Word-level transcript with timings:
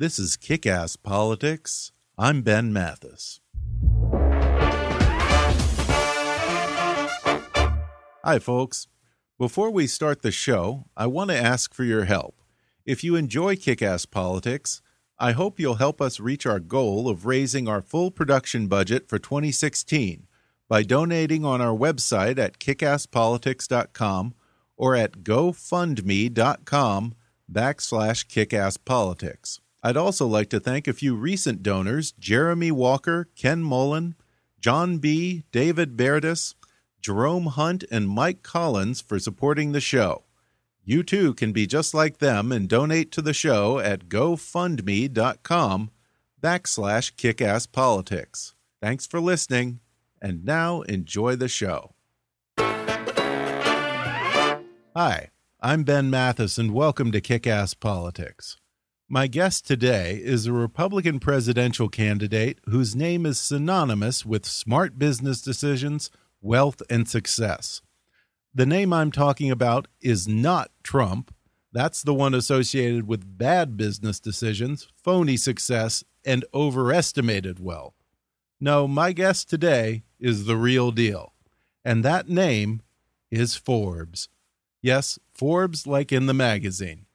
This 0.00 0.20
is 0.20 0.36
Kick 0.36 0.64
Ass 0.64 0.94
Politics. 0.94 1.90
I'm 2.16 2.42
Ben 2.42 2.72
Mathis. 2.72 3.40
Hi, 8.22 8.38
folks. 8.38 8.86
Before 9.40 9.72
we 9.72 9.88
start 9.88 10.22
the 10.22 10.30
show, 10.30 10.84
I 10.96 11.08
want 11.08 11.30
to 11.30 11.36
ask 11.36 11.74
for 11.74 11.82
your 11.82 12.04
help. 12.04 12.40
If 12.86 13.02
you 13.02 13.16
enjoy 13.16 13.56
Kick 13.56 13.82
Ass 13.82 14.06
Politics, 14.06 14.82
I 15.18 15.32
hope 15.32 15.58
you'll 15.58 15.82
help 15.82 16.00
us 16.00 16.20
reach 16.20 16.46
our 16.46 16.60
goal 16.60 17.08
of 17.08 17.26
raising 17.26 17.66
our 17.66 17.82
full 17.82 18.12
production 18.12 18.68
budget 18.68 19.08
for 19.08 19.18
2016 19.18 20.28
by 20.68 20.84
donating 20.84 21.44
on 21.44 21.60
our 21.60 21.76
website 21.76 22.38
at 22.38 22.60
kickasspolitics.com 22.60 24.34
or 24.76 24.94
at 24.94 25.24
gofundme.com 25.24 27.14
backslash 27.52 28.26
kickasspolitics. 28.28 29.58
I'd 29.82 29.96
also 29.96 30.26
like 30.26 30.50
to 30.50 30.60
thank 30.60 30.88
a 30.88 30.92
few 30.92 31.14
recent 31.14 31.62
donors 31.62 32.12
Jeremy 32.12 32.70
Walker, 32.70 33.28
Ken 33.36 33.62
Mullen, 33.62 34.16
John 34.60 34.98
B., 34.98 35.44
David 35.52 35.96
Berdis, 35.96 36.54
Jerome 37.00 37.46
Hunt, 37.46 37.84
and 37.90 38.08
Mike 38.08 38.42
Collins 38.42 39.00
for 39.00 39.18
supporting 39.20 39.72
the 39.72 39.80
show. 39.80 40.24
You 40.84 41.02
too 41.02 41.34
can 41.34 41.52
be 41.52 41.66
just 41.66 41.94
like 41.94 42.18
them 42.18 42.50
and 42.50 42.68
donate 42.68 43.12
to 43.12 43.22
the 43.22 43.34
show 43.34 43.78
at 43.78 44.08
gofundme.com 44.08 45.90
backslash 46.42 47.12
kickasspolitics. 47.14 48.54
Thanks 48.80 49.06
for 49.06 49.20
listening, 49.20 49.80
and 50.20 50.44
now 50.44 50.82
enjoy 50.82 51.36
the 51.36 51.48
show. 51.48 51.94
Hi, 54.96 55.30
I'm 55.60 55.84
Ben 55.84 56.10
Mathis, 56.10 56.58
and 56.58 56.74
welcome 56.74 57.12
to 57.12 57.20
Kick 57.20 57.46
Ass 57.46 57.74
Politics. 57.74 58.56
My 59.10 59.26
guest 59.26 59.66
today 59.66 60.20
is 60.22 60.44
a 60.44 60.52
Republican 60.52 61.18
presidential 61.18 61.88
candidate 61.88 62.58
whose 62.68 62.94
name 62.94 63.24
is 63.24 63.40
synonymous 63.40 64.26
with 64.26 64.44
smart 64.44 64.98
business 64.98 65.40
decisions, 65.40 66.10
wealth, 66.42 66.82
and 66.90 67.08
success. 67.08 67.80
The 68.54 68.66
name 68.66 68.92
I'm 68.92 69.10
talking 69.10 69.50
about 69.50 69.88
is 70.02 70.28
not 70.28 70.70
Trump. 70.82 71.34
That's 71.72 72.02
the 72.02 72.12
one 72.12 72.34
associated 72.34 73.08
with 73.08 73.38
bad 73.38 73.78
business 73.78 74.20
decisions, 74.20 74.88
phony 75.02 75.38
success, 75.38 76.04
and 76.22 76.44
overestimated 76.52 77.60
wealth. 77.60 77.94
No, 78.60 78.86
my 78.86 79.12
guest 79.12 79.48
today 79.48 80.02
is 80.20 80.44
the 80.44 80.56
real 80.56 80.90
deal. 80.90 81.32
And 81.82 82.04
that 82.04 82.28
name 82.28 82.82
is 83.30 83.56
Forbes. 83.56 84.28
Yes, 84.82 85.18
Forbes, 85.32 85.86
like 85.86 86.12
in 86.12 86.26
the 86.26 86.34
magazine. 86.34 87.06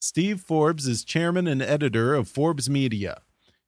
Steve 0.00 0.40
Forbes 0.40 0.86
is 0.86 1.02
chairman 1.02 1.48
and 1.48 1.60
editor 1.60 2.14
of 2.14 2.28
Forbes 2.28 2.70
Media. 2.70 3.22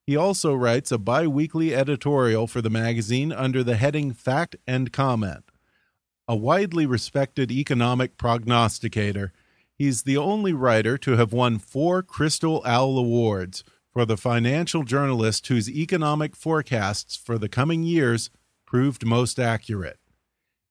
He 0.06 0.14
also 0.14 0.54
writes 0.54 0.92
a 0.92 0.98
bi 0.98 1.26
weekly 1.26 1.74
editorial 1.74 2.46
for 2.46 2.62
the 2.62 2.70
magazine 2.70 3.32
under 3.32 3.64
the 3.64 3.74
heading 3.74 4.12
Fact 4.12 4.54
and 4.64 4.92
Comment. 4.92 5.42
A 6.28 6.36
widely 6.36 6.86
respected 6.86 7.50
economic 7.50 8.16
prognosticator, 8.16 9.32
he's 9.76 10.04
the 10.04 10.16
only 10.16 10.52
writer 10.52 10.96
to 10.98 11.16
have 11.16 11.32
won 11.32 11.58
four 11.58 12.00
Crystal 12.00 12.62
Owl 12.64 12.96
Awards 12.96 13.64
for 13.92 14.04
the 14.04 14.16
financial 14.16 14.84
journalist 14.84 15.48
whose 15.48 15.68
economic 15.68 16.36
forecasts 16.36 17.16
for 17.16 17.38
the 17.38 17.48
coming 17.48 17.82
years 17.82 18.30
proved 18.64 19.04
most 19.04 19.40
accurate. 19.40 19.98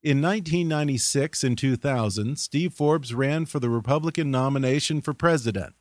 In 0.02 0.22
1996 0.22 1.44
and 1.44 1.58
2000, 1.58 2.38
Steve 2.38 2.72
Forbes 2.72 3.12
ran 3.12 3.44
for 3.44 3.60
the 3.60 3.68
Republican 3.68 4.30
nomination 4.30 5.02
for 5.02 5.12
president. 5.12 5.74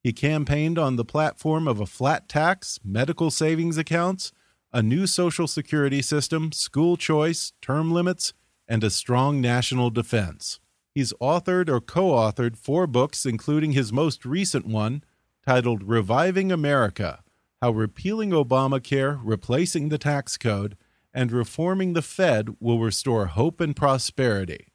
He 0.00 0.12
campaigned 0.12 0.78
on 0.78 0.94
the 0.94 1.04
platform 1.04 1.66
of 1.66 1.80
a 1.80 1.86
flat 1.86 2.28
tax, 2.28 2.78
medical 2.84 3.32
savings 3.32 3.76
accounts, 3.76 4.30
a 4.72 4.80
new 4.80 5.08
Social 5.08 5.48
Security 5.48 6.02
system, 6.02 6.52
school 6.52 6.96
choice, 6.96 7.52
term 7.60 7.90
limits, 7.90 8.32
and 8.68 8.84
a 8.84 8.90
strong 8.90 9.40
national 9.40 9.90
defense. 9.90 10.60
He's 10.94 11.12
authored 11.14 11.68
or 11.68 11.80
co 11.80 12.10
authored 12.10 12.56
four 12.56 12.86
books, 12.86 13.26
including 13.26 13.72
his 13.72 13.92
most 13.92 14.24
recent 14.24 14.66
one 14.66 15.02
titled 15.44 15.82
Reviving 15.82 16.52
America 16.52 17.24
How 17.60 17.72
Repealing 17.72 18.30
Obamacare, 18.30 19.18
Replacing 19.20 19.88
the 19.88 19.98
Tax 19.98 20.36
Code, 20.36 20.76
and 21.12 21.32
reforming 21.32 21.92
the 21.92 22.02
Fed 22.02 22.56
will 22.60 22.78
restore 22.78 23.26
hope 23.26 23.60
and 23.60 23.74
prosperity. 23.74 24.68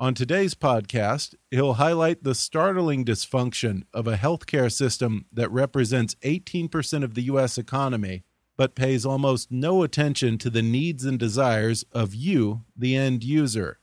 On 0.00 0.14
today's 0.14 0.54
podcast, 0.54 1.34
he'll 1.50 1.74
highlight 1.74 2.22
the 2.22 2.34
startling 2.34 3.04
dysfunction 3.04 3.82
of 3.92 4.06
a 4.06 4.16
healthcare 4.16 4.70
system 4.70 5.26
that 5.32 5.50
represents 5.50 6.14
18% 6.22 7.02
of 7.02 7.14
the 7.14 7.22
U.S. 7.22 7.58
economy, 7.58 8.22
but 8.56 8.76
pays 8.76 9.04
almost 9.04 9.50
no 9.50 9.82
attention 9.82 10.38
to 10.38 10.50
the 10.50 10.62
needs 10.62 11.04
and 11.04 11.18
desires 11.18 11.84
of 11.90 12.14
you, 12.14 12.62
the 12.76 12.94
end 12.94 13.24
user. 13.24 13.80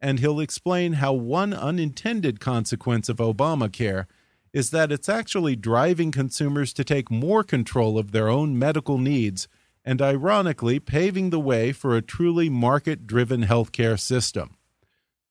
And 0.00 0.20
he'll 0.20 0.38
explain 0.38 0.94
how 0.94 1.12
one 1.12 1.52
unintended 1.52 2.38
consequence 2.38 3.08
of 3.08 3.16
Obamacare 3.16 4.06
is 4.52 4.70
that 4.70 4.92
it's 4.92 5.08
actually 5.08 5.56
driving 5.56 6.12
consumers 6.12 6.72
to 6.74 6.84
take 6.84 7.10
more 7.10 7.42
control 7.42 7.98
of 7.98 8.12
their 8.12 8.28
own 8.28 8.56
medical 8.56 8.98
needs 8.98 9.48
and 9.88 10.02
ironically 10.02 10.78
paving 10.78 11.30
the 11.30 11.40
way 11.40 11.72
for 11.72 11.96
a 11.96 12.02
truly 12.02 12.50
market 12.50 13.06
driven 13.06 13.44
healthcare 13.44 13.98
system. 13.98 14.54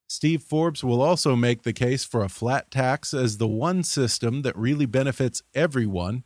Steve 0.07 0.41
Forbes 0.41 0.83
will 0.83 0.99
also 0.99 1.35
make 1.35 1.61
the 1.61 1.71
case 1.71 2.03
for 2.03 2.23
a 2.23 2.29
flat 2.29 2.71
tax 2.71 3.13
as 3.13 3.37
the 3.37 3.47
one 3.47 3.83
system 3.83 4.41
that 4.41 4.57
really 4.57 4.87
benefits 4.87 5.43
everyone, 5.53 6.23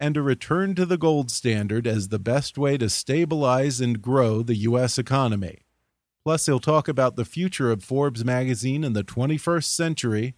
and 0.00 0.16
a 0.16 0.20
return 0.20 0.74
to 0.74 0.84
the 0.84 0.98
gold 0.98 1.30
standard 1.30 1.86
as 1.86 2.08
the 2.08 2.18
best 2.18 2.58
way 2.58 2.76
to 2.76 2.90
stabilize 2.90 3.80
and 3.80 4.02
grow 4.02 4.42
the 4.42 4.56
U.S. 4.56 4.98
economy. 4.98 5.60
Plus, 6.24 6.46
he'll 6.46 6.58
talk 6.58 6.88
about 6.88 7.14
the 7.14 7.24
future 7.24 7.70
of 7.70 7.84
Forbes 7.84 8.24
magazine 8.24 8.82
in 8.82 8.94
the 8.94 9.04
21st 9.04 9.62
century, 9.62 10.34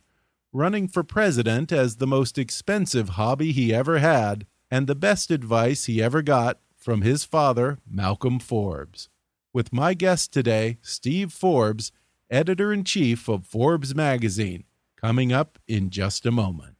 running 0.52 0.86
for 0.86 1.02
president 1.02 1.72
as 1.72 1.96
the 1.96 2.06
most 2.06 2.36
expensive 2.36 3.10
hobby 3.10 3.52
he 3.52 3.72
ever 3.72 4.00
had, 4.00 4.46
and 4.70 4.86
the 4.86 4.94
best 4.94 5.30
advice 5.30 5.86
he 5.86 6.02
ever 6.02 6.20
got 6.20 6.58
from 6.82 7.02
his 7.02 7.24
father, 7.24 7.78
Malcolm 7.88 8.40
Forbes. 8.40 9.08
With 9.52 9.72
my 9.72 9.94
guest 9.94 10.32
today, 10.32 10.78
Steve 10.82 11.32
Forbes, 11.32 11.92
editor 12.28 12.72
in 12.72 12.82
chief 12.82 13.28
of 13.28 13.46
Forbes 13.46 13.94
magazine, 13.94 14.64
coming 14.96 15.32
up 15.32 15.58
in 15.68 15.90
just 15.90 16.26
a 16.26 16.32
moment. 16.32 16.71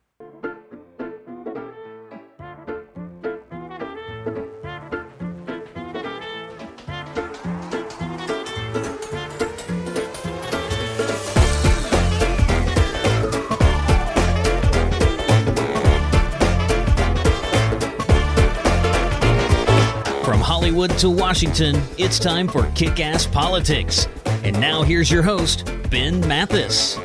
Hollywood 20.83 20.99
to 20.99 21.11
Washington, 21.11 21.81
it's 21.97 22.19
time 22.19 22.49
for 22.49 22.69
Kick 22.73 22.99
Ass 22.99 23.25
Politics. 23.25 24.09
And 24.43 24.61
now 24.61 24.83
here's 24.83 25.13
your 25.13 25.23
host, 25.23 25.65
Ben 25.91 26.19
Mathis. 26.27 26.99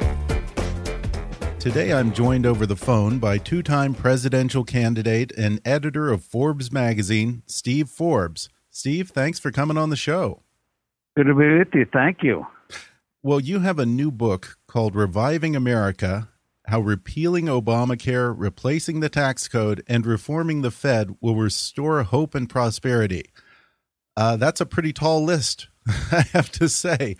Today 1.59 1.93
I'm 1.93 2.11
joined 2.11 2.47
over 2.47 2.65
the 2.65 2.75
phone 2.75 3.19
by 3.19 3.37
two 3.37 3.61
time 3.61 3.93
presidential 3.93 4.63
candidate 4.63 5.31
and 5.37 5.61
editor 5.63 6.11
of 6.11 6.23
Forbes 6.23 6.71
magazine, 6.71 7.43
Steve 7.45 7.87
Forbes. 7.87 8.49
Steve, 8.71 9.09
thanks 9.09 9.37
for 9.37 9.51
coming 9.51 9.77
on 9.77 9.91
the 9.91 9.95
show. 9.95 10.41
Good 11.15 11.27
to 11.27 11.35
be 11.35 11.59
with 11.59 11.67
you. 11.75 11.85
Thank 11.93 12.23
you. 12.23 12.47
Well, 13.21 13.39
you 13.39 13.59
have 13.59 13.77
a 13.77 13.85
new 13.85 14.09
book 14.09 14.57
called 14.65 14.95
Reviving 14.95 15.55
America 15.55 16.29
How 16.65 16.79
Repealing 16.79 17.45
Obamacare, 17.45 18.33
Replacing 18.35 19.01
the 19.01 19.09
Tax 19.09 19.47
Code, 19.47 19.83
and 19.87 20.03
Reforming 20.03 20.63
the 20.63 20.71
Fed 20.71 21.15
Will 21.21 21.35
Restore 21.35 22.01
Hope 22.01 22.33
and 22.33 22.49
Prosperity. 22.49 23.25
Uh, 24.17 24.35
that's 24.35 24.59
a 24.59 24.65
pretty 24.65 24.91
tall 24.91 25.23
list, 25.23 25.67
I 25.87 26.25
have 26.33 26.51
to 26.53 26.67
say. 26.67 27.17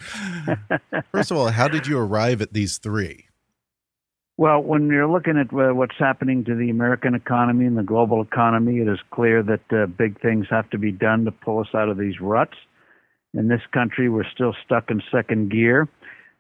First 1.12 1.30
of 1.30 1.38
all, 1.38 1.50
how 1.50 1.68
did 1.68 1.86
you 1.86 2.00
arrive 2.00 2.42
at 2.42 2.54
these 2.54 2.80
three? 2.80 3.26
Well, 4.36 4.62
when 4.62 4.88
you're 4.88 5.08
looking 5.08 5.38
at 5.38 5.54
uh, 5.54 5.76
what's 5.76 5.98
happening 6.00 6.44
to 6.46 6.56
the 6.56 6.72
American 6.72 7.14
economy 7.14 7.66
and 7.66 7.78
the 7.78 7.84
global 7.84 8.22
economy, 8.22 8.80
it 8.80 8.88
is 8.88 9.00
clear 9.12 9.44
that 9.44 9.62
uh, 9.72 9.86
big 9.86 10.20
things 10.22 10.48
have 10.50 10.70
to 10.72 10.80
be 10.80 10.92
done 10.92 11.26
to 11.26 11.32
pull 11.32 11.60
us 11.60 11.68
out 11.76 11.88
of 11.88 12.00
these 12.00 12.20
ruts. 12.20 12.56
In 13.36 13.48
this 13.48 13.62
country, 13.72 14.10
we're 14.10 14.30
still 14.34 14.56
stuck 14.66 14.90
in 14.90 15.02
second 15.12 15.52
gear. 15.52 15.88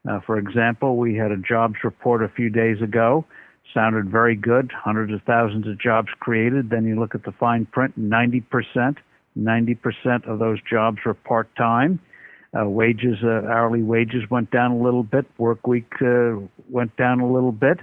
Uh, 0.10 0.21
for 0.25 0.39
example, 0.39 0.98
we 0.98 1.15
had 1.15 1.31
a 1.31 1.38
jobs 1.38 1.75
report 1.83 2.24
a 2.24 2.30
few 2.30 2.50
days 2.50 2.81
ago. 2.81 3.25
Sounded 3.74 4.10
very 4.10 4.36
good, 4.36 4.71
hundreds 4.74 5.13
of 5.13 5.21
thousands 5.24 5.68
of 5.68 5.80
jobs 5.80 6.07
created. 6.19 6.71
Then 6.71 6.86
you 6.86 7.00
look 7.00 7.13
at 7.13 7.24
the 7.24 7.33
fine 7.33 7.65
print, 7.68 8.00
90%, 8.00 8.98
90% 9.38 10.28
of 10.28 10.39
those 10.39 10.60
jobs 10.69 10.98
were 11.06 11.13
part 11.13 11.54
time. 11.56 12.00
Uh, 12.57 12.68
wages, 12.68 13.18
uh, 13.24 13.48
hourly 13.48 13.84
wages 13.84 14.24
went 14.30 14.50
down 14.51 14.72
a 14.72 14.78
little 14.78 15.04
bit. 15.04 15.25
Work 15.38 15.68
week 15.68 15.92
uh, 16.01 16.36
went 16.69 16.95
down 16.98 17.19
a 17.19 17.31
little 17.31 17.51
bit. 17.51 17.80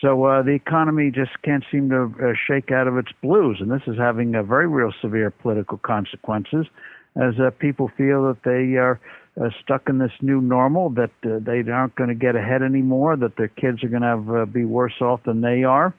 So 0.00 0.24
uh, 0.24 0.42
the 0.42 0.52
economy 0.52 1.10
just 1.10 1.42
can't 1.42 1.64
seem 1.72 1.90
to 1.90 2.04
uh, 2.22 2.32
shake 2.46 2.70
out 2.70 2.86
of 2.86 2.96
its 2.96 3.10
blues, 3.20 3.58
and 3.60 3.70
this 3.70 3.82
is 3.88 3.98
having 3.98 4.32
very 4.46 4.68
real 4.68 4.92
severe 5.02 5.30
political 5.30 5.78
consequences 5.78 6.66
as 7.16 7.34
uh, 7.40 7.50
people 7.58 7.90
feel 7.96 8.22
that 8.28 8.42
they 8.44 8.76
are 8.76 9.00
uh, 9.40 9.50
stuck 9.62 9.88
in 9.88 9.98
this 9.98 10.12
new 10.20 10.40
normal, 10.40 10.90
that 10.90 11.10
uh, 11.24 11.38
they 11.40 11.68
aren't 11.70 11.94
going 11.96 12.08
to 12.08 12.14
get 12.14 12.36
ahead 12.36 12.62
anymore, 12.62 13.16
that 13.16 13.36
their 13.36 13.48
kids 13.48 13.82
are 13.82 13.88
going 13.88 14.02
to 14.02 14.42
uh, 14.42 14.44
be 14.46 14.64
worse 14.64 15.00
off 15.00 15.20
than 15.24 15.40
they 15.40 15.64
are, 15.64 15.94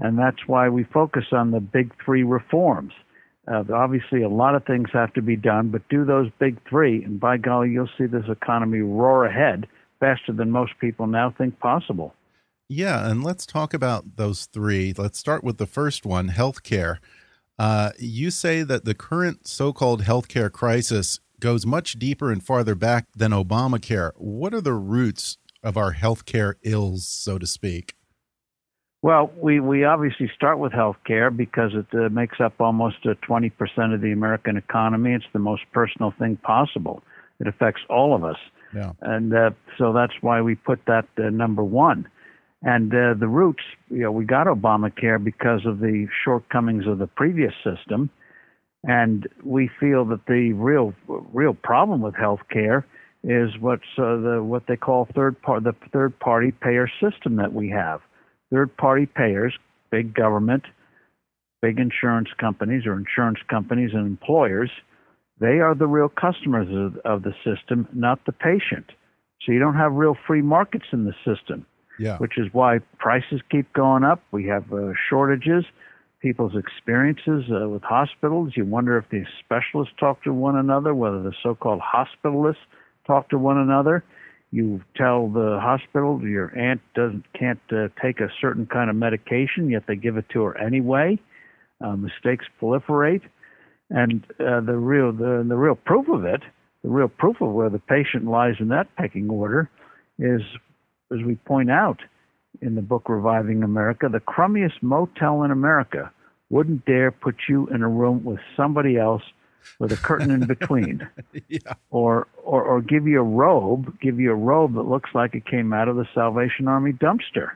and 0.00 0.18
that's 0.18 0.46
why 0.46 0.68
we 0.68 0.84
focus 0.84 1.24
on 1.32 1.50
the 1.50 1.60
big 1.60 1.92
three 2.04 2.22
reforms. 2.22 2.92
Uh, 3.50 3.64
obviously, 3.72 4.22
a 4.22 4.28
lot 4.28 4.54
of 4.54 4.64
things 4.66 4.88
have 4.92 5.12
to 5.14 5.22
be 5.22 5.36
done, 5.36 5.68
but 5.68 5.88
do 5.88 6.04
those 6.04 6.28
big 6.38 6.58
three, 6.68 7.02
and 7.02 7.18
by 7.18 7.36
golly, 7.36 7.70
you'll 7.70 7.88
see 7.96 8.06
this 8.06 8.26
economy 8.28 8.80
roar 8.80 9.24
ahead 9.24 9.66
faster 10.00 10.32
than 10.32 10.50
most 10.50 10.72
people 10.80 11.06
now 11.06 11.34
think 11.36 11.58
possible. 11.58 12.14
Yeah, 12.68 13.08
and 13.08 13.24
let's 13.24 13.46
talk 13.46 13.72
about 13.72 14.16
those 14.16 14.46
three. 14.46 14.92
Let's 14.96 15.18
start 15.18 15.42
with 15.42 15.56
the 15.56 15.66
first 15.66 16.04
one 16.04 16.28
healthcare. 16.28 16.98
Uh, 17.58 17.90
you 17.98 18.30
say 18.30 18.62
that 18.62 18.84
the 18.84 18.94
current 18.94 19.48
so 19.48 19.72
called 19.72 20.02
healthcare 20.02 20.52
crisis 20.52 21.18
goes 21.40 21.64
much 21.64 21.98
deeper 21.98 22.30
and 22.30 22.44
farther 22.44 22.74
back 22.74 23.06
than 23.16 23.32
Obamacare. 23.32 24.12
What 24.16 24.52
are 24.52 24.60
the 24.60 24.74
roots 24.74 25.38
of 25.62 25.76
our 25.76 25.94
healthcare 25.94 26.54
ills, 26.62 27.06
so 27.06 27.38
to 27.38 27.46
speak? 27.46 27.94
Well, 29.00 29.30
we, 29.40 29.60
we 29.60 29.84
obviously 29.84 30.30
start 30.34 30.58
with 30.58 30.72
health 30.72 30.96
care 31.06 31.30
because 31.30 31.70
it 31.74 31.86
uh, 31.94 32.08
makes 32.08 32.40
up 32.40 32.60
almost 32.60 32.96
uh, 33.04 33.14
20% 33.28 33.52
of 33.94 34.00
the 34.00 34.10
American 34.10 34.56
economy. 34.56 35.14
It's 35.14 35.24
the 35.32 35.38
most 35.38 35.62
personal 35.72 36.12
thing 36.18 36.36
possible. 36.36 37.02
It 37.38 37.46
affects 37.46 37.82
all 37.88 38.14
of 38.14 38.24
us. 38.24 38.38
Yeah. 38.74 38.92
And 39.00 39.32
uh, 39.32 39.50
so 39.78 39.92
that's 39.92 40.14
why 40.20 40.42
we 40.42 40.56
put 40.56 40.80
that 40.86 41.06
uh, 41.16 41.30
number 41.30 41.62
one. 41.62 42.08
And 42.62 42.92
uh, 42.92 43.14
the 43.14 43.28
roots, 43.28 43.62
you 43.88 44.02
know, 44.02 44.10
we 44.10 44.24
got 44.24 44.48
Obamacare 44.48 45.22
because 45.22 45.64
of 45.64 45.78
the 45.78 46.08
shortcomings 46.24 46.88
of 46.88 46.98
the 46.98 47.06
previous 47.06 47.54
system. 47.62 48.10
And 48.82 49.28
we 49.44 49.70
feel 49.78 50.04
that 50.06 50.26
the 50.26 50.52
real, 50.54 50.92
real 51.06 51.54
problem 51.54 52.00
with 52.00 52.16
health 52.16 52.40
care 52.52 52.84
is 53.22 53.50
what's 53.60 53.82
uh, 53.96 54.16
the, 54.16 54.42
what 54.42 54.66
they 54.66 54.76
call 54.76 55.06
third 55.14 55.40
part, 55.40 55.62
the 55.62 55.74
third 55.92 56.18
party 56.18 56.50
payer 56.50 56.90
system 57.00 57.36
that 57.36 57.52
we 57.52 57.68
have 57.70 58.00
third 58.52 58.76
party 58.76 59.06
payers, 59.06 59.54
big 59.90 60.14
government, 60.14 60.64
big 61.60 61.78
insurance 61.78 62.28
companies 62.38 62.86
or 62.86 62.96
insurance 62.96 63.38
companies 63.48 63.90
and 63.92 64.06
employers, 64.06 64.70
they 65.40 65.60
are 65.60 65.74
the 65.74 65.86
real 65.86 66.08
customers 66.08 66.68
of, 66.70 66.96
of, 67.04 67.22
the 67.22 67.32
system, 67.44 67.86
not 67.92 68.24
the 68.26 68.32
patient. 68.32 68.86
So 69.42 69.52
you 69.52 69.58
don't 69.58 69.76
have 69.76 69.92
real 69.92 70.16
free 70.26 70.42
markets 70.42 70.86
in 70.92 71.04
the 71.04 71.14
system, 71.24 71.64
yeah. 71.98 72.18
which 72.18 72.38
is 72.38 72.46
why 72.52 72.78
prices 72.98 73.40
keep 73.50 73.72
going 73.72 74.04
up. 74.04 74.22
We 74.32 74.46
have 74.46 74.72
uh, 74.72 74.92
shortages. 75.08 75.64
People's 76.20 76.56
experiences 76.56 77.44
uh, 77.48 77.68
with 77.68 77.82
hospitals, 77.84 78.54
you 78.56 78.64
wonder 78.64 78.98
if 78.98 79.08
the 79.08 79.24
specialists 79.38 79.94
talk 80.00 80.20
to 80.24 80.32
one 80.32 80.56
another, 80.56 80.92
whether 80.92 81.22
the 81.22 81.32
so 81.44 81.54
called 81.54 81.80
hospitalists 81.80 82.56
talk 83.06 83.28
to 83.30 83.38
one 83.38 83.56
another 83.56 84.02
you 84.50 84.82
tell 84.96 85.28
the 85.28 85.58
hospital 85.60 86.20
your 86.22 86.56
aunt 86.58 86.80
doesn't 86.94 87.24
can't 87.34 87.60
uh, 87.70 87.88
take 88.02 88.20
a 88.20 88.28
certain 88.40 88.66
kind 88.66 88.88
of 88.88 88.96
medication, 88.96 89.68
yet 89.68 89.84
they 89.86 89.96
give 89.96 90.16
it 90.16 90.28
to 90.30 90.42
her 90.42 90.58
anyway. 90.58 91.18
Uh, 91.80 91.94
mistakes 91.94 92.44
proliferate, 92.60 93.22
and 93.90 94.24
uh, 94.40 94.60
the 94.60 94.76
real 94.76 95.12
the, 95.12 95.44
the 95.46 95.56
real 95.56 95.76
proof 95.76 96.08
of 96.08 96.24
it, 96.24 96.42
the 96.82 96.88
real 96.88 97.08
proof 97.08 97.40
of 97.40 97.52
where 97.52 97.70
the 97.70 97.78
patient 97.78 98.24
lies 98.24 98.54
in 98.58 98.68
that 98.68 98.88
pecking 98.96 99.28
order, 99.28 99.70
is 100.18 100.40
as 101.12 101.18
we 101.24 101.36
point 101.36 101.70
out 101.70 102.00
in 102.60 102.74
the 102.74 102.82
book 102.82 103.08
Reviving 103.08 103.62
America, 103.62 104.08
the 104.10 104.18
crummiest 104.18 104.82
motel 104.82 105.42
in 105.42 105.50
America 105.50 106.10
wouldn't 106.50 106.84
dare 106.86 107.10
put 107.10 107.36
you 107.48 107.68
in 107.68 107.82
a 107.82 107.88
room 107.88 108.24
with 108.24 108.40
somebody 108.56 108.96
else 108.96 109.22
with 109.78 109.92
a 109.92 109.96
curtain 109.96 110.30
in 110.30 110.46
between. 110.46 111.08
yeah. 111.48 111.74
Or, 111.90 112.26
or 112.42 112.62
or 112.62 112.80
give 112.80 113.06
you 113.06 113.20
a 113.20 113.24
robe, 113.24 113.98
give 114.00 114.18
you 114.18 114.32
a 114.32 114.36
robe 114.36 114.74
that 114.74 114.82
looks 114.82 115.10
like 115.14 115.34
it 115.34 115.46
came 115.46 115.72
out 115.72 115.88
of 115.88 115.96
the 115.96 116.06
Salvation 116.14 116.68
Army 116.68 116.92
dumpster. 116.92 117.50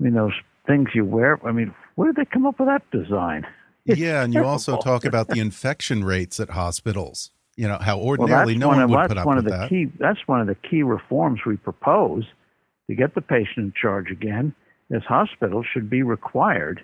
I 0.00 0.04
mean 0.04 0.14
those 0.14 0.32
things 0.66 0.88
you 0.94 1.04
wear. 1.04 1.38
I 1.46 1.52
mean, 1.52 1.74
where 1.94 2.12
did 2.12 2.16
they 2.16 2.30
come 2.30 2.46
up 2.46 2.58
with 2.58 2.68
that 2.68 2.82
design? 2.90 3.46
yeah, 3.84 4.22
and 4.22 4.32
you 4.32 4.44
also 4.44 4.78
talk 4.78 5.04
about 5.04 5.28
the 5.28 5.40
infection 5.40 6.04
rates 6.04 6.40
at 6.40 6.50
hospitals. 6.50 7.30
You 7.56 7.68
know 7.68 7.78
how 7.80 8.00
ordinarily 8.00 8.54
well, 8.54 8.60
no 8.60 8.68
one 8.68 8.82
of, 8.82 8.90
would 8.90 9.08
put 9.08 9.18
up 9.18 9.26
one 9.26 9.36
with 9.36 9.46
of 9.46 9.52
the 9.52 9.58
that. 9.58 9.70
Key, 9.70 9.86
that's 9.98 10.26
one 10.26 10.40
of 10.40 10.46
the 10.46 10.56
key 10.56 10.82
reforms 10.82 11.40
we 11.46 11.56
propose 11.56 12.24
to 12.88 12.96
get 12.96 13.14
the 13.14 13.20
patient 13.20 13.58
in 13.58 13.72
charge 13.80 14.10
again. 14.10 14.54
Is 14.90 15.02
hospitals 15.04 15.66
should 15.72 15.88
be 15.88 16.02
required 16.02 16.82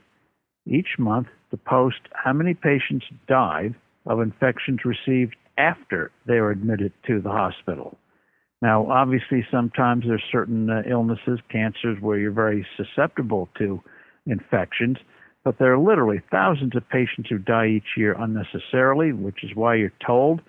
each 0.67 0.99
month 0.99 1.27
to 1.51 1.57
post 1.57 2.01
how 2.13 2.33
many 2.33 2.55
patients 2.55 3.07
died 3.27 3.75
of 4.07 4.21
infections 4.21 4.81
received 4.85 5.37
after 5.59 6.11
they 6.27 6.41
were 6.41 6.51
admitted 6.51 6.93
to 7.07 7.21
the 7.21 7.31
hospital. 7.31 7.99
Now, 8.63 8.91
obviously, 8.91 9.47
sometimes 9.51 10.05
there's 10.07 10.23
certain 10.31 10.69
uh, 10.69 10.83
illnesses, 10.89 11.41
cancers, 11.51 11.99
where 12.01 12.19
you're 12.19 12.31
very 12.31 12.67
susceptible 12.77 13.49
to 13.59 13.83
infections, 14.27 14.99
but 15.45 15.59
there 15.59 15.73
are 15.73 15.79
literally 15.79 16.21
thousands 16.31 16.77
of 16.77 16.87
patients 16.91 17.31
who 17.31 17.39
die 17.39 17.69
each 17.69 17.97
year 17.97 18.15
unnecessarily, 18.19 19.13
which 19.13 19.43
is 19.43 19.51
why 19.55 19.77
you're 19.77 19.93
told 20.07 20.43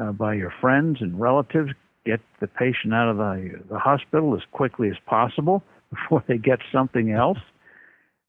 uh, 0.00 0.12
by 0.12 0.34
your 0.34 0.52
friends 0.60 0.98
and 1.00 1.20
relatives 1.20 1.70
get 2.04 2.20
the 2.40 2.46
patient 2.46 2.94
out 2.94 3.08
of 3.08 3.16
the, 3.16 3.60
the 3.68 3.78
hospital 3.78 4.34
as 4.34 4.42
quickly 4.52 4.88
as 4.88 4.96
possible 5.06 5.62
before 5.90 6.22
they 6.28 6.38
get 6.38 6.60
something 6.72 7.10
else. 7.10 7.38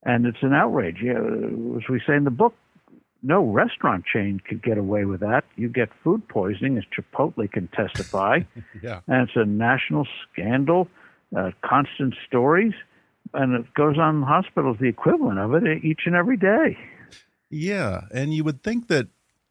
And 0.04 0.26
it's 0.26 0.42
an 0.42 0.52
outrage. 0.52 0.98
You 1.00 1.14
know, 1.14 1.76
as 1.76 1.88
we 1.88 2.00
say 2.06 2.16
in 2.16 2.24
the 2.24 2.30
book, 2.30 2.54
no 3.22 3.44
restaurant 3.44 4.04
chain 4.04 4.40
could 4.40 4.62
get 4.62 4.78
away 4.78 5.04
with 5.04 5.20
that. 5.20 5.44
You 5.56 5.68
get 5.68 5.88
food 6.04 6.26
poisoning, 6.28 6.78
as 6.78 6.84
Chipotle 6.84 7.50
can 7.50 7.68
testify. 7.68 8.40
yeah. 8.82 9.00
And 9.06 9.28
it's 9.28 9.36
a 9.36 9.44
national 9.44 10.06
scandal, 10.30 10.88
uh, 11.36 11.50
constant 11.64 12.14
stories, 12.26 12.74
and 13.34 13.54
it 13.54 13.74
goes 13.74 13.98
on 13.98 14.16
in 14.16 14.22
hospitals, 14.22 14.76
the 14.80 14.88
equivalent 14.88 15.38
of 15.38 15.54
it 15.54 15.84
each 15.84 16.02
and 16.06 16.14
every 16.14 16.36
day. 16.36 16.78
Yeah. 17.50 18.02
And 18.12 18.32
you 18.32 18.44
would 18.44 18.62
think 18.62 18.88
that 18.88 19.08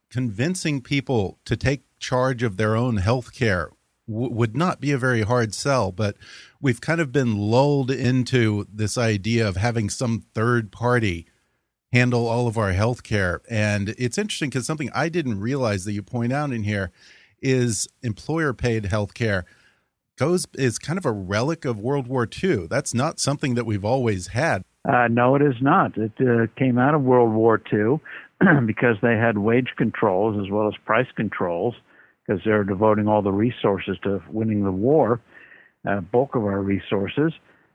convincing 0.09 0.81
people 0.81 1.37
to 1.45 1.57
take 1.57 1.83
charge 1.99 2.43
of 2.43 2.57
their 2.57 2.75
own 2.75 2.97
health 2.97 3.33
care 3.33 3.71
would 4.07 4.55
not 4.55 4.79
be 4.79 4.91
a 4.91 4.97
very 4.97 5.23
hard 5.23 5.53
sell, 5.53 5.91
but 5.91 6.15
we've 6.61 6.79
kind 6.79 7.01
of 7.01 7.11
been 7.11 7.37
lulled 7.37 7.91
into 7.91 8.65
this 8.71 8.97
idea 8.97 9.45
of 9.45 9.57
having 9.57 9.89
some 9.89 10.23
third 10.33 10.71
party 10.71 11.27
handle 11.91 12.27
all 12.27 12.47
of 12.47 12.57
our 12.57 12.73
health 12.73 13.03
care. 13.03 13.41
And 13.49 13.89
it's 13.97 14.17
interesting 14.17 14.49
because 14.49 14.65
something 14.65 14.89
I 14.93 15.09
didn't 15.09 15.39
realize 15.39 15.85
that 15.85 15.93
you 15.93 16.03
point 16.03 16.33
out 16.33 16.51
in 16.51 16.63
here 16.63 16.91
is 17.41 17.87
employer 18.01 18.53
paid 18.53 18.85
health 18.85 19.13
care 19.13 19.45
goes 20.17 20.47
is 20.55 20.79
kind 20.79 20.97
of 20.97 21.05
a 21.05 21.11
relic 21.11 21.63
of 21.63 21.79
World 21.79 22.07
War 22.07 22.27
II. 22.43 22.67
That's 22.67 22.93
not 22.93 23.19
something 23.19 23.53
that 23.55 23.65
we've 23.65 23.85
always 23.85 24.27
had. 24.27 24.63
Uh, 24.87 25.07
no, 25.09 25.35
it 25.35 25.41
is 25.41 25.55
not. 25.61 25.97
It 25.97 26.11
uh, 26.19 26.47
came 26.57 26.77
out 26.77 26.95
of 26.95 27.01
World 27.01 27.33
War 27.33 27.61
II 27.71 27.99
because 28.65 28.95
they 29.01 29.15
had 29.15 29.37
wage 29.37 29.69
controls 29.77 30.43
as 30.43 30.51
well 30.51 30.67
as 30.67 30.73
price 30.85 31.07
controls 31.15 31.75
because 32.25 32.41
they're 32.43 32.63
devoting 32.63 33.07
all 33.07 33.21
the 33.21 33.31
resources 33.31 33.97
to 34.03 34.21
winning 34.29 34.63
the 34.63 34.71
war, 34.71 35.21
uh, 35.87 36.01
bulk 36.01 36.35
of 36.35 36.43
our 36.43 36.61
resources. 36.61 37.33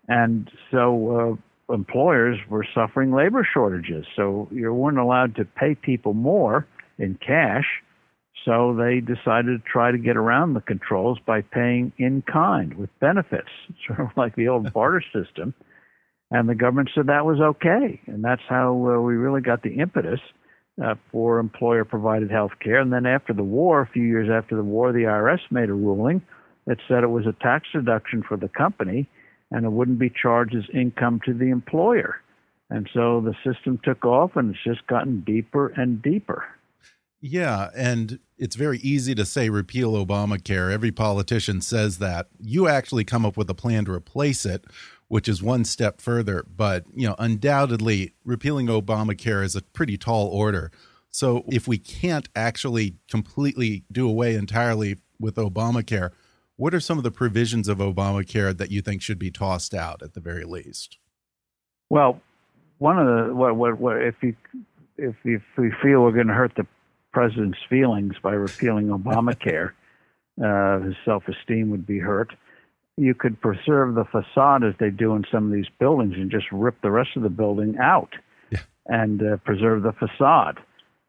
And 0.08 0.50
so 0.70 1.38
uh, 1.38 1.51
employers 1.72 2.38
were 2.48 2.66
suffering 2.74 3.12
labor 3.12 3.46
shortages. 3.50 4.06
So 4.16 4.48
you 4.52 4.72
weren't 4.72 4.98
allowed 4.98 5.36
to 5.36 5.44
pay 5.44 5.74
people 5.74 6.14
more 6.14 6.66
in 6.98 7.18
cash. 7.26 7.66
So 8.44 8.74
they 8.74 9.00
decided 9.00 9.62
to 9.62 9.70
try 9.70 9.92
to 9.92 9.98
get 9.98 10.16
around 10.16 10.54
the 10.54 10.60
controls 10.60 11.18
by 11.24 11.42
paying 11.42 11.92
in 11.96 12.22
kind 12.22 12.74
with 12.74 12.90
benefits, 13.00 13.48
sort 13.86 14.00
of 14.00 14.08
like 14.16 14.34
the 14.36 14.48
old 14.48 14.72
barter 14.72 15.02
system. 15.12 15.54
And 16.30 16.48
the 16.48 16.54
government 16.54 16.90
said 16.94 17.08
that 17.08 17.26
was 17.26 17.40
okay. 17.40 18.00
And 18.06 18.24
that's 18.24 18.42
how 18.48 18.70
uh, 18.72 19.00
we 19.00 19.14
really 19.14 19.42
got 19.42 19.62
the 19.62 19.74
impetus 19.74 20.20
uh, 20.82 20.94
for 21.10 21.38
employer 21.38 21.84
provided 21.84 22.30
health 22.30 22.52
care. 22.60 22.80
And 22.80 22.92
then 22.92 23.04
after 23.04 23.34
the 23.34 23.42
war, 23.42 23.82
a 23.82 23.86
few 23.86 24.04
years 24.04 24.30
after 24.32 24.56
the 24.56 24.64
war, 24.64 24.92
the 24.92 25.00
IRS 25.00 25.40
made 25.50 25.68
a 25.68 25.74
ruling 25.74 26.22
that 26.66 26.78
said 26.88 27.04
it 27.04 27.08
was 27.08 27.26
a 27.26 27.36
tax 27.42 27.68
deduction 27.72 28.22
for 28.26 28.36
the 28.36 28.48
company 28.48 29.08
and 29.52 29.64
it 29.64 29.70
wouldn't 29.70 29.98
be 29.98 30.10
charged 30.10 30.54
as 30.54 30.64
income 30.74 31.20
to 31.26 31.34
the 31.34 31.50
employer. 31.50 32.16
And 32.70 32.88
so 32.92 33.20
the 33.20 33.34
system 33.44 33.78
took 33.84 34.04
off 34.04 34.34
and 34.34 34.54
it's 34.54 34.64
just 34.64 34.86
gotten 34.86 35.20
deeper 35.20 35.68
and 35.68 36.02
deeper. 36.02 36.44
Yeah, 37.20 37.68
and 37.76 38.18
it's 38.36 38.56
very 38.56 38.78
easy 38.78 39.14
to 39.14 39.24
say 39.24 39.48
repeal 39.48 39.92
Obamacare. 39.92 40.72
Every 40.72 40.90
politician 40.90 41.60
says 41.60 41.98
that. 41.98 42.26
You 42.40 42.66
actually 42.66 43.04
come 43.04 43.24
up 43.24 43.36
with 43.36 43.48
a 43.48 43.54
plan 43.54 43.84
to 43.84 43.92
replace 43.92 44.44
it, 44.44 44.64
which 45.06 45.28
is 45.28 45.40
one 45.40 45.64
step 45.64 46.00
further. 46.00 46.44
But, 46.56 46.84
you 46.96 47.06
know, 47.06 47.14
undoubtedly, 47.18 48.14
repealing 48.24 48.66
Obamacare 48.66 49.44
is 49.44 49.54
a 49.54 49.62
pretty 49.62 49.96
tall 49.96 50.26
order. 50.26 50.72
So 51.10 51.44
if 51.46 51.68
we 51.68 51.78
can't 51.78 52.28
actually 52.34 52.96
completely 53.08 53.84
do 53.92 54.08
away 54.08 54.34
entirely 54.34 54.96
with 55.20 55.36
Obamacare, 55.36 56.10
what 56.56 56.74
are 56.74 56.80
some 56.80 56.98
of 56.98 57.04
the 57.04 57.10
provisions 57.10 57.68
of 57.68 57.78
Obamacare 57.78 58.56
that 58.56 58.70
you 58.70 58.82
think 58.82 59.02
should 59.02 59.18
be 59.18 59.30
tossed 59.30 59.74
out 59.74 60.02
at 60.02 60.14
the 60.14 60.20
very 60.20 60.44
least? 60.44 60.98
Well, 61.90 62.20
one 62.78 62.98
of 62.98 63.06
the 63.06 63.34
what 63.34 63.56
what, 63.56 63.78
what 63.78 64.02
if 64.02 64.14
you 64.22 64.36
if 64.96 65.14
if 65.24 65.42
we 65.56 65.72
feel 65.82 66.02
we're 66.02 66.12
going 66.12 66.28
to 66.28 66.34
hurt 66.34 66.52
the 66.56 66.66
president's 67.12 67.58
feelings 67.68 68.14
by 68.22 68.32
repealing 68.32 68.88
Obamacare, 68.88 69.72
uh, 70.44 70.80
his 70.80 70.94
self-esteem 71.04 71.70
would 71.70 71.86
be 71.86 71.98
hurt. 71.98 72.32
You 72.96 73.14
could 73.14 73.40
preserve 73.40 73.94
the 73.94 74.04
facade 74.04 74.64
as 74.64 74.74
they 74.78 74.90
do 74.90 75.14
in 75.14 75.24
some 75.30 75.46
of 75.46 75.52
these 75.52 75.68
buildings 75.78 76.14
and 76.16 76.30
just 76.30 76.46
rip 76.52 76.80
the 76.82 76.90
rest 76.90 77.10
of 77.16 77.22
the 77.22 77.30
building 77.30 77.76
out 77.78 78.14
yeah. 78.50 78.60
and 78.86 79.22
uh, 79.22 79.36
preserve 79.38 79.82
the 79.82 79.92
facade. 79.92 80.58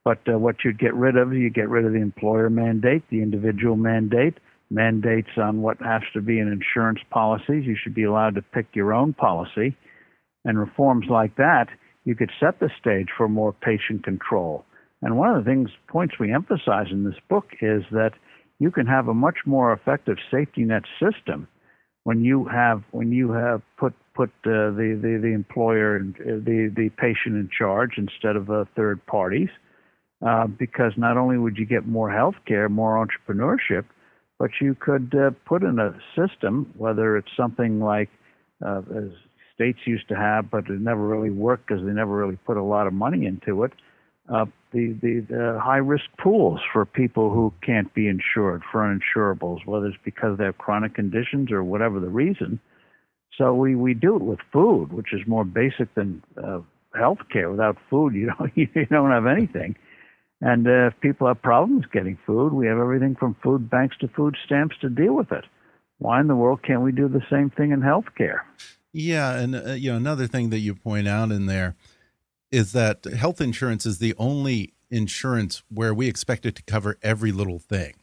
But 0.06 0.20
uh, 0.28 0.38
what 0.38 0.58
you'd 0.64 0.80
get 0.80 0.94
rid 0.94 1.18
of, 1.18 1.34
you 1.34 1.50
get 1.50 1.70
rid 1.70 1.86
of 1.86 1.94
the 1.94 2.00
employer 2.00 2.50
mandate, 2.50 3.04
the 3.10 3.22
individual 3.22 3.76
mandate, 3.76 4.38
mandates 4.74 5.30
on 5.38 5.62
what 5.62 5.78
has 5.82 6.02
to 6.14 6.22
be 6.22 6.40
in 6.40 6.48
insurance 6.52 7.00
policies. 7.12 7.66
You 7.66 7.78
should 7.82 7.94
be 7.94 8.04
allowed 8.04 8.36
to 8.36 8.42
pick 8.42 8.68
your 8.74 8.94
own 8.94 9.14
policy. 9.14 9.78
And 10.44 10.60
reforms 10.60 11.06
like 11.10 11.36
that, 11.38 11.68
you 12.04 12.16
could 12.16 12.32
set 12.40 12.60
the 12.60 12.70
stage 12.80 13.08
for 13.16 13.30
more 13.30 13.54
patient 13.54 14.04
control. 14.04 14.66
And 15.02 15.18
one 15.18 15.30
of 15.30 15.44
the 15.44 15.50
things, 15.50 15.70
points 15.88 16.16
we 16.20 16.34
emphasize 16.34 16.88
in 16.92 17.04
this 17.04 17.20
book 17.30 17.46
is 17.62 17.84
that 17.92 18.12
you 18.60 18.72
can 18.72 18.88
have 18.88 19.08
a 19.08 19.14
much 19.14 19.40
more 19.46 19.74
effective 19.74 20.18
safety 20.32 20.64
net 20.64 20.84
system 21.00 21.48
when 22.04 22.24
you 22.24 22.46
have 22.46 22.84
when 22.92 23.12
you 23.12 23.32
have 23.32 23.62
put 23.78 23.94
put 24.14 24.30
uh, 24.46 24.72
the, 24.72 25.00
the 25.02 25.20
the 25.22 25.34
employer 25.34 25.96
and 25.96 26.16
the 26.16 26.72
the 26.76 26.90
patient 26.98 27.36
in 27.36 27.50
charge 27.58 27.92
instead 27.98 28.36
of 28.36 28.50
uh, 28.50 28.66
third 28.76 29.06
parties, 29.06 29.50
uh, 30.26 30.48
because 30.48 30.94
not 30.98 31.18
only 31.18 31.38
would 31.38 31.58
you 31.58 31.66
get 31.66 31.86
more 31.88 32.12
health 32.12 32.36
care, 32.46 32.70
more 32.70 33.06
entrepreneurship, 33.06 33.86
but 34.44 34.52
you 34.60 34.76
could 34.76 35.14
uh, 35.16 35.32
put 35.46 35.64
in 35.64 35.80
a 35.80 35.96
system, 36.18 36.74
whether 36.78 37.18
it's 37.18 37.32
something 37.38 37.80
like 37.80 38.10
uh, 38.66 38.82
as 38.94 39.10
states 39.56 39.80
used 39.86 40.08
to 40.10 40.16
have, 40.16 40.52
but 40.52 40.68
it 40.68 40.82
never 40.82 41.08
really 41.08 41.30
worked 41.30 41.68
because 41.68 41.84
they 41.86 41.92
never 41.92 42.16
really 42.16 42.38
put 42.46 42.58
a 42.58 42.64
lot 42.64 42.86
of 42.88 42.94
money 42.94 43.26
into 43.26 43.64
it 43.64 43.72
uh, 44.30 44.46
the, 44.72 44.98
the, 45.02 45.26
the 45.30 45.60
high 45.62 45.78
risk 45.78 46.06
pools 46.18 46.60
for 46.72 46.86
people 46.86 47.30
who 47.32 47.54
can't 47.62 47.94
be 47.94 48.08
insured, 48.08 48.64
for 48.72 48.82
uninsurables, 48.82 49.66
whether 49.66 49.88
it's 49.88 49.98
because 50.04 50.38
they 50.38 50.46
have 50.46 50.58
chronic 50.58 50.96
conditions 50.96 51.52
or 51.52 51.64
whatever 51.64 52.00
the 52.00 52.10
reason. 52.10 52.60
So 53.38 53.54
we, 53.54 53.76
we 53.76 53.94
do 53.94 54.16
it 54.16 54.22
with 54.22 54.40
food, 54.52 54.94
which 54.94 55.14
is 55.14 55.22
more 55.28 55.44
basic 55.44 55.94
than 55.96 56.24
uh, 56.42 56.60
health 56.96 57.20
care. 57.32 57.50
Without 57.50 57.78
food, 57.90 58.14
you 58.14 58.32
don't, 58.38 58.52
you 58.56 58.86
don't 58.90 59.12
have 59.12 59.26
anything. 59.26 59.76
And 60.46 60.68
uh, 60.68 60.88
if 60.88 61.00
people 61.00 61.26
have 61.28 61.42
problems 61.42 61.86
getting 61.94 62.18
food, 62.26 62.52
we 62.52 62.68
have 62.68 62.78
everything 62.78 63.16
from 63.16 63.34
food 63.42 63.70
banks 63.70 63.96
to 64.02 64.10
food 64.10 64.36
stamps 64.46 64.76
to 64.82 64.90
deal 64.90 65.14
with 65.14 65.32
it. 65.32 65.46
Why 66.00 66.20
in 66.20 66.28
the 66.28 66.36
world 66.36 66.64
can't 66.64 66.82
we 66.82 66.92
do 66.92 67.08
the 67.08 67.22
same 67.32 67.50
thing 67.50 67.72
in 67.72 67.82
health 67.82 68.08
care? 68.18 68.46
Yeah, 68.92 69.40
and 69.40 69.56
uh, 69.56 69.72
you 69.72 69.92
know 69.92 69.98
another 69.98 70.28
thing 70.28 70.50
that 70.50 70.60
you 70.60 70.76
point 70.76 71.08
out 71.08 71.32
in 71.32 71.46
there 71.46 71.76
is 72.52 72.74
that 72.74 73.06
health 73.06 73.40
insurance 73.40 73.86
is 73.86 74.00
the 74.00 74.14
only 74.18 74.74
insurance 74.92 75.64
where 75.70 75.94
we 75.94 76.10
expect 76.10 76.46
it 76.46 76.56
to 76.56 76.64
cover 76.64 76.98
every 77.02 77.32
little 77.32 77.58
thing. 77.58 77.94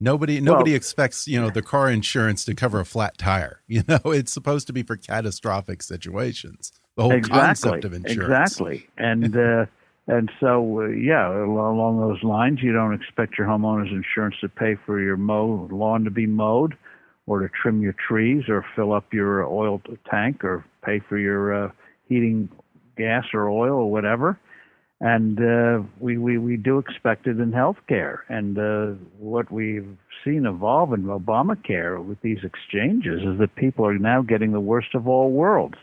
Nobody 0.00 0.40
nobody 0.40 0.70
well, 0.70 0.76
expects, 0.76 1.28
you 1.28 1.38
know, 1.38 1.50
the 1.50 1.60
car 1.60 1.90
insurance 1.90 2.42
to 2.46 2.54
cover 2.54 2.80
a 2.80 2.86
flat 2.86 3.18
tire. 3.18 3.60
You 3.68 3.84
know, 3.86 4.00
it's 4.06 4.32
supposed 4.32 4.66
to 4.68 4.72
be 4.72 4.82
for 4.82 4.96
catastrophic 4.96 5.82
situations. 5.82 6.72
The 6.96 7.02
whole 7.02 7.12
exactly, 7.12 7.40
concept 7.40 7.84
of 7.84 7.92
insurance. 7.92 8.52
Exactly. 8.52 8.88
And 8.96 9.36
uh, 9.36 9.66
and 10.10 10.28
so 10.40 10.80
uh, 10.80 10.86
yeah, 10.88 11.28
along 11.28 12.00
those 12.00 12.22
lines, 12.24 12.58
you 12.62 12.72
don't 12.72 12.92
expect 12.92 13.38
your 13.38 13.46
homeowner's 13.46 13.92
insurance 13.92 14.34
to 14.40 14.48
pay 14.48 14.74
for 14.84 15.00
your 15.00 15.16
mow 15.16 15.68
lawn 15.70 16.02
to 16.02 16.10
be 16.10 16.26
mowed 16.26 16.76
or 17.26 17.38
to 17.38 17.48
trim 17.62 17.80
your 17.80 17.94
trees 18.08 18.44
or 18.48 18.66
fill 18.74 18.92
up 18.92 19.12
your 19.12 19.44
oil 19.46 19.80
tank 20.10 20.42
or 20.42 20.64
pay 20.84 21.00
for 21.08 21.16
your 21.16 21.66
uh, 21.66 21.70
heating 22.08 22.48
gas 22.96 23.24
or 23.32 23.48
oil 23.48 23.74
or 23.74 23.90
whatever. 23.92 24.36
And 25.00 25.38
uh, 25.38 25.86
we, 26.00 26.18
we, 26.18 26.38
we 26.38 26.56
do 26.56 26.78
expect 26.78 27.28
it 27.28 27.38
in 27.38 27.52
healthcare. 27.52 28.18
And 28.28 28.58
uh, 28.58 28.98
what 29.16 29.50
we've 29.52 29.96
seen 30.24 30.44
evolve 30.44 30.92
in 30.92 31.04
Obamacare 31.04 32.04
with 32.04 32.20
these 32.20 32.40
exchanges 32.42 33.20
is 33.22 33.38
that 33.38 33.54
people 33.54 33.86
are 33.86 33.96
now 33.96 34.22
getting 34.22 34.50
the 34.50 34.60
worst 34.60 34.94
of 34.94 35.06
all 35.06 35.30
worlds, 35.30 35.76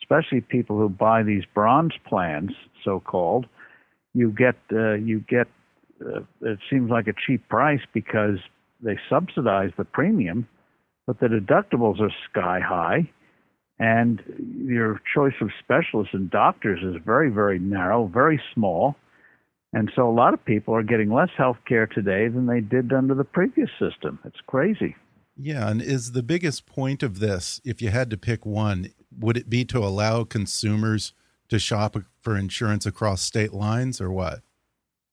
especially 0.00 0.40
people 0.40 0.78
who 0.78 0.88
buy 0.88 1.24
these 1.24 1.42
bronze 1.52 1.94
plans, 2.06 2.52
so 2.84 3.00
called. 3.00 3.46
You 4.16 4.30
get, 4.30 4.56
uh, 4.72 4.94
you 4.94 5.20
get 5.20 5.46
uh, 6.00 6.20
it 6.40 6.58
seems 6.70 6.90
like 6.90 7.06
a 7.06 7.14
cheap 7.26 7.46
price 7.48 7.80
because 7.92 8.38
they 8.82 8.98
subsidize 9.08 9.70
the 9.76 9.84
premium, 9.84 10.48
but 11.06 11.20
the 11.20 11.26
deductibles 11.26 12.00
are 12.00 12.10
sky 12.30 12.60
high 12.60 13.10
and 13.78 14.22
your 14.64 15.00
choice 15.14 15.34
of 15.40 15.50
specialists 15.62 16.14
and 16.14 16.30
doctors 16.30 16.80
is 16.82 17.00
very, 17.04 17.30
very 17.30 17.58
narrow, 17.58 18.06
very 18.06 18.40
small. 18.54 18.96
And 19.72 19.90
so 19.94 20.08
a 20.08 20.12
lot 20.12 20.32
of 20.32 20.42
people 20.44 20.74
are 20.74 20.82
getting 20.82 21.12
less 21.12 21.28
health 21.36 21.58
care 21.68 21.86
today 21.86 22.28
than 22.28 22.46
they 22.46 22.60
did 22.60 22.92
under 22.92 23.14
the 23.14 23.24
previous 23.24 23.68
system. 23.78 24.18
It's 24.24 24.40
crazy. 24.46 24.96
Yeah, 25.36 25.68
and 25.68 25.82
is 25.82 26.12
the 26.12 26.22
biggest 26.22 26.64
point 26.64 27.02
of 27.02 27.18
this, 27.18 27.60
if 27.64 27.82
you 27.82 27.90
had 27.90 28.08
to 28.10 28.16
pick 28.16 28.46
one, 28.46 28.92
would 29.18 29.36
it 29.36 29.50
be 29.50 29.66
to 29.66 29.78
allow 29.78 30.24
consumers 30.24 31.12
to 31.48 31.58
shop 31.58 31.96
for 32.20 32.36
insurance 32.36 32.86
across 32.86 33.22
state 33.22 33.52
lines 33.52 34.00
or 34.00 34.10
what? 34.10 34.40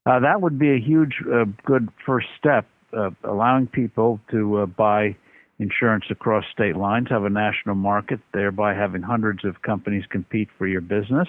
Uh, 0.06 0.20
that 0.20 0.42
would 0.42 0.60
be 0.60 0.72
a 0.72 0.80
huge, 0.80 1.16
uh, 1.34 1.46
good 1.66 1.90
first 2.06 2.28
step, 2.38 2.66
uh, 2.96 3.10
allowing 3.24 3.68
people 3.68 4.20
to 4.30 4.60
uh, 4.60 4.66
buy 4.66 5.16
insurance 5.60 6.06
across 6.10 6.44
state 6.52 6.75
lines, 6.75 7.08
have 7.10 7.24
a 7.24 7.30
national 7.30 7.75
market, 7.75 8.20
thereby 8.34 8.74
having 8.74 9.02
hundreds 9.02 9.46
of 9.46 9.62
companies 9.62 10.04
compete 10.10 10.50
for 10.58 10.68
your 10.68 10.82
business. 10.82 11.28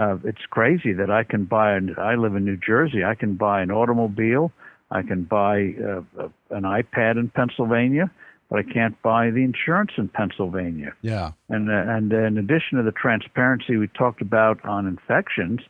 Uh, 0.00 0.16
it's 0.24 0.46
crazy 0.50 0.92
that 0.92 1.10
I 1.10 1.24
can 1.24 1.44
buy, 1.44 1.72
an, 1.72 1.96
I 1.98 2.14
live 2.14 2.36
in 2.36 2.44
New 2.44 2.56
Jersey, 2.56 3.02
I 3.04 3.16
can 3.16 3.34
buy 3.34 3.62
an 3.62 3.70
automobile, 3.70 4.52
I 4.90 5.02
can 5.02 5.24
buy 5.24 5.74
uh, 5.82 6.28
an 6.50 6.62
iPad 6.62 7.18
in 7.18 7.30
Pennsylvania, 7.34 8.10
but 8.50 8.58
I 8.58 8.62
can't 8.62 9.00
buy 9.02 9.30
the 9.30 9.44
insurance 9.44 9.92
in 9.98 10.08
Pennsylvania. 10.08 10.94
Yeah. 11.02 11.32
And, 11.48 11.70
uh, 11.70 11.92
and 11.92 12.12
in 12.12 12.38
addition 12.38 12.78
to 12.78 12.82
the 12.82 12.92
transparency 12.92 13.76
we 13.76 13.88
talked 13.88 14.22
about 14.22 14.64
on 14.64 14.86
infections, 14.86 15.60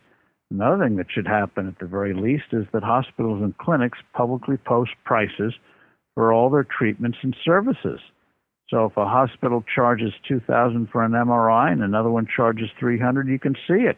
another 0.50 0.84
thing 0.84 0.96
that 0.96 1.06
should 1.10 1.26
happen 1.26 1.66
at 1.66 1.78
the 1.78 1.86
very 1.86 2.14
least 2.14 2.52
is 2.52 2.66
that 2.72 2.82
hospitals 2.82 3.42
and 3.42 3.56
clinics 3.58 3.98
publicly 4.14 4.56
post 4.56 4.92
prices 5.04 5.54
for 6.14 6.32
all 6.32 6.50
their 6.50 6.66
treatments 6.78 7.18
and 7.22 7.36
services. 7.44 8.00
So 8.70 8.84
if 8.84 8.96
a 8.96 9.06
hospital 9.06 9.64
charges 9.74 10.12
2000 10.28 10.88
for 10.92 11.02
an 11.02 11.12
MRI 11.12 11.72
and 11.72 11.82
another 11.82 12.10
one 12.10 12.28
charges 12.34 12.68
300, 12.78 13.26
you 13.26 13.38
can 13.38 13.54
see 13.66 13.84
it 13.84 13.96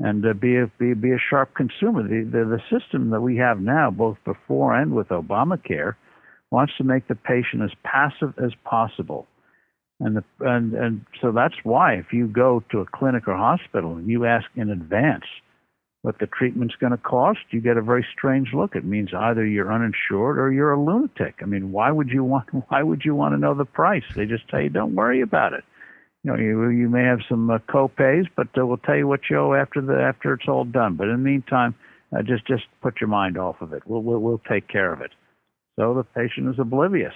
and 0.00 0.24
uh, 0.24 0.32
be, 0.32 0.56
a, 0.56 0.70
be, 0.78 0.94
be 0.94 1.10
a 1.10 1.18
sharp 1.18 1.54
consumer. 1.54 2.02
The, 2.02 2.24
the, 2.24 2.44
the 2.44 2.60
system 2.70 3.10
that 3.10 3.20
we 3.20 3.36
have 3.36 3.60
now, 3.60 3.90
both 3.90 4.16
before 4.24 4.74
and 4.74 4.92
with 4.92 5.08
Obamacare, 5.08 5.96
wants 6.50 6.72
to 6.78 6.84
make 6.84 7.08
the 7.08 7.14
patient 7.14 7.62
as 7.62 7.70
passive 7.84 8.34
as 8.42 8.52
possible. 8.64 9.26
And, 10.00 10.16
the, 10.16 10.24
and, 10.40 10.74
and 10.74 11.04
so 11.20 11.32
that's 11.32 11.56
why 11.64 11.94
if 11.94 12.12
you 12.12 12.28
go 12.28 12.62
to 12.70 12.80
a 12.80 12.86
clinic 12.86 13.26
or 13.26 13.36
hospital 13.36 13.96
and 13.96 14.08
you 14.08 14.24
ask 14.24 14.46
in 14.56 14.70
advance– 14.70 15.24
what 16.02 16.18
the 16.20 16.26
treatment's 16.26 16.76
going 16.76 16.92
to 16.92 16.98
cost, 16.98 17.40
you 17.50 17.60
get 17.60 17.76
a 17.76 17.82
very 17.82 18.06
strange 18.16 18.54
look. 18.54 18.76
It 18.76 18.84
means 18.84 19.10
either 19.12 19.44
you're 19.44 19.72
uninsured 19.72 20.38
or 20.38 20.52
you're 20.52 20.72
a 20.72 20.80
lunatic. 20.80 21.36
I 21.42 21.44
mean, 21.44 21.72
why 21.72 21.90
would 21.90 22.08
you 22.08 22.24
want 22.24 22.46
why 22.68 22.82
would 22.82 23.02
you 23.04 23.14
want 23.14 23.34
to 23.34 23.38
know 23.38 23.54
the 23.54 23.64
price? 23.64 24.04
They 24.14 24.26
just 24.26 24.48
tell 24.48 24.60
you 24.60 24.68
don't 24.68 24.94
worry 24.94 25.20
about 25.20 25.52
it. 25.52 25.64
you 26.22 26.32
know, 26.32 26.38
you 26.38 26.68
you 26.70 26.88
may 26.88 27.02
have 27.02 27.20
some 27.28 27.50
uh, 27.50 27.58
co-pays, 27.70 28.26
but 28.36 28.48
uh, 28.56 28.64
we'll 28.64 28.78
tell 28.78 28.96
you 28.96 29.08
what 29.08 29.20
you 29.28 29.38
owe 29.38 29.54
after 29.54 29.80
the 29.80 30.00
after 30.00 30.34
it's 30.34 30.48
all 30.48 30.64
done. 30.64 30.94
But 30.94 31.08
in 31.08 31.22
the 31.22 31.30
meantime, 31.30 31.74
uh, 32.16 32.22
just 32.22 32.46
just 32.46 32.64
put 32.80 33.00
your 33.00 33.08
mind 33.08 33.36
off 33.36 33.60
of 33.60 33.72
it. 33.72 33.82
We'll, 33.84 34.02
we'll 34.02 34.20
we'll 34.20 34.42
take 34.48 34.68
care 34.68 34.92
of 34.92 35.00
it. 35.00 35.10
So 35.78 35.94
the 35.94 36.02
patient 36.02 36.48
is 36.48 36.58
oblivious. 36.58 37.14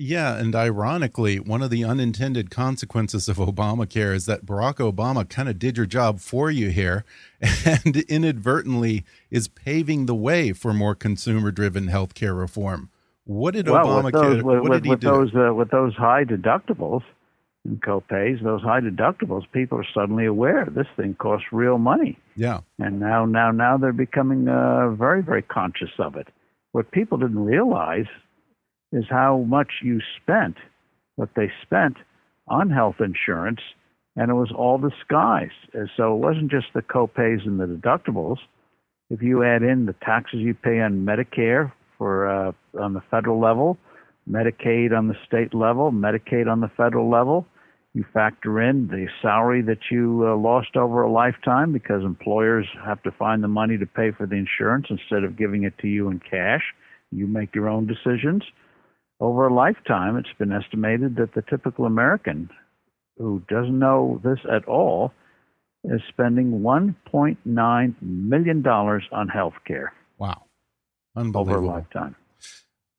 Yeah, 0.00 0.36
and 0.36 0.54
ironically, 0.54 1.40
one 1.40 1.60
of 1.60 1.70
the 1.70 1.84
unintended 1.84 2.50
consequences 2.50 3.28
of 3.28 3.36
Obamacare 3.36 4.14
is 4.14 4.26
that 4.26 4.46
Barack 4.46 4.76
Obama 4.76 5.28
kind 5.28 5.48
of 5.48 5.58
did 5.58 5.76
your 5.76 5.86
job 5.86 6.20
for 6.20 6.50
you 6.50 6.70
here 6.70 7.04
and 7.66 7.96
inadvertently 8.08 9.04
is 9.30 9.48
paving 9.48 10.06
the 10.06 10.14
way 10.14 10.52
for 10.52 10.72
more 10.72 10.94
consumer-driven 10.94 11.88
healthcare 11.88 12.38
reform. 12.38 12.90
What 13.24 13.54
did 13.54 13.68
well, 13.68 13.84
Obamacare 13.84 14.04
with 14.04 14.12
those, 14.12 14.42
with, 14.42 14.60
what 14.60 14.72
did 14.72 14.84
he 14.84 14.90
with 14.90 15.00
do? 15.00 15.06
those 15.08 15.34
uh, 15.34 15.52
with 15.52 15.70
those 15.70 15.94
high 15.96 16.24
deductibles 16.24 17.02
and 17.64 17.82
co-pays, 17.82 18.38
those 18.42 18.62
high 18.62 18.80
deductibles, 18.80 19.42
people 19.52 19.78
are 19.78 19.86
suddenly 19.92 20.24
aware 20.24 20.66
this 20.70 20.86
thing 20.96 21.14
costs 21.14 21.48
real 21.52 21.76
money. 21.76 22.16
yeah. 22.36 22.60
and 22.78 23.00
now 23.00 23.26
now 23.26 23.50
now 23.50 23.76
they're 23.76 23.92
becoming 23.92 24.48
uh, 24.48 24.90
very 24.90 25.22
very 25.22 25.42
conscious 25.42 25.90
of 25.98 26.16
it. 26.16 26.28
What 26.72 26.90
people 26.90 27.18
didn't 27.18 27.44
realize 27.44 28.06
is 28.92 29.04
how 29.08 29.38
much 29.48 29.68
you 29.82 30.00
spent, 30.20 30.56
what 31.16 31.30
they 31.36 31.50
spent 31.62 31.96
on 32.46 32.70
health 32.70 32.96
insurance, 33.00 33.60
and 34.16 34.30
it 34.30 34.34
was 34.34 34.52
all 34.54 34.78
disguised. 34.78 35.52
And 35.74 35.88
so 35.96 36.14
it 36.14 36.18
wasn't 36.18 36.50
just 36.50 36.66
the 36.74 36.82
co-pays 36.82 37.40
and 37.44 37.60
the 37.60 37.66
deductibles. 37.66 38.38
If 39.10 39.22
you 39.22 39.44
add 39.44 39.62
in 39.62 39.86
the 39.86 39.94
taxes 40.04 40.40
you 40.40 40.54
pay 40.54 40.80
on 40.80 41.06
Medicare 41.06 41.72
for 41.96 42.28
uh, 42.28 42.52
on 42.80 42.94
the 42.94 43.02
federal 43.10 43.40
level, 43.40 43.78
Medicaid 44.30 44.96
on 44.96 45.08
the 45.08 45.16
state 45.26 45.54
level, 45.54 45.90
Medicaid 45.90 46.50
on 46.50 46.60
the 46.60 46.70
federal 46.76 47.08
level, 47.10 47.46
you 47.98 48.04
factor 48.14 48.62
in 48.62 48.86
the 48.86 49.08
salary 49.20 49.60
that 49.62 49.90
you 49.90 50.24
uh, 50.24 50.36
lost 50.36 50.76
over 50.76 51.02
a 51.02 51.10
lifetime 51.10 51.72
because 51.72 52.04
employers 52.04 52.66
have 52.84 53.02
to 53.02 53.10
find 53.10 53.42
the 53.42 53.48
money 53.48 53.76
to 53.76 53.86
pay 53.86 54.12
for 54.12 54.24
the 54.24 54.36
insurance 54.36 54.86
instead 54.88 55.24
of 55.24 55.36
giving 55.36 55.64
it 55.64 55.76
to 55.78 55.88
you 55.88 56.08
in 56.08 56.20
cash. 56.20 56.62
You 57.10 57.26
make 57.26 57.54
your 57.54 57.68
own 57.68 57.86
decisions. 57.88 58.44
Over 59.18 59.48
a 59.48 59.54
lifetime, 59.54 60.16
it's 60.16 60.28
been 60.38 60.52
estimated 60.52 61.16
that 61.16 61.34
the 61.34 61.42
typical 61.42 61.86
American 61.86 62.48
who 63.16 63.42
doesn't 63.48 63.76
know 63.76 64.20
this 64.22 64.38
at 64.50 64.64
all 64.68 65.12
is 65.82 66.00
spending 66.08 66.60
$1.9 66.60 67.94
million 68.00 68.66
on 68.66 69.28
health 69.28 69.54
care 69.66 69.92
Wow. 70.18 70.44
Unbelievable. 71.16 71.56
over 71.58 71.64
a 71.64 71.76
lifetime. 71.76 72.16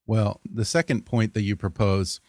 Well, 0.06 0.42
the 0.44 0.66
second 0.66 1.06
point 1.06 1.34
that 1.36 1.44
you 1.44 1.56
propose 1.56 2.20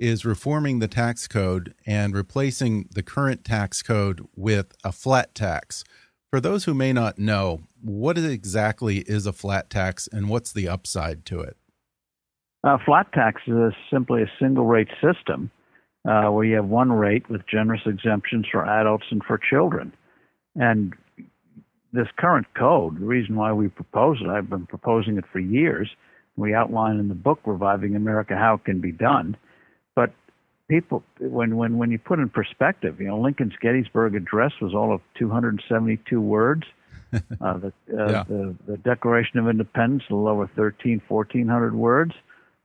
is 0.00 0.24
reforming 0.24 0.78
the 0.78 0.88
tax 0.88 1.28
code 1.28 1.74
and 1.86 2.14
replacing 2.14 2.88
the 2.92 3.02
current 3.02 3.44
tax 3.44 3.82
code 3.82 4.26
with 4.34 4.74
a 4.82 4.90
flat 4.90 5.34
tax. 5.34 5.84
For 6.30 6.40
those 6.40 6.64
who 6.64 6.74
may 6.74 6.92
not 6.92 7.18
know, 7.18 7.60
what 7.82 8.16
exactly 8.16 8.98
is 8.98 9.26
a 9.26 9.32
flat 9.32 9.68
tax 9.68 10.08
and 10.10 10.28
what's 10.28 10.52
the 10.52 10.68
upside 10.68 11.24
to 11.26 11.40
it? 11.40 11.56
Uh, 12.64 12.78
flat 12.84 13.12
tax 13.12 13.42
is 13.46 13.72
simply 13.92 14.22
a 14.22 14.30
single 14.38 14.66
rate 14.66 14.90
system 15.02 15.50
uh, 16.08 16.28
where 16.30 16.44
you 16.44 16.56
have 16.56 16.66
one 16.66 16.92
rate 16.92 17.28
with 17.28 17.46
generous 17.46 17.82
exemptions 17.86 18.46
for 18.50 18.66
adults 18.66 19.04
and 19.10 19.22
for 19.24 19.38
children. 19.38 19.92
And 20.56 20.94
this 21.92 22.08
current 22.18 22.46
code, 22.56 23.00
the 23.00 23.06
reason 23.06 23.36
why 23.36 23.52
we 23.52 23.68
propose 23.68 24.18
it, 24.20 24.28
I've 24.28 24.48
been 24.48 24.66
proposing 24.66 25.18
it 25.18 25.24
for 25.32 25.40
years. 25.40 25.90
We 26.36 26.54
outline 26.54 26.98
in 26.98 27.08
the 27.08 27.14
book 27.14 27.40
Reviving 27.44 27.96
America 27.96 28.36
how 28.36 28.54
it 28.54 28.64
can 28.64 28.80
be 28.80 28.92
done. 28.92 29.36
But 30.00 30.12
people, 30.68 31.02
when, 31.18 31.56
when, 31.56 31.76
when 31.76 31.90
you 31.90 31.98
put 31.98 32.18
in 32.20 32.30
perspective, 32.30 33.00
you 33.00 33.08
know, 33.08 33.20
Lincoln's 33.20 33.52
Gettysburg 33.60 34.14
Address 34.14 34.52
was 34.62 34.72
all 34.74 34.94
of 34.94 35.02
272 35.18 36.20
words. 36.20 36.64
Uh, 37.40 37.58
the, 37.58 37.72
uh, 37.92 38.10
Yeah. 38.12 38.24
the, 38.28 38.54
the 38.68 38.76
Declaration 38.76 39.40
of 39.40 39.48
Independence, 39.48 40.04
a 40.08 40.14
little 40.14 40.28
over 40.28 40.46
13, 40.54 41.02
1400 41.08 41.74
words. 41.74 42.12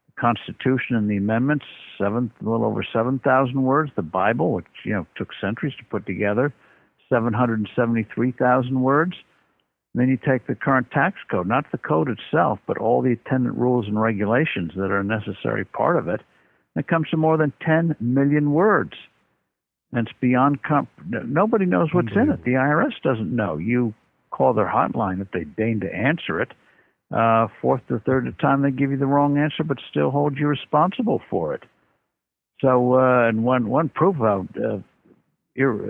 The 0.06 0.22
Constitution 0.22 0.96
and 0.96 1.10
the 1.10 1.18
amendments, 1.18 1.66
seven, 1.98 2.32
a 2.40 2.44
little 2.48 2.64
over 2.64 2.84
7,000 2.84 3.64
words. 3.64 3.92
The 3.96 4.04
Bible, 4.04 4.52
which 4.54 4.68
you 4.84 4.94
know 4.94 5.08
took 5.18 5.30
centuries 5.42 5.74
to 5.80 5.84
put 5.86 6.06
together, 6.06 6.54
773,000 7.10 8.82
words. 8.82 9.14
And 9.94 10.02
then 10.02 10.10
you 10.10 10.18
take 10.18 10.46
the 10.46 10.54
current 10.54 10.92
tax 10.92 11.18
code, 11.32 11.48
not 11.48 11.72
the 11.72 11.80
code 11.80 12.10
itself, 12.10 12.60
but 12.68 12.78
all 12.78 13.02
the 13.02 13.14
attendant 13.14 13.58
rules 13.58 13.88
and 13.88 14.00
regulations 14.00 14.74
that 14.76 14.92
are 14.92 15.00
a 15.00 15.04
necessary 15.04 15.66
part 15.66 15.98
of 15.98 16.08
it. 16.08 16.22
It 16.76 16.88
comes 16.88 17.10
to 17.10 17.18
more 17.18 17.38
than 17.38 17.54
10 17.66 17.96
million 18.00 18.52
words. 18.52 18.94
And 19.92 20.08
it's 20.08 20.18
beyond 20.20 20.64
comp- 20.64 20.90
nobody 21.08 21.66
knows 21.66 21.90
what's 21.94 22.16
in 22.16 22.30
it. 22.30 22.44
The 22.44 22.52
IRS 22.52 23.02
doesn't 23.02 23.34
know. 23.34 23.58
You 23.58 23.94
call 24.32 24.54
their 24.54 24.68
hotline 24.68 25.22
if 25.22 25.32
they 25.32 25.46
deign 25.46 25.80
to 25.82 25.94
answer 25.94 26.42
it. 26.42 26.52
Uh, 27.16 27.48
fourth 27.62 27.82
or 27.90 28.00
third 28.06 28.34
time 28.40 28.62
they 28.62 28.72
give 28.72 28.92
you 28.92 28.98
the 28.98 29.06
wrong 29.06 29.38
answer, 29.38 29.64
but 29.64 29.78
still 29.90 30.12
hold 30.12 30.38
you 30.38 30.48
responsible 30.48 31.22
for 31.30 31.54
it. 31.54 31.64
So, 32.62 32.96
uh, 32.96 33.30
and 33.30 33.44
one 33.44 33.70
one 33.70 33.90
proof 33.90 34.16
of 34.16 34.22
how 34.22 34.46
uh, 34.62 34.80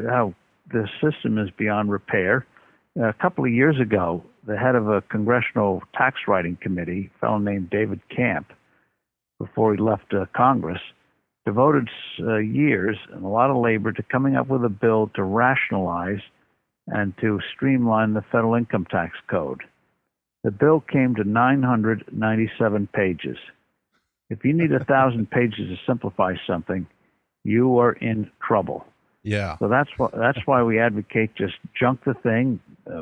how 0.10 0.34
the 0.71 0.88
system 1.02 1.38
is 1.38 1.50
beyond 1.58 1.89
repair. 1.89 2.45
a 2.98 3.13
couple 3.13 3.45
of 3.45 3.52
years 3.52 3.80
ago, 3.80 4.24
the 4.45 4.58
head 4.58 4.76
of 4.76 4.89
a 4.89 5.02
congressional 5.02 5.82
tax 5.95 6.17
writing 6.28 6.58
committee, 6.62 7.12
a 7.15 7.19
fellow 7.19 7.38
named 7.38 7.69
David 7.69 8.02
Camp, 8.15 8.48
before 9.39 9.74
he 9.74 9.82
left 9.82 10.13
uh, 10.13 10.26
Congress, 10.36 10.82
devoted 11.45 11.89
uh, 12.21 12.38
years 12.38 12.98
and 13.12 13.24
a 13.24 13.28
lot 13.28 13.50
of 13.50 13.58
labor 13.58 13.91
to 13.91 14.04
coming 14.04 14.36
up 14.36 14.48
with 14.48 14.63
a 14.63 14.69
bill 14.69 15.12
to 15.15 15.24
rationalize 15.24 16.21
and 16.88 17.13
to 17.19 17.39
streamline 17.56 18.13
the 18.13 18.24
federal 18.32 18.56
income 18.56 18.86
tax 18.89 19.15
code. 19.30 19.62
The 20.43 20.52
bill 20.52 20.80
came 20.80 21.15
to 21.15 21.24
997 21.24 22.88
pages. 22.93 23.38
If 24.30 24.43
you 24.43 24.54
need 24.54 24.71
a 24.71 24.84
thousand 24.86 25.30
pages 25.30 25.69
to 25.69 25.78
simplify 25.88 26.36
something, 26.48 26.88
you 27.43 27.80
are 27.80 27.93
in 27.93 28.30
trouble. 28.45 28.86
Yeah. 29.24 29.58
So 29.58 29.67
that's 29.67 29.89
why 29.98 30.10
that's 30.13 30.39
why 30.45 30.62
we 30.62 30.80
advocate 30.80 31.34
just 31.36 31.56
junk 31.80 32.04
the 32.06 32.13
thing, 32.13 32.60
uh, 32.86 33.02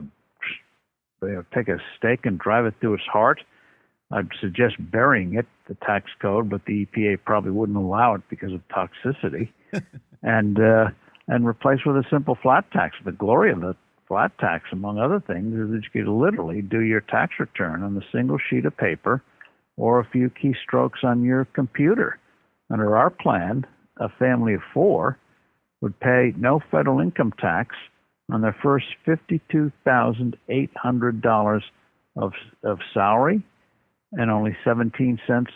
you 1.21 1.33
know, 1.33 1.45
take 1.53 1.67
a 1.67 1.79
stake 1.97 2.25
and 2.25 2.39
drive 2.39 2.65
it 2.65 2.75
through 2.79 2.95
its 2.95 3.03
heart. 3.11 3.41
I'd 4.13 4.29
suggest 4.39 4.75
burying 4.79 5.33
it, 5.33 5.45
the 5.67 5.75
tax 5.85 6.09
code, 6.21 6.49
but 6.49 6.63
the 6.65 6.85
EPA 6.85 7.17
probably 7.25 7.51
wouldn't 7.51 7.77
allow 7.77 8.13
it 8.13 8.21
because 8.29 8.53
of 8.53 8.61
toxicity, 8.67 9.49
and 10.23 10.59
uh, 10.59 10.89
and 11.27 11.47
replace 11.47 11.79
with 11.85 11.97
a 11.97 12.03
simple 12.11 12.37
flat 12.41 12.69
tax. 12.71 12.95
The 13.03 13.11
glory 13.11 13.51
of 13.51 13.59
the 13.61 13.75
flat 14.07 14.37
tax, 14.37 14.65
among 14.71 14.99
other 14.99 15.19
things, 15.19 15.55
is 15.55 15.71
that 15.71 15.81
you 15.83 15.89
could 16.03 16.11
literally 16.11 16.61
do 16.61 16.81
your 16.81 17.01
tax 17.01 17.33
return 17.39 17.81
on 17.81 17.97
a 17.97 18.05
single 18.15 18.37
sheet 18.37 18.65
of 18.65 18.77
paper 18.77 19.23
or 19.77 19.99
a 19.99 20.05
few 20.05 20.29
keystrokes 20.29 21.03
on 21.03 21.23
your 21.23 21.45
computer. 21.45 22.19
Under 22.71 22.95
our 22.95 23.09
plan, 23.09 23.65
a 23.99 24.09
family 24.09 24.53
of 24.53 24.61
four 24.73 25.17
would 25.81 25.99
pay 25.99 26.33
no 26.37 26.59
federal 26.69 26.99
income 26.99 27.33
tax 27.39 27.75
on 28.31 28.41
their 28.41 28.55
first 28.61 28.85
$52,800 29.07 31.61
of, 32.15 32.31
of 32.63 32.77
salary 32.93 33.41
and 34.13 34.31
only 34.31 34.55
17 34.63 35.19
cents 35.27 35.51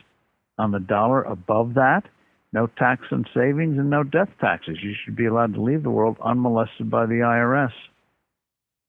on 0.57 0.71
the 0.71 0.79
dollar 0.79 1.23
above 1.23 1.75
that. 1.75 2.03
No 2.53 2.67
tax 2.67 3.03
on 3.11 3.25
savings 3.33 3.77
and 3.77 3.89
no 3.89 4.03
death 4.03 4.29
taxes. 4.39 4.77
You 4.81 4.93
should 5.03 5.15
be 5.15 5.25
allowed 5.25 5.53
to 5.53 5.61
leave 5.61 5.83
the 5.83 5.89
world 5.89 6.17
unmolested 6.23 6.89
by 6.89 7.05
the 7.05 7.15
IRS. 7.15 7.73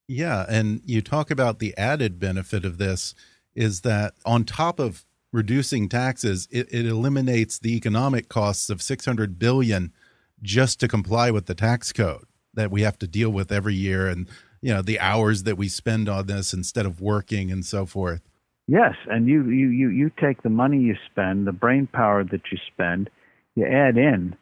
Yeah, 0.07 0.47
and 0.49 0.81
you 0.87 1.03
talk 1.03 1.31
about 1.31 1.59
the 1.59 1.77
added 1.77 2.19
benefit 2.19 2.65
of 2.65 2.79
this 2.79 3.15
is 3.55 3.83
that 3.83 4.15
on 4.25 4.45
top 4.45 4.79
of 4.79 5.05
reducing 5.33 5.89
taxes, 5.89 6.49
it, 6.51 6.73
it 6.73 6.87
eliminates 6.87 7.59
the 7.59 7.77
economic 7.77 8.29
costs 8.29 8.71
of 8.71 8.81
600 8.81 9.39
billion 9.39 9.93
just 10.41 10.81
to 10.81 10.89
comply 10.89 11.31
with 11.31 11.47
the 11.47 11.55
tax 11.55 11.93
code 11.93 12.25
that 12.55 12.71
we 12.71 12.83
have 12.83 12.99
to 13.01 13.07
deal 13.07 13.31
with 13.31 13.53
every 13.53 13.75
year 13.75 14.09
and 14.09 14.29
you 14.61 14.73
know 14.73 14.83
the 14.83 14.99
hours 14.99 15.45
that 15.45 15.57
we 15.57 15.69
spend 15.69 16.09
on 16.09 16.27
this 16.27 16.53
instead 16.53 16.87
of 16.87 17.01
working 17.01 17.51
and 17.51 17.65
so 17.65 17.87
forth. 17.87 18.23
Yes, 18.69 18.95
and 19.09 19.27
you 19.27 19.49
you 19.49 19.69
you 19.69 19.89
you 19.89 20.11
take 20.21 20.43
the 20.43 20.51
money 20.51 20.79
you 20.79 20.95
spend, 21.11 21.47
the 21.47 21.53
brain 21.53 21.89
power 21.91 22.23
that 22.23 22.43
you 22.53 22.59
spend, 22.71 23.09
you 23.57 23.65
add 23.65 23.97
in 23.97 24.37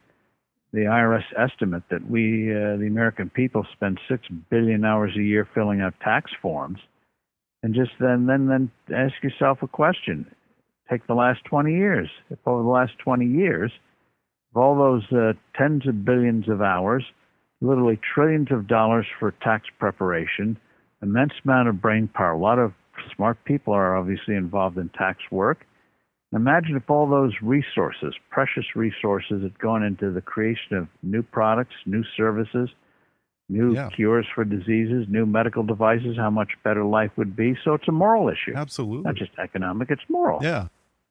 the 0.73 0.81
IRS 0.81 1.25
estimate 1.39 1.85
that 1.91 2.11
we, 2.11 2.51
uh, 2.51 2.77
the 2.77 2.87
American 2.87 3.31
people, 3.31 3.65
spend 3.73 3.99
six 4.11 4.27
billion 4.51 4.85
hours 4.85 5.13
a 5.17 5.23
year 5.23 5.49
filling 5.55 5.81
out 5.81 5.95
tax 6.03 6.33
forms, 6.43 6.81
and 7.63 7.73
just 7.73 7.93
then 8.01 8.27
then 8.27 8.49
then 8.49 8.71
ask 8.95 9.15
yourself 9.23 9.59
a 9.63 9.69
question: 9.69 10.27
Take 10.91 11.07
the 11.07 11.15
last 11.15 11.45
twenty 11.45 11.75
years. 11.75 12.11
If 12.29 12.41
over 12.47 12.65
the 12.65 12.69
last 12.69 12.99
twenty 12.99 13.27
years, 13.27 13.71
of 14.53 14.61
all 14.61 14.77
those 14.77 15.05
uh, 15.13 15.35
tens 15.57 15.87
of 15.87 16.05
billions 16.05 16.49
of 16.49 16.61
hours, 16.61 17.05
literally 17.61 18.01
trillions 18.15 18.49
of 18.51 18.67
dollars 18.67 19.07
for 19.21 19.31
tax 19.41 19.69
preparation, 19.79 20.59
immense 21.01 21.33
amount 21.45 21.69
of 21.69 21.81
brain 21.81 22.09
power, 22.09 22.33
a 22.33 22.39
lot 22.39 22.59
of 22.59 22.73
smart 23.15 23.43
people 23.45 23.73
are 23.73 23.97
obviously 23.97 24.35
involved 24.35 24.79
in 24.79 24.89
tax 24.91 25.19
work. 25.31 25.67
Imagine 26.33 26.77
if 26.77 26.91
all 26.91 27.09
those 27.09 27.33
resources, 27.41 28.15
precious 28.31 28.65
resources, 28.75 29.43
had 29.43 29.59
gone 29.59 29.83
into 29.83 30.11
the 30.11 30.21
creation 30.21 30.77
of 30.77 30.89
new 31.03 31.23
products, 31.23 31.75
new 31.87 32.03
services, 32.17 32.69
new 33.49 33.75
Yeah. 33.75 33.89
cures 33.91 34.27
for 34.35 34.45
diseases, 34.45 35.07
new 35.09 35.25
medical 35.25 35.63
devices, 35.63 36.17
how 36.17 36.31
much 36.31 36.51
better 36.65 36.85
life 36.85 37.13
would 37.17 37.37
be. 37.37 37.57
So 37.65 37.75
it's 37.75 37.87
a 37.87 37.93
moral 37.93 38.29
issue. 38.29 38.55
Absolutely. 38.57 39.05
Not 39.05 39.15
just 39.15 39.31
economic, 39.39 39.91
it's 39.91 40.03
moral. 40.09 40.41
Yeah. 40.43 40.69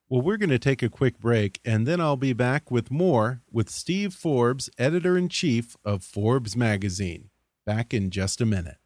Well, 0.10 0.22
we're 0.22 0.38
going 0.38 0.50
to 0.52 0.60
take 0.60 0.84
a 0.84 0.90
quick 0.90 1.18
break, 1.20 1.60
and 1.66 1.88
then 1.88 2.00
I'll 2.00 2.18
be 2.18 2.34
back 2.34 2.70
with 2.70 2.92
more 2.92 3.42
with 3.52 3.70
Steve 3.70 4.14
Forbes, 4.14 4.70
editor 4.78 5.18
in 5.18 5.30
chief 5.30 5.76
of 5.84 6.04
Forbes 6.04 6.56
magazine. 6.56 7.30
Back 7.66 7.94
in 7.94 8.12
just 8.12 8.40
a 8.40 8.46
minute. 8.46 8.78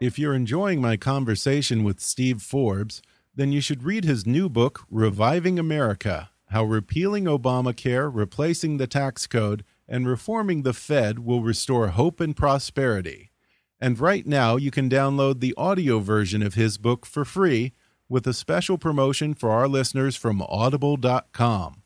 If 0.00 0.16
you're 0.16 0.34
enjoying 0.34 0.80
my 0.80 0.96
conversation 0.96 1.82
with 1.82 1.98
Steve 1.98 2.40
Forbes, 2.40 3.02
then 3.34 3.50
you 3.50 3.60
should 3.60 3.82
read 3.82 4.04
his 4.04 4.24
new 4.24 4.48
book, 4.48 4.84
Reviving 4.92 5.58
America 5.58 6.30
How 6.50 6.62
Repealing 6.62 7.24
Obamacare, 7.24 8.08
Replacing 8.12 8.76
the 8.76 8.86
Tax 8.86 9.26
Code, 9.26 9.64
and 9.88 10.06
Reforming 10.06 10.62
the 10.62 10.72
Fed 10.72 11.18
Will 11.18 11.42
Restore 11.42 11.88
Hope 11.88 12.20
and 12.20 12.36
Prosperity. 12.36 13.32
And 13.80 13.98
right 13.98 14.24
now, 14.24 14.54
you 14.54 14.70
can 14.70 14.88
download 14.88 15.40
the 15.40 15.54
audio 15.56 15.98
version 15.98 16.44
of 16.44 16.54
his 16.54 16.78
book 16.78 17.04
for 17.04 17.24
free 17.24 17.72
with 18.08 18.24
a 18.28 18.32
special 18.32 18.78
promotion 18.78 19.34
for 19.34 19.50
our 19.50 19.66
listeners 19.66 20.14
from 20.14 20.40
audible.com. 20.42 21.82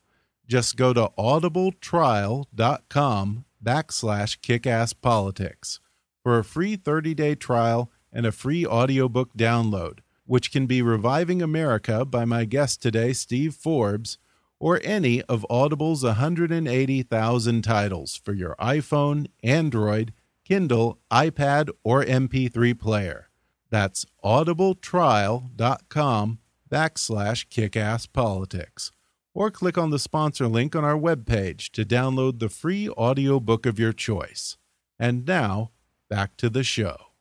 Just 0.46 0.76
go 0.76 0.92
to 0.92 1.10
audibletrial.com 1.18 3.44
backslash 3.64 4.38
kickasspolitics 4.40 5.78
for 6.22 6.38
a 6.38 6.44
free 6.44 6.76
30-day 6.76 7.36
trial 7.36 7.90
and 8.12 8.26
a 8.26 8.32
free 8.32 8.66
audiobook 8.66 9.34
download, 9.34 10.00
which 10.26 10.52
can 10.52 10.66
be 10.66 10.82
Reviving 10.82 11.42
America 11.42 12.04
by 12.04 12.24
my 12.24 12.44
guest 12.44 12.82
today, 12.82 13.12
Steve 13.12 13.54
Forbes, 13.54 14.18
or 14.58 14.80
any 14.84 15.22
of 15.22 15.46
Audible's 15.50 16.04
180,000 16.04 17.62
titles 17.62 18.16
for 18.16 18.32
your 18.32 18.54
iPhone, 18.60 19.26
Android, 19.42 20.12
Kindle, 20.44 20.98
iPad, 21.10 21.70
or 21.82 22.04
MP3 22.04 22.78
player. 22.78 23.28
That's 23.70 24.06
audibletrial.com 24.24 26.38
backslash 26.70 27.48
kickasspolitics. 27.48 28.90
Or 29.34 29.50
click 29.50 29.78
on 29.78 29.90
the 29.90 29.98
sponsor 29.98 30.46
link 30.46 30.76
on 30.76 30.84
our 30.84 30.98
webpage 30.98 31.70
to 31.70 31.84
download 31.84 32.38
the 32.38 32.50
free 32.50 32.88
audiobook 32.90 33.66
of 33.66 33.78
your 33.78 33.92
choice. 33.92 34.58
And 34.98 35.26
now, 35.26 35.70
back 36.10 36.36
to 36.36 36.50
the 36.50 36.62
show. 36.62 37.11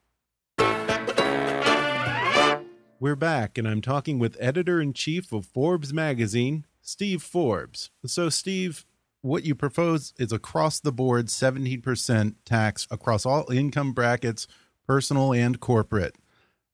We're 3.02 3.16
back, 3.16 3.58
and 3.58 3.68
I'm 3.68 3.82
talking 3.82 4.20
with 4.20 4.38
editor 4.40 4.80
in 4.80 4.94
chief 4.94 5.32
of 5.32 5.48
Forbes 5.48 5.92
magazine, 5.92 6.68
Steve 6.84 7.24
Forbes. 7.24 7.90
So, 8.06 8.30
Steve, 8.30 8.86
what 9.22 9.44
you 9.44 9.56
propose 9.56 10.14
is 10.20 10.32
across 10.32 10.80
the 10.80 10.92
board 10.92 11.26
17% 11.26 12.36
tax 12.46 12.88
across 12.92 13.26
all 13.26 13.52
income 13.52 13.94
brackets, 13.94 14.46
personal 14.86 15.34
and 15.34 15.60
corporate. 15.60 16.16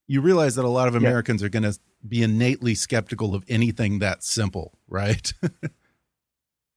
You 0.05 0.19
realize 0.19 0.55
that 0.55 0.65
a 0.65 0.67
lot 0.67 0.89
of 0.89 0.95
Americans 0.95 1.41
are 1.43 1.47
going 1.47 1.63
to 1.63 1.79
be 2.05 2.21
innately 2.21 2.75
skeptical 2.75 3.33
of 3.33 3.45
anything 3.47 3.99
that 3.99 4.21
simple, 4.21 4.77
right? 4.89 5.31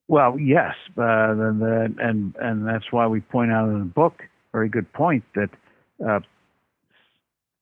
Well, 0.06 0.40
yes, 0.40 0.74
uh, 0.98 1.02
and, 1.30 1.62
and 2.00 2.34
and 2.34 2.66
that's 2.66 2.90
why 2.90 3.06
we 3.06 3.20
point 3.20 3.52
out 3.52 3.68
in 3.68 3.78
the 3.78 3.84
book, 3.84 4.24
very 4.50 4.68
good 4.68 4.92
point, 4.92 5.22
that 5.36 5.50
uh, 6.04 6.18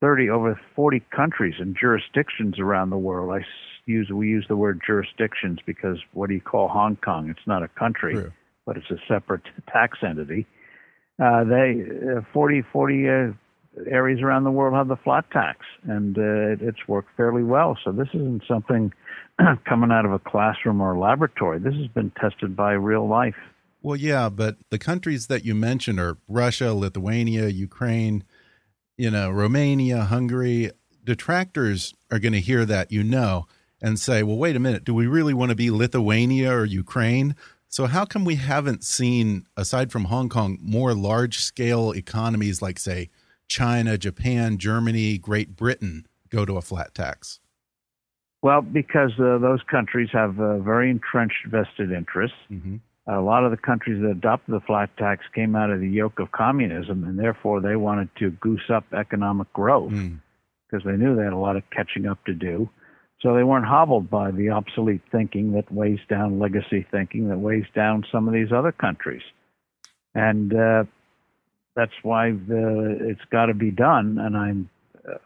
30 0.00 0.30
over 0.30 0.60
40 0.76 1.02
countries 1.14 1.54
and 1.58 1.76
jurisdictions 1.78 2.58
around 2.58 2.90
the 2.90 2.98
world. 2.98 3.30
I 3.32 3.44
use 3.86 4.10
we 4.10 4.28
use 4.28 4.46
the 4.48 4.56
word 4.56 4.80
jurisdictions 4.86 5.58
because 5.66 5.98
what 6.12 6.28
do 6.28 6.34
you 6.34 6.40
call 6.40 6.68
Hong 6.68 6.96
Kong? 6.96 7.30
It's 7.30 7.46
not 7.46 7.62
a 7.62 7.68
country, 7.68 8.30
but 8.66 8.76
it's 8.76 8.90
a 8.90 8.98
separate 9.08 9.42
tax 9.72 9.98
entity. 10.06 10.46
Uh, 11.20 11.44
they 11.44 11.82
uh, 12.16 12.20
40 12.32 12.62
40 12.72 13.08
uh, 13.08 13.12
areas 13.90 14.20
around 14.22 14.44
the 14.44 14.50
world 14.50 14.74
have 14.74 14.88
the 14.88 14.96
flat 14.96 15.24
tax, 15.32 15.60
and 15.84 16.16
uh, 16.16 16.52
it, 16.52 16.62
it's 16.62 16.86
worked 16.86 17.08
fairly 17.16 17.42
well. 17.42 17.76
So 17.84 17.92
this 17.92 18.08
isn't 18.14 18.42
something 18.46 18.92
coming 19.68 19.90
out 19.90 20.04
of 20.04 20.12
a 20.12 20.18
classroom 20.18 20.80
or 20.80 20.94
a 20.94 21.00
laboratory. 21.00 21.58
This 21.58 21.74
has 21.74 21.88
been 21.88 22.12
tested 22.20 22.54
by 22.54 22.72
real 22.72 23.08
life. 23.08 23.36
Well, 23.80 23.96
yeah, 23.96 24.28
but 24.28 24.56
the 24.70 24.78
countries 24.78 25.28
that 25.28 25.44
you 25.44 25.54
mentioned 25.54 26.00
are 26.00 26.18
Russia, 26.26 26.74
Lithuania, 26.74 27.48
Ukraine, 27.48 28.24
you 28.98 29.10
know, 29.10 29.30
Romania, 29.30 30.02
Hungary. 30.02 30.70
Detractors 31.04 31.94
are 32.10 32.18
going 32.18 32.34
to 32.34 32.40
hear 32.40 32.66
that, 32.66 32.92
you 32.92 33.02
know, 33.02 33.46
and 33.80 33.98
say, 33.98 34.22
well, 34.22 34.36
wait 34.36 34.56
a 34.56 34.60
minute, 34.60 34.84
do 34.84 34.92
we 34.92 35.06
really 35.06 35.32
want 35.32 35.50
to 35.50 35.56
be 35.56 35.70
Lithuania 35.70 36.52
or 36.52 36.64
Ukraine? 36.64 37.34
So, 37.68 37.86
how 37.86 38.04
come 38.04 38.24
we 38.24 38.34
haven't 38.34 38.82
seen, 38.84 39.46
aside 39.56 39.92
from 39.92 40.06
Hong 40.06 40.28
Kong, 40.28 40.58
more 40.60 40.94
large 40.94 41.38
scale 41.38 41.92
economies 41.92 42.60
like, 42.60 42.78
say, 42.78 43.08
China, 43.46 43.96
Japan, 43.96 44.58
Germany, 44.58 45.16
Great 45.16 45.56
Britain 45.56 46.06
go 46.28 46.44
to 46.44 46.56
a 46.56 46.62
flat 46.62 46.94
tax? 46.94 47.40
Well, 48.42 48.62
because 48.62 49.12
uh, 49.18 49.38
those 49.38 49.60
countries 49.70 50.08
have 50.12 50.38
uh, 50.38 50.58
very 50.58 50.90
entrenched 50.90 51.46
vested 51.46 51.92
interests. 51.92 52.36
Mm-hmm. 52.50 52.76
A 53.10 53.20
lot 53.20 53.42
of 53.44 53.50
the 53.50 53.56
countries 53.56 54.02
that 54.02 54.10
adopted 54.10 54.54
the 54.54 54.60
flat 54.60 54.94
tax 54.98 55.24
came 55.34 55.56
out 55.56 55.70
of 55.70 55.80
the 55.80 55.88
yoke 55.88 56.18
of 56.18 56.30
communism, 56.30 57.04
and 57.04 57.18
therefore 57.18 57.60
they 57.62 57.74
wanted 57.74 58.10
to 58.16 58.30
goose 58.32 58.68
up 58.68 58.84
economic 58.92 59.50
growth 59.54 59.92
Mm. 59.92 60.18
because 60.66 60.84
they 60.84 60.96
knew 60.96 61.16
they 61.16 61.24
had 61.24 61.32
a 61.32 61.36
lot 61.38 61.56
of 61.56 61.62
catching 61.70 62.06
up 62.06 62.22
to 62.26 62.34
do. 62.34 62.68
So 63.20 63.34
they 63.34 63.42
weren't 63.42 63.64
hobbled 63.64 64.10
by 64.10 64.30
the 64.30 64.50
obsolete 64.50 65.00
thinking 65.10 65.52
that 65.52 65.72
weighs 65.72 65.98
down 66.08 66.38
legacy 66.38 66.86
thinking 66.90 67.28
that 67.30 67.38
weighs 67.38 67.64
down 67.74 68.04
some 68.12 68.28
of 68.28 68.34
these 68.34 68.52
other 68.52 68.72
countries. 68.72 69.22
And 70.14 70.54
uh, 70.54 70.84
that's 71.74 71.94
why 72.02 72.32
the, 72.32 72.96
it's 73.00 73.24
got 73.30 73.46
to 73.46 73.54
be 73.54 73.70
done. 73.70 74.18
And 74.18 74.36
I'm, 74.36 74.70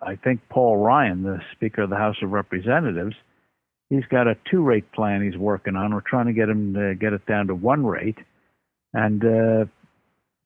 I 0.01 0.17
think 0.17 0.41
Paul 0.49 0.77
Ryan, 0.79 1.23
the 1.25 1.41
Speaker 1.53 1.83
of 1.83 1.91
the 1.91 1.97
House 1.97 2.17
of 2.23 2.31
Representatives, 2.31 3.17
he's 3.93 4.07
got 4.07 4.27
a 4.27 4.37
two-rate 4.51 4.91
plan 4.93 5.23
he's 5.23 5.39
working 5.39 5.77
on. 5.77 5.95
We're 5.95 6.01
trying 6.01 6.27
to 6.27 6.33
get 6.33 6.49
him 6.49 6.73
to 6.75 6.95
get 6.95 7.13
it 7.13 7.27
down 7.27 7.49
to 7.49 7.55
one 7.55 7.85
rate, 7.85 8.19
and 8.95 9.23
uh, 9.25 9.65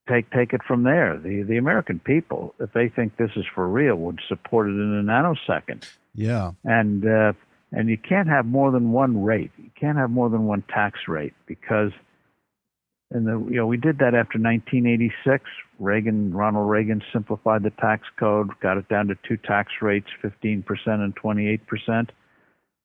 take 0.08 0.30
take 0.30 0.52
it 0.52 0.62
from 0.66 0.82
there. 0.82 1.16
The 1.16 1.42
the 1.42 1.56
American 1.56 2.00
people, 2.00 2.54
if 2.58 2.72
they 2.72 2.88
think 2.88 3.16
this 3.16 3.30
is 3.36 3.44
for 3.54 3.68
real, 3.68 3.96
would 3.96 4.20
support 4.28 4.66
it 4.66 4.72
in 4.72 4.98
a 4.98 5.02
nanosecond. 5.02 5.88
Yeah. 6.14 6.52
And 6.64 7.06
uh, 7.06 7.32
and 7.72 7.88
you 7.88 7.98
can't 7.98 8.28
have 8.28 8.46
more 8.46 8.72
than 8.72 8.92
one 8.92 9.22
rate. 9.22 9.52
You 9.58 9.70
can't 9.78 9.98
have 9.98 10.10
more 10.10 10.28
than 10.28 10.46
one 10.46 10.62
tax 10.68 11.00
rate 11.08 11.34
because. 11.46 11.92
And 13.12 13.24
the, 13.24 13.38
you 13.48 13.58
know 13.58 13.68
we 13.68 13.76
did 13.76 13.98
that 13.98 14.16
after 14.16 14.36
1986. 14.40 15.44
Reagan, 15.78 16.34
Ronald 16.34 16.68
Reagan 16.68 17.00
simplified 17.12 17.62
the 17.62 17.70
tax 17.70 18.02
code, 18.18 18.50
got 18.60 18.78
it 18.78 18.88
down 18.88 19.06
to 19.06 19.14
two 19.28 19.36
tax 19.36 19.70
rates, 19.80 20.08
15% 20.24 20.64
and 20.86 21.14
28%. 21.14 22.08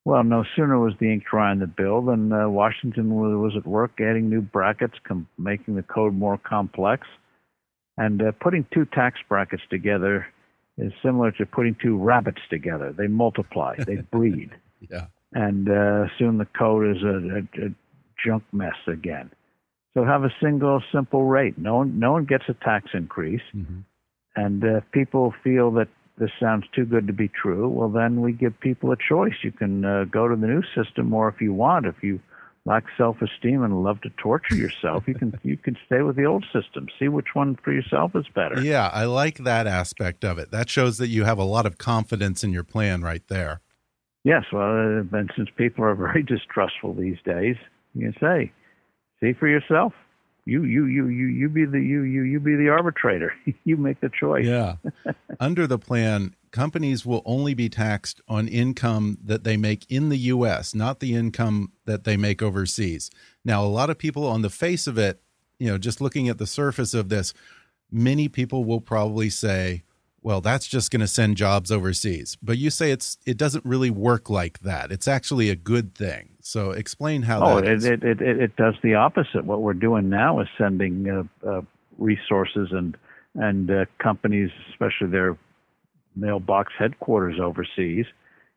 Well, 0.03 0.23
no 0.23 0.43
sooner 0.55 0.79
was 0.79 0.93
the 0.99 1.11
ink 1.13 1.25
dry 1.29 1.51
on 1.51 1.59
the 1.59 1.67
bill 1.67 2.01
than 2.01 2.31
uh, 2.33 2.49
Washington 2.49 3.13
was, 3.13 3.53
at 3.55 3.67
work 3.67 3.91
adding 4.01 4.29
new 4.29 4.41
brackets, 4.41 4.95
com- 5.03 5.27
making 5.37 5.75
the 5.75 5.83
code 5.83 6.13
more 6.15 6.37
complex. 6.39 7.07
And 7.97 8.21
uh, 8.21 8.31
putting 8.41 8.65
two 8.73 8.85
tax 8.85 9.19
brackets 9.29 9.61
together 9.69 10.25
is 10.77 10.91
similar 11.03 11.31
to 11.33 11.45
putting 11.45 11.75
two 11.81 11.97
rabbits 11.97 12.41
together. 12.49 12.91
They 12.97 13.07
multiply, 13.07 13.75
they 13.77 13.95
breed, 14.11 14.49
Yeah. 14.89 15.07
and 15.33 15.69
uh, 15.69 16.05
soon 16.17 16.39
the 16.39 16.47
code 16.57 16.97
is 16.97 17.03
a, 17.03 17.17
a, 17.61 17.65
a 17.67 17.69
junk 18.25 18.43
mess 18.51 18.75
again. 18.87 19.29
So 19.93 20.03
have 20.05 20.23
a 20.23 20.33
single, 20.41 20.81
simple 20.91 21.25
rate. 21.25 21.57
No 21.59 21.75
one, 21.77 21.99
no 21.99 22.13
one 22.13 22.25
gets 22.25 22.45
a 22.47 22.53
tax 22.53 22.87
increase. 22.93 23.41
Mhm. 23.55 23.83
And 24.35 24.63
uh, 24.63 24.79
people 24.93 25.33
feel 25.43 25.69
that 25.71 25.89
this 26.21 26.31
sounds 26.39 26.65
too 26.71 26.86
good 26.86 27.07
to 27.07 27.13
be 27.13 27.27
true, 27.27 27.67
well, 27.67 27.89
then 27.89 28.21
we 28.21 28.31
give 28.31 28.57
people 28.60 28.91
a 28.91 28.95
choice. 28.95 29.34
You 29.41 29.51
can 29.51 29.84
uh, 29.84 30.05
go 30.05 30.27
to 30.27 30.36
the 30.36 30.45
new 30.45 30.62
system, 30.75 31.12
or 31.15 31.27
if 31.27 31.41
you 31.41 31.51
want, 31.51 31.88
if 31.88 32.03
you 32.03 32.19
lack 32.63 32.84
self-esteem 32.95 33.63
and 33.63 33.84
love 33.84 33.99
to 34.01 34.12
torture 34.12 34.55
yourself, 34.65 35.07
you 35.07 35.15
can 35.15 35.34
you 35.43 35.57
can 35.57 35.75
stay 35.88 36.03
with 36.03 36.15
the 36.15 36.25
old 36.25 36.45
system. 36.53 36.88
See 36.99 37.07
which 37.07 37.34
one 37.34 37.57
for 37.63 37.73
yourself 37.73 38.15
is 38.15 38.27
better. 38.36 38.62
Yeah, 38.62 38.91
I 38.93 39.05
like 39.05 39.39
that 39.39 39.65
aspect 39.65 40.23
of 40.23 40.38
it. 40.38 40.51
That 40.51 40.69
shows 40.69 40.99
that 40.99 41.07
you 41.07 41.23
have 41.23 41.39
a 41.39 41.43
lot 41.43 41.65
of 41.65 41.79
confidence 41.79 42.43
in 42.43 42.53
your 42.53 42.63
plan 42.63 43.01
right 43.01 43.27
there. 43.27 43.62
Yes, 44.23 44.43
well, 44.53 44.62
uh, 44.62 45.17
and 45.17 45.31
since 45.36 45.49
people 45.57 45.84
are 45.84 45.95
very 46.07 46.21
distrustful 46.21 46.93
these 46.93 47.17
days, 47.25 47.55
you 47.95 48.12
can 48.12 48.15
say, 48.21 48.51
see 49.19 49.34
for 49.34 49.47
yourself. 49.47 49.93
You 50.45 50.63
you 50.63 50.86
you 50.86 51.08
you 51.08 51.27
you 51.27 51.49
be 51.49 51.65
the 51.65 51.80
you 51.80 52.01
you 52.01 52.23
you 52.23 52.39
be 52.39 52.56
the 52.56 52.69
arbitrator. 52.69 53.34
you 53.63 53.77
make 53.77 53.99
the 54.01 54.10
choice. 54.10 54.45
Yeah. 54.45 54.75
Under 55.39 55.67
the 55.67 55.77
plan, 55.77 56.36
companies 56.51 57.06
will 57.06 57.21
only 57.25 57.54
be 57.54 57.69
taxed 57.69 58.21
on 58.27 58.47
income 58.47 59.19
that 59.23 59.43
they 59.43 59.56
make 59.56 59.86
in 59.89 60.10
the 60.10 60.17
U.S., 60.17 60.73
not 60.73 60.99
the 60.99 61.15
income 61.15 61.71
that 61.86 62.04
they 62.04 62.17
make 62.17 62.41
overseas. 62.41 63.10
Now, 63.45 63.63
a 63.63 63.67
lot 63.67 63.89
of 63.89 63.97
people 63.97 64.25
on 64.25 64.41
the 64.41 64.49
face 64.49 64.88
of 64.88 64.97
it, 64.97 65.21
you 65.60 65.67
know, 65.67 65.77
just 65.77 66.01
looking 66.01 66.27
at 66.27 66.39
the 66.39 66.47
surface 66.47 66.93
of 66.93 67.10
this, 67.10 67.34
many 67.91 68.27
people 68.27 68.63
will 68.63 68.82
probably 68.82 69.30
say, 69.30 69.84
well, 70.23 70.41
that's 70.41 70.67
just 70.67 70.91
going 70.91 71.01
to 71.01 71.07
send 71.07 71.36
jobs 71.36 71.71
overseas. 71.71 72.38
But 72.41 72.57
you 72.57 72.69
say 72.69 72.91
it's 72.91 73.17
it 73.25 73.38
doesn't 73.38 73.65
really 73.65 73.89
work 73.89 74.29
like 74.29 74.60
that. 74.60 74.91
It's 74.91 75.07
actually 75.07 75.49
a 75.49 75.55
good 75.55 75.95
thing. 75.95 76.29
So 76.41 76.71
explain 76.71 77.23
how. 77.23 77.43
Oh, 77.43 77.55
that 77.55 77.65
it, 77.65 77.77
is. 77.77 77.86
it, 77.86 78.03
it 78.03 78.21
it 78.21 78.41
it 78.41 78.55
does 78.55 78.75
the 78.84 78.95
opposite. 78.95 79.45
What 79.45 79.62
we're 79.62 79.73
doing 79.73 80.10
now 80.10 80.39
is 80.39 80.47
sending 80.57 81.10
uh, 81.10 81.47
uh, 81.47 81.62
resources 81.97 82.69
and 82.71 82.95
and 83.36 83.71
uh, 83.71 83.86
companies, 84.01 84.51
especially 84.69 85.07
their 85.07 85.38
mailbox 86.15 86.73
headquarters 86.77 87.39
overseas, 87.41 88.05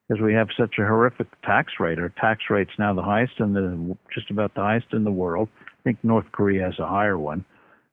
because 0.09 0.23
we 0.23 0.35
have 0.35 0.49
such 0.59 0.75
a 0.79 0.83
horrific 0.83 1.29
tax 1.43 1.75
rate. 1.81 1.99
Our 1.99 2.13
tax 2.21 2.43
rate's 2.51 2.73
now 2.79 2.93
the 2.93 3.03
highest 3.03 3.35
in 3.39 3.55
the 3.55 3.97
just 4.13 4.31
about 4.31 4.55
the 4.55 4.61
highest 4.61 4.89
in 4.93 5.05
the 5.05 5.13
world. 5.13 5.49
I 5.63 5.83
think 5.83 5.99
North 6.03 6.31
Korea 6.33 6.65
has 6.65 6.79
a 6.79 6.87
higher 6.87 7.19
one, 7.19 7.45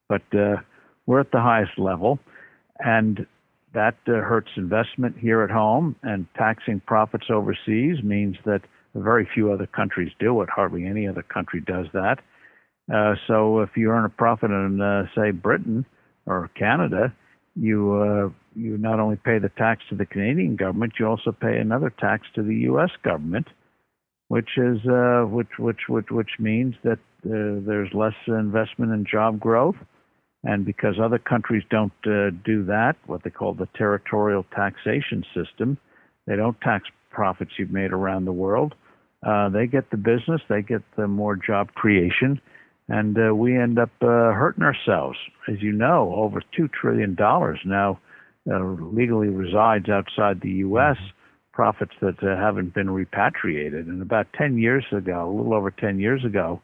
but 0.10 0.24
uh, 0.34 0.58
we're 1.06 1.22
at 1.22 1.32
the 1.32 1.42
highest 1.42 1.78
level, 1.78 2.20
and 2.80 3.26
that 3.74 3.96
uh, 4.08 4.14
hurts 4.14 4.50
investment 4.58 5.18
here 5.18 5.42
at 5.42 5.50
home. 5.50 5.96
And 6.04 6.28
taxing 6.36 6.82
profits 6.82 7.28
overseas 7.30 8.04
means 8.04 8.38
that 8.46 8.62
very 8.96 9.28
few 9.34 9.52
other 9.52 9.68
countries 9.68 10.12
do 10.20 10.42
it. 10.42 10.50
Hardly 10.50 10.86
any 10.86 11.08
other 11.08 11.24
country 11.24 11.62
does 11.62 11.88
that. 11.94 12.20
Uh, 12.94 13.16
so 13.28 13.62
if 13.62 13.70
you 13.76 13.90
earn 13.90 14.06
a 14.06 14.10
profit 14.10 14.52
in, 14.52 14.82
uh, 14.82 15.06
say, 15.16 15.32
Britain 15.32 15.86
or 16.26 16.50
Canada, 16.58 17.14
you 17.56 17.94
uh, 17.94 18.30
you 18.56 18.78
not 18.78 19.00
only 19.00 19.18
pay 19.18 19.40
the 19.40 19.50
tax 19.50 19.84
to 19.90 19.96
the 19.96 20.06
Canadian 20.06 20.56
government, 20.56 20.94
you 21.00 21.06
also 21.06 21.32
pay 21.32 21.58
another 21.58 21.90
tax 21.90 22.28
to 22.36 22.44
the 22.44 22.56
U.S. 22.56 22.90
government, 23.04 23.48
which 24.28 24.58
is 24.58 24.78
uh, 24.88 25.24
which 25.24 25.60
which 25.60 25.82
which 25.88 26.08
which 26.10 26.32
means 26.40 26.76
that 26.84 27.00
uh, 27.26 27.62
there's 27.66 27.94
less 27.94 28.16
investment 28.28 28.92
in 28.92 29.06
job 29.06 29.40
growth, 29.40 29.76
and 30.44 30.66
because 30.66 30.96
other 31.00 31.20
countries 31.20 31.64
don't 31.70 31.94
uh, 32.06 32.32
do 32.44 32.64
that, 32.66 32.96
what 33.06 33.24
they 33.24 33.30
call 33.30 33.54
the 33.54 33.68
territorial 33.76 34.46
taxation 34.56 35.24
system, 35.36 35.78
they 36.26 36.36
don't 36.36 36.60
tax 36.62 36.88
profits 37.10 37.52
you've 37.58 37.72
made 37.72 37.92
around 37.92 38.26
the 38.26 38.32
world. 38.32 38.74
Uh, 39.26 39.50
they 39.50 39.68
get 39.68 39.92
the 39.92 39.98
business, 39.98 40.42
they 40.50 40.62
get 40.62 40.82
the 40.98 41.08
more 41.08 41.36
job 41.36 41.74
creation, 41.74 42.42
and 42.88 43.18
uh, 43.18 43.36
we 43.36 43.56
end 43.56 43.78
up 43.78 43.92
uh, 44.02 44.34
hurting 44.34 44.64
ourselves. 44.64 45.18
As 45.48 45.62
you 45.62 45.72
know, 45.72 46.14
over 46.16 46.42
two 46.56 46.68
trillion 46.68 47.14
dollars 47.14 47.60
now 47.64 48.00
uh, 48.52 48.64
legally 48.64 49.28
resides 49.28 49.90
outside 49.90 50.42
the 50.42 50.50
U.S. 50.66 50.98
Profits 51.54 51.92
that 52.02 52.24
uh, 52.24 52.36
haven't 52.36 52.74
been 52.74 52.90
repatriated. 52.90 53.86
And 53.86 54.02
about 54.02 54.28
10 54.34 54.58
years 54.58 54.86
ago, 54.92 55.30
a 55.30 55.32
little 55.32 55.54
over 55.54 55.70
10 55.70 56.00
years 56.00 56.26
ago, 56.26 56.62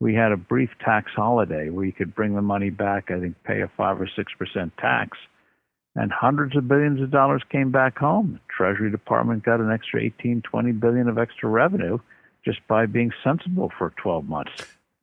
we 0.00 0.14
had 0.14 0.32
a 0.32 0.36
brief 0.36 0.70
tax 0.84 1.10
holiday 1.14 1.70
where 1.70 1.84
you 1.84 1.92
could 1.92 2.14
bring 2.14 2.34
the 2.34 2.42
money 2.42 2.70
back. 2.70 3.10
I 3.10 3.20
think 3.20 3.36
pay 3.44 3.62
a 3.62 3.70
five 3.76 4.00
or 4.00 4.08
six 4.14 4.32
percent 4.38 4.72
tax, 4.78 5.16
and 5.94 6.12
hundreds 6.12 6.56
of 6.56 6.68
billions 6.68 7.00
of 7.00 7.10
dollars 7.10 7.42
came 7.50 7.70
back 7.70 7.98
home. 7.98 8.32
The 8.34 8.52
Treasury 8.54 8.90
Department 8.90 9.44
got 9.44 9.60
an 9.60 9.70
extra 9.70 10.02
18, 10.02 10.42
20 10.42 10.72
billion 10.72 11.08
of 11.08 11.18
extra 11.18 11.48
revenue 11.48 11.98
just 12.44 12.58
by 12.68 12.86
being 12.86 13.10
sensible 13.24 13.72
for 13.76 13.92
12 14.02 14.28
months. 14.28 14.52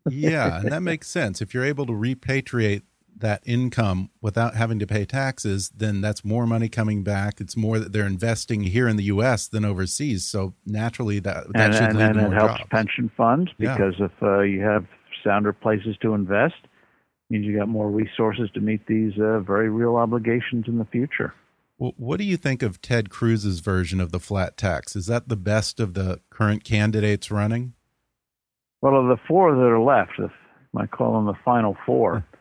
yeah, 0.10 0.60
and 0.60 0.72
that 0.72 0.82
makes 0.82 1.08
sense. 1.08 1.42
If 1.42 1.54
you're 1.54 1.66
able 1.66 1.86
to 1.88 1.94
repatriate 1.94 2.84
that 3.18 3.42
income 3.46 4.10
without 4.22 4.56
having 4.56 4.80
to 4.80 4.88
pay 4.88 5.06
taxes, 5.06 5.72
then 5.76 6.02
that's 6.02 6.24
more 6.26 6.46
money 6.46 6.70
coming 6.70 7.04
back. 7.04 7.40
It's 7.40 7.56
more 7.56 7.80
that 7.80 7.94
they're 7.94 8.06
investing 8.06 8.64
here 8.64 8.88
in 8.88 8.96
the 8.98 9.04
U.S. 9.06 9.48
than 9.48 9.66
overseas. 9.66 10.26
So 10.26 10.54
naturally, 10.66 11.20
that 11.20 11.52
that 11.54 11.66
and, 11.66 11.74
should 11.74 11.84
and, 11.84 11.98
lead 11.98 12.10
and 12.12 12.20
to 12.20 12.26
it 12.28 12.34
helps 12.34 12.58
jobs. 12.60 12.70
pension 12.72 13.12
funds 13.16 13.52
Yeah. 13.58 13.74
because 13.74 13.96
if 14.00 14.12
uh, 14.22 14.42
you 14.42 14.62
have 14.62 14.86
sounder 15.24 15.54
places 15.54 15.96
to 16.02 16.14
invest, 16.14 16.56
means 17.30 17.46
you 17.46 17.58
got 17.58 17.68
more 17.68 17.90
resources 17.90 18.50
to 18.54 18.60
meet 18.62 18.86
these 18.88 19.14
uh, 19.20 19.40
very 19.40 19.70
real 19.70 19.96
obligations 19.96 20.66
in 20.68 20.78
the 20.78 20.86
future. 20.86 21.34
Well, 21.78 21.94
what 21.98 22.18
do 22.18 22.24
you 22.24 22.38
think 22.38 22.62
of 22.62 22.82
Ted 22.82 23.10
Cruz's 23.10 23.60
version 23.60 24.00
of 24.00 24.12
the 24.12 24.20
flat 24.20 24.58
tax? 24.58 24.96
Is 24.96 25.08
that 25.08 25.28
the 25.30 25.36
best 25.36 25.80
of 25.80 25.96
the 25.96 26.20
current 26.30 26.64
candidates 26.64 27.32
running? 27.32 27.74
Well, 28.82 28.98
of 29.00 29.08
the 29.08 29.18
four 29.28 29.56
that 29.56 29.62
are 29.62 29.80
left, 29.80 30.12
if 30.20 30.32
I 30.78 30.86
call 30.86 31.14
them 31.14 31.26
the 31.26 31.40
final 31.44 31.76
four, 31.86 32.26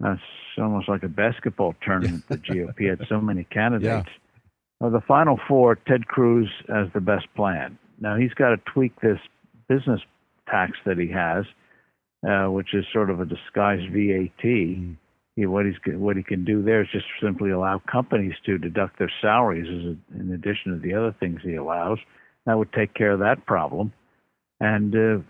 that's 0.00 0.20
almost 0.58 0.88
like 0.88 1.02
a 1.02 1.08
basketball 1.08 1.74
tournament. 1.82 2.24
The 2.28 2.38
GOP 2.38 2.88
had 2.88 3.06
so 3.08 3.20
many 3.20 3.44
candidates. 3.50 4.08
Of 4.80 4.92
the 4.92 5.00
final 5.02 5.38
four, 5.46 5.76
Ted 5.76 6.06
Cruz 6.06 6.48
has 6.68 6.88
the 6.94 7.00
best 7.00 7.26
plan. 7.36 7.78
Now 8.00 8.16
he's 8.16 8.32
got 8.32 8.50
to 8.50 8.56
tweak 8.72 8.98
this 9.00 9.18
business 9.68 10.00
tax 10.48 10.72
that 10.86 10.98
he 10.98 11.08
has, 11.08 11.44
uh, 12.26 12.50
which 12.50 12.72
is 12.72 12.86
sort 12.92 13.10
of 13.10 13.20
a 13.20 13.26
disguised 13.26 13.92
VAT. 13.92 14.42
He, 14.42 15.46
what 15.46 15.66
he's 15.66 15.76
what 15.86 16.16
he 16.16 16.22
can 16.22 16.44
do 16.44 16.62
there 16.62 16.82
is 16.82 16.88
just 16.90 17.04
simply 17.22 17.50
allow 17.50 17.80
companies 17.90 18.34
to 18.46 18.58
deduct 18.58 18.98
their 18.98 19.12
salaries 19.20 19.66
as 19.68 19.96
a, 19.96 20.20
in 20.20 20.32
addition 20.32 20.72
to 20.72 20.78
the 20.78 20.94
other 20.94 21.14
things 21.20 21.40
he 21.42 21.54
allows. 21.54 21.98
That 22.46 22.56
would 22.56 22.72
take 22.72 22.94
care 22.94 23.12
of 23.12 23.20
that 23.20 23.44
problem. 23.46 23.92
And 24.60 24.94
uh, 24.94 25.22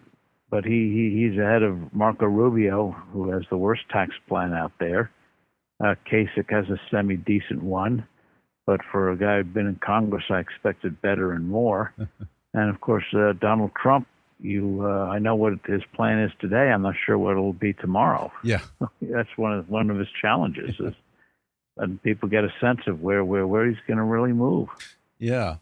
but 0.50 0.64
he, 0.64 0.70
he 0.72 1.28
he's 1.28 1.38
ahead 1.38 1.62
of 1.62 1.94
Marco 1.94 2.26
Rubio, 2.26 2.90
who 3.12 3.30
has 3.30 3.42
the 3.50 3.56
worst 3.56 3.82
tax 3.90 4.12
plan 4.28 4.52
out 4.52 4.72
there. 4.80 5.10
Uh, 5.82 5.94
Kasich 6.10 6.50
has 6.50 6.68
a 6.68 6.78
semi 6.90 7.16
decent 7.16 7.62
one, 7.62 8.06
but 8.66 8.80
for 8.90 9.10
a 9.10 9.16
guy 9.16 9.38
who'd 9.38 9.54
been 9.54 9.66
in 9.66 9.76
Congress, 9.76 10.24
I 10.28 10.40
expected 10.40 11.00
better 11.00 11.32
and 11.32 11.48
more. 11.48 11.94
and 12.54 12.68
of 12.68 12.80
course, 12.80 13.04
uh, 13.14 13.32
Donald 13.40 13.70
Trump. 13.80 14.06
You, 14.42 14.80
uh, 14.82 15.04
I 15.04 15.18
know 15.18 15.34
what 15.34 15.52
his 15.66 15.82
plan 15.94 16.18
is 16.18 16.32
today. 16.40 16.70
I'm 16.70 16.80
not 16.80 16.94
sure 17.04 17.18
what 17.18 17.32
it'll 17.32 17.52
be 17.52 17.74
tomorrow. 17.74 18.32
Yeah. 18.42 18.62
That's 19.02 19.28
one 19.36 19.52
of 19.52 19.68
one 19.68 19.90
of 19.90 19.98
his 19.98 20.08
challenges. 20.20 20.76
Is, 20.80 20.94
and 21.76 22.02
people 22.02 22.28
get 22.28 22.44
a 22.44 22.52
sense 22.58 22.80
of 22.86 23.02
where 23.02 23.22
where 23.22 23.46
where 23.46 23.68
he's 23.68 23.78
going 23.86 23.98
to 23.98 24.02
really 24.02 24.32
move. 24.32 24.68
Yeah. 25.18 25.56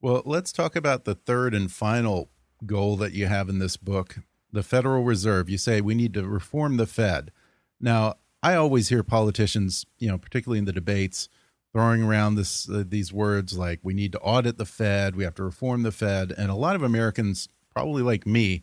Well, 0.00 0.22
let's 0.24 0.50
talk 0.50 0.76
about 0.76 1.04
the 1.04 1.14
third 1.14 1.54
and 1.54 1.70
final 1.70 2.30
goal 2.64 2.96
that 2.96 3.12
you 3.12 3.26
have 3.26 3.50
in 3.50 3.58
this 3.58 3.76
book 3.76 4.16
the 4.52 4.62
Federal 4.62 5.02
Reserve. 5.02 5.48
You 5.48 5.58
say 5.58 5.80
we 5.80 5.94
need 5.94 6.14
to 6.14 6.26
reform 6.26 6.76
the 6.76 6.86
Fed. 6.86 7.32
Now, 7.80 8.14
I 8.42 8.54
always 8.54 8.88
hear 8.88 9.02
politicians, 9.02 9.86
you 9.98 10.08
know, 10.08 10.18
particularly 10.18 10.58
in 10.58 10.64
the 10.64 10.72
debates, 10.72 11.28
throwing 11.72 12.02
around 12.02 12.34
this 12.34 12.68
uh, 12.68 12.84
these 12.86 13.12
words 13.12 13.56
like 13.56 13.80
we 13.82 13.94
need 13.94 14.12
to 14.12 14.20
audit 14.20 14.58
the 14.58 14.66
Fed, 14.66 15.16
we 15.16 15.24
have 15.24 15.34
to 15.36 15.44
reform 15.44 15.82
the 15.82 15.92
Fed, 15.92 16.32
and 16.36 16.50
a 16.50 16.54
lot 16.54 16.76
of 16.76 16.82
Americans, 16.82 17.48
probably 17.74 18.02
like 18.02 18.26
me, 18.26 18.62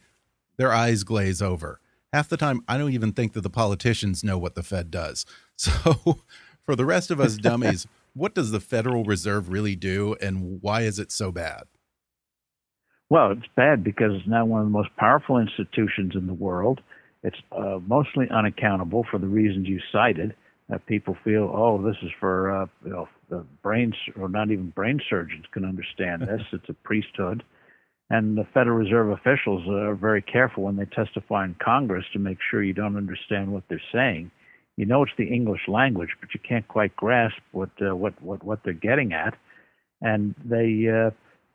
their 0.58 0.72
eyes 0.72 1.04
glaze 1.04 1.42
over. 1.42 1.80
Half 2.14 2.30
the 2.30 2.38
time, 2.38 2.64
I 2.68 2.78
don't 2.78 2.94
even 2.94 3.14
think 3.14 3.34
that 3.34 3.42
the 3.42 3.50
politicians 3.50 4.24
know 4.24 4.38
what 4.38 4.56
the 4.56 4.64
Fed 4.64 4.92
does. 4.92 5.26
So, 5.60 6.22
for 6.64 6.78
the 6.78 6.86
rest 6.86 7.12
of 7.12 7.20
us 7.20 7.36
dummies, 7.38 7.86
what 8.14 8.34
does 8.34 8.52
the 8.52 8.62
Federal 8.62 9.04
Reserve 9.04 9.50
really 9.50 9.76
do, 9.76 10.16
and 10.22 10.62
why 10.62 10.84
is 10.84 11.00
it 11.00 11.12
so 11.12 11.34
bad? 11.34 11.64
Well, 13.10 13.32
it's 13.32 13.48
bad 13.56 13.84
because 13.84 14.12
it's 14.14 14.28
now 14.28 14.46
one 14.46 14.62
of 14.62 14.68
the 14.68 14.72
most 14.72 14.96
powerful 14.98 15.40
institutions 15.40 16.14
in 16.16 16.28
the 16.28 16.34
world. 16.34 16.82
It's 17.24 17.38
uh, 17.52 17.80
mostly 17.86 18.28
unaccountable 18.30 19.06
for 19.10 19.18
the 19.18 19.28
reasons 19.28 19.68
you 19.68 19.80
cited. 19.92 20.36
That 20.70 20.86
people 20.86 21.18
feel, 21.24 21.52
oh, 21.52 21.82
this 21.82 21.96
is 22.04 22.12
for 22.20 22.52
uh, 22.52 22.68
you 22.86 22.92
know 22.92 23.10
the 23.30 23.44
brains 23.64 23.96
or 24.16 24.30
not 24.30 24.52
even 24.52 24.70
brain 24.70 25.00
surgeons 25.10 25.46
can 25.52 25.66
understand 25.66 26.22
this. 26.22 26.42
it's 26.54 26.70
a 26.70 26.74
priesthood, 26.74 27.44
and 28.12 28.38
the 28.38 28.46
Federal 28.54 28.78
Reserve 28.78 29.10
officials 29.10 29.68
are 29.68 29.96
very 29.96 30.22
careful 30.22 30.66
when 30.66 30.76
they 30.76 30.86
testify 30.86 31.46
in 31.46 31.56
Congress 31.56 32.06
to 32.14 32.20
make 32.20 32.38
sure 32.52 32.62
you 32.62 32.74
don't 32.74 32.98
understand 32.98 33.52
what 33.52 33.64
they're 33.68 33.82
saying. 33.92 34.30
You 34.78 34.86
know 34.86 35.02
it's 35.02 35.12
the 35.18 35.28
English 35.28 35.62
language, 35.68 36.12
but 36.22 36.36
you 36.36 36.40
can't 36.48 36.68
quite 36.68 36.96
grasp 36.96 37.40
what 37.52 37.72
uh, 37.82 37.96
what 37.96 38.22
what 38.22 38.44
what 38.44 38.60
they're 38.64 38.74
getting 38.74 39.12
at, 39.12 39.36
and 40.02 40.36
they. 40.46 40.88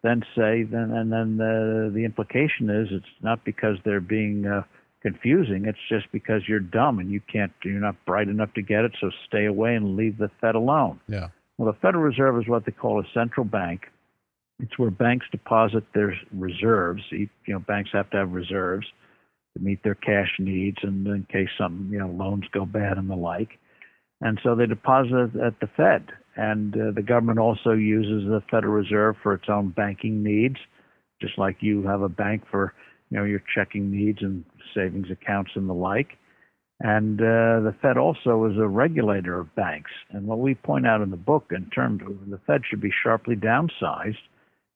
Then 0.04 0.22
say 0.36 0.64
then 0.64 0.90
and 0.92 1.10
then 1.10 1.38
the 1.38 1.90
the 1.92 2.04
implication 2.04 2.68
is 2.68 2.88
it's 2.90 3.06
not 3.22 3.42
because 3.42 3.78
they're 3.86 4.02
being 4.02 4.46
uh, 4.46 4.62
confusing 5.00 5.64
it's 5.64 5.78
just 5.88 6.12
because 6.12 6.42
you're 6.46 6.60
dumb 6.60 6.98
and 6.98 7.10
you 7.10 7.22
can't 7.32 7.52
you're 7.64 7.80
not 7.80 7.96
bright 8.04 8.28
enough 8.28 8.52
to 8.52 8.60
get 8.60 8.84
it 8.84 8.92
so 9.00 9.10
stay 9.26 9.46
away 9.46 9.74
and 9.74 9.96
leave 9.96 10.18
the 10.18 10.30
fed 10.42 10.54
alone. 10.54 11.00
Yeah. 11.08 11.28
well 11.56 11.72
the 11.72 11.78
federal 11.78 12.04
reserve 12.04 12.38
is 12.38 12.46
what 12.46 12.66
they 12.66 12.72
call 12.72 13.00
a 13.00 13.04
central 13.14 13.46
bank. 13.46 13.86
It's 14.60 14.78
where 14.78 14.90
banks 14.90 15.24
deposit 15.32 15.84
their 15.94 16.14
reserves. 16.32 17.02
You 17.10 17.28
know 17.48 17.60
banks 17.60 17.88
have 17.94 18.10
to 18.10 18.18
have 18.18 18.32
reserves 18.32 18.86
to 19.56 19.64
meet 19.64 19.82
their 19.84 19.94
cash 19.94 20.34
needs 20.38 20.78
and 20.82 21.06
in 21.06 21.26
case 21.32 21.48
some 21.56 21.88
you 21.90 21.98
know 21.98 22.08
loans 22.08 22.44
go 22.52 22.66
bad 22.66 22.98
and 22.98 23.08
the 23.08 23.16
like. 23.16 23.58
And 24.20 24.38
so 24.42 24.54
they 24.54 24.66
deposit 24.66 25.34
at 25.42 25.60
the 25.60 25.66
fed 25.78 26.12
and 26.36 26.74
uh, 26.74 26.90
the 26.94 27.02
government 27.02 27.38
also 27.38 27.72
uses 27.72 28.28
the 28.28 28.42
Federal 28.50 28.74
Reserve 28.74 29.16
for 29.22 29.34
its 29.34 29.48
own 29.48 29.70
banking 29.70 30.22
needs, 30.22 30.56
just 31.20 31.38
like 31.38 31.56
you 31.60 31.82
have 31.84 32.02
a 32.02 32.08
bank 32.08 32.42
for 32.50 32.74
you 33.10 33.18
know 33.18 33.24
your 33.24 33.42
checking 33.54 33.90
needs 33.90 34.18
and 34.20 34.44
savings 34.74 35.10
accounts 35.10 35.52
and 35.54 35.68
the 35.68 35.74
like. 35.74 36.18
And 36.80 37.20
uh, 37.20 37.62
the 37.62 37.74
Fed 37.80 37.96
also 37.96 38.44
is 38.46 38.58
a 38.58 38.66
regulator 38.66 39.38
of 39.38 39.54
banks. 39.54 39.92
And 40.10 40.26
what 40.26 40.40
we 40.40 40.54
point 40.54 40.86
out 40.86 41.00
in 41.02 41.10
the 41.10 41.16
book, 41.16 41.52
in 41.54 41.70
terms 41.70 42.02
of 42.02 42.28
the 42.28 42.40
Fed 42.46 42.62
should 42.68 42.80
be 42.80 42.90
sharply 43.02 43.36
downsized. 43.36 44.18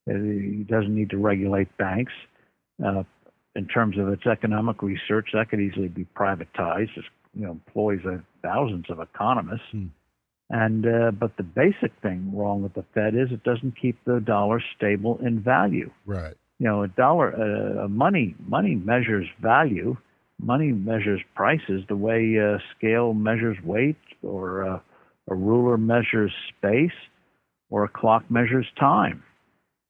It 0.07 0.69
doesn't 0.69 0.95
need 0.95 1.11
to 1.11 1.19
regulate 1.19 1.77
banks. 1.77 2.13
Uh, 2.85 3.03
in 3.57 3.67
terms 3.67 3.99
of 3.99 4.09
its 4.09 4.25
economic 4.25 4.83
research, 4.83 5.31
that 5.35 5.51
could 5.51 5.61
easily 5.61 5.89
be 5.89 6.07
privatized. 6.17 6.97
It 6.97 7.05
you 7.35 7.45
know, 7.45 7.53
employs 7.53 8.01
uh, 8.07 8.19
thousands 8.43 8.87
of 8.89 9.01
economists. 9.01 9.67
Hmm. 9.73 9.87
And 10.51 10.87
uh, 10.87 11.11
but 11.11 11.37
the 11.37 11.43
basic 11.43 11.93
thing 12.01 12.33
wrong 12.35 12.63
with 12.63 12.75
the 12.75 12.85
Fed 12.95 13.15
is 13.15 13.31
it 13.31 13.45
doesn't 13.45 13.79
keep 13.81 14.03
the 14.05 14.21
dollar 14.21 14.63
stable 14.77 15.19
in 15.23 15.41
value. 15.41 15.91
Right. 16.07 16.35
You 16.59 16.67
know, 16.67 16.83
a 16.83 16.89
dollar, 16.89 17.35
uh, 17.85 17.89
money, 17.89 18.35
money 18.47 18.75
measures 18.75 19.27
value. 19.41 19.97
Money 20.41 20.73
measures 20.73 21.21
prices 21.35 21.83
the 21.89 21.97
way 21.97 22.39
uh, 22.39 22.59
scale 22.77 23.13
measures 23.13 23.59
weight, 23.65 23.99
or 24.23 24.65
uh, 24.65 24.81
a 25.29 25.35
ruler 25.35 25.77
measures 25.77 26.33
space, 26.49 26.97
or 27.71 27.85
a 27.85 27.89
clock 27.89 28.31
measures 28.31 28.67
time. 28.79 29.23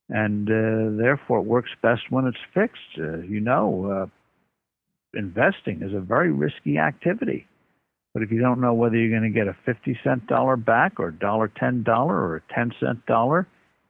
And 0.08 0.48
uh, 0.48 0.96
therefore, 1.00 1.38
it 1.40 1.44
works 1.44 1.70
best 1.82 2.10
when 2.10 2.26
it's 2.26 2.38
fixed. 2.54 2.98
Uh, 2.98 3.18
you 3.18 3.40
know, 3.40 4.08
uh, 5.14 5.18
investing 5.18 5.82
is 5.82 5.94
a 5.94 6.00
very 6.00 6.32
risky 6.32 6.78
activity. 6.78 7.46
But 8.14 8.22
if 8.22 8.30
you 8.30 8.40
don't 8.40 8.60
know 8.60 8.74
whether 8.74 8.96
you're 8.96 9.18
going 9.18 9.30
to 9.30 9.38
get 9.38 9.48
a 9.48 9.56
50 9.66 9.98
cent 10.02 10.26
dollar 10.26 10.56
back 10.56 10.98
or 10.98 11.10
dollar 11.10 11.48
10 11.48 11.82
dollar 11.82 12.14
or 12.14 12.36
a 12.36 12.54
10 12.54 12.72
cent 12.80 13.06
dollar, 13.06 13.46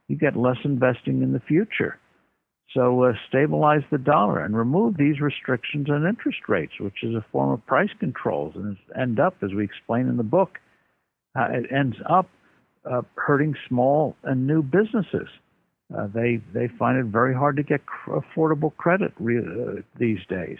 you 0.07 0.17
get 0.17 0.35
less 0.35 0.57
investing 0.63 1.21
in 1.21 1.33
the 1.33 1.39
future. 1.39 1.97
So 2.73 3.03
uh, 3.03 3.13
stabilize 3.27 3.81
the 3.91 3.97
dollar 3.97 4.43
and 4.43 4.55
remove 4.55 4.97
these 4.97 5.19
restrictions 5.19 5.89
on 5.89 6.05
interest 6.05 6.39
rates, 6.47 6.73
which 6.79 7.03
is 7.03 7.15
a 7.15 7.25
form 7.31 7.51
of 7.51 7.65
price 7.65 7.89
controls, 7.99 8.53
and 8.55 8.77
end 8.99 9.19
up, 9.19 9.35
as 9.41 9.53
we 9.53 9.63
explain 9.63 10.07
in 10.07 10.17
the 10.17 10.23
book, 10.23 10.59
uh, 11.35 11.47
it 11.51 11.65
ends 11.71 11.97
up 12.07 12.29
uh, 12.89 13.01
hurting 13.15 13.55
small 13.67 14.15
and 14.23 14.45
new 14.45 14.61
businesses. 14.61 15.27
Uh, 15.95 16.07
they 16.13 16.39
they 16.53 16.67
find 16.77 16.99
it 16.99 17.05
very 17.05 17.33
hard 17.33 17.55
to 17.57 17.63
get 17.63 17.83
cr- 17.87 18.19
affordable 18.19 18.75
credit 18.77 19.11
re- 19.19 19.39
uh, 19.39 19.81
these 19.97 20.19
days. 20.29 20.59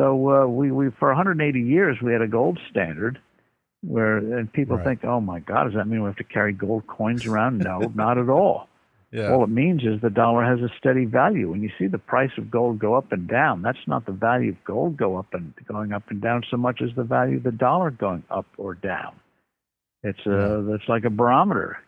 So 0.00 0.30
uh, 0.44 0.46
we, 0.46 0.70
we 0.72 0.90
for 0.98 1.08
180 1.08 1.60
years 1.60 1.98
we 2.02 2.12
had 2.12 2.22
a 2.22 2.28
gold 2.28 2.58
standard, 2.70 3.20
where 3.82 4.18
and 4.18 4.52
people 4.52 4.76
Right. 4.76 4.84
think, 4.84 5.04
oh 5.04 5.20
my 5.20 5.40
God, 5.40 5.64
does 5.64 5.74
that 5.74 5.86
mean 5.86 6.02
we 6.02 6.06
have 6.06 6.16
to 6.16 6.24
carry 6.24 6.52
gold 6.52 6.86
coins 6.86 7.26
around? 7.26 7.58
No, 7.58 7.78
not 7.94 8.18
at 8.18 8.28
all. 8.28 8.68
Yeah. 9.12 9.32
All 9.32 9.42
it 9.42 9.50
means 9.50 9.82
is 9.82 10.00
the 10.00 10.10
dollar 10.10 10.44
has 10.44 10.60
a 10.60 10.72
steady 10.78 11.04
value. 11.04 11.50
When 11.50 11.62
you 11.62 11.70
see 11.78 11.88
the 11.88 11.98
price 11.98 12.30
of 12.38 12.48
gold 12.48 12.78
go 12.78 12.94
up 12.94 13.10
and 13.10 13.26
down, 13.26 13.60
that's 13.60 13.86
not 13.88 14.06
the 14.06 14.12
value 14.12 14.50
of 14.52 14.64
gold 14.64 14.96
go 14.96 15.16
up 15.18 15.34
and 15.34 15.52
going 15.66 15.92
up 15.92 16.04
and 16.10 16.20
down 16.20 16.44
so 16.48 16.56
much 16.56 16.80
as 16.80 16.90
the 16.94 17.02
value 17.02 17.38
of 17.38 17.42
the 17.42 17.50
dollar 17.50 17.90
going 17.90 18.22
up 18.30 18.46
or 18.56 18.74
down. 18.74 19.16
It's 20.04 20.20
uh, 20.26 20.72
it's 20.74 20.88
like 20.88 21.04
a 21.04 21.10
barometer 21.10 21.78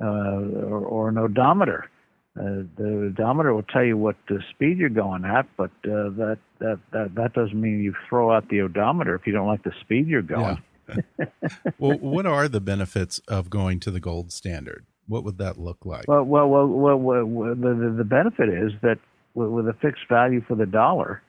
uh, 0.00 0.06
or, 0.06 0.84
or 0.84 1.08
an 1.08 1.18
odometer. 1.18 1.90
Uh, 2.38 2.62
the 2.78 3.10
odometer 3.10 3.52
will 3.52 3.64
tell 3.64 3.84
you 3.84 3.96
what 3.96 4.16
uh, 4.30 4.34
speed 4.54 4.78
you're 4.78 4.88
going 4.88 5.24
at, 5.24 5.46
but 5.56 5.72
uh, 5.84 6.08
that, 6.16 6.38
that 6.60 6.78
that 6.92 7.14
that 7.14 7.32
doesn't 7.32 7.60
mean 7.60 7.82
you 7.82 7.94
throw 8.08 8.32
out 8.32 8.48
the 8.48 8.60
odometer 8.60 9.14
if 9.14 9.26
you 9.26 9.32
don't 9.32 9.46
like 9.46 9.62
the 9.62 9.72
speed 9.80 10.06
you're 10.06 10.22
going. 10.22 10.62
well, 11.78 11.98
what 11.98 12.26
are 12.26 12.48
the 12.48 12.60
benefits 12.60 13.18
of 13.28 13.50
going 13.50 13.80
to 13.80 13.90
the 13.90 14.00
gold 14.00 14.32
standard? 14.32 14.86
What 15.06 15.24
would 15.24 15.38
that 15.38 15.58
look 15.58 15.84
like? 15.84 16.06
Well, 16.06 16.24
well, 16.24 16.48
well, 16.48 16.66
well, 16.66 16.96
well, 16.96 17.54
the, 17.54 17.74
the 17.74 17.94
the 17.98 18.04
benefit 18.04 18.48
is 18.48 18.72
that 18.82 18.98
with, 19.34 19.48
with 19.48 19.68
a 19.68 19.74
fixed 19.74 20.08
value 20.08 20.42
for 20.46 20.54
the 20.54 20.66
dollar, 20.66 21.22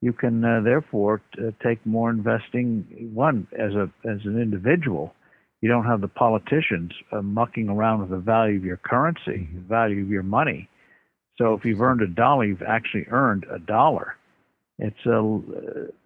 you 0.00 0.12
can 0.12 0.44
uh, 0.44 0.60
therefore 0.62 1.22
uh, 1.38 1.50
take 1.62 1.84
more 1.86 2.10
investing. 2.10 3.10
One 3.14 3.46
as 3.52 3.74
a 3.74 3.90
as 4.04 4.18
an 4.24 4.40
individual, 4.40 5.14
you 5.60 5.68
don't 5.68 5.84
have 5.84 6.00
the 6.00 6.08
politicians 6.08 6.92
uh, 7.12 7.22
mucking 7.22 7.68
around 7.68 8.00
with 8.00 8.10
the 8.10 8.18
value 8.18 8.56
of 8.56 8.64
your 8.64 8.76
currency, 8.76 9.48
the 9.54 9.60
value 9.60 10.02
of 10.02 10.08
your 10.08 10.22
money. 10.22 10.68
So 11.36 11.54
if 11.54 11.64
you've 11.64 11.80
earned 11.80 12.02
a 12.02 12.08
dollar, 12.08 12.44
you've 12.44 12.62
actually 12.62 13.06
earned 13.10 13.46
a 13.50 13.60
dollar. 13.60 14.16
It's 14.78 15.06
a 15.06 15.40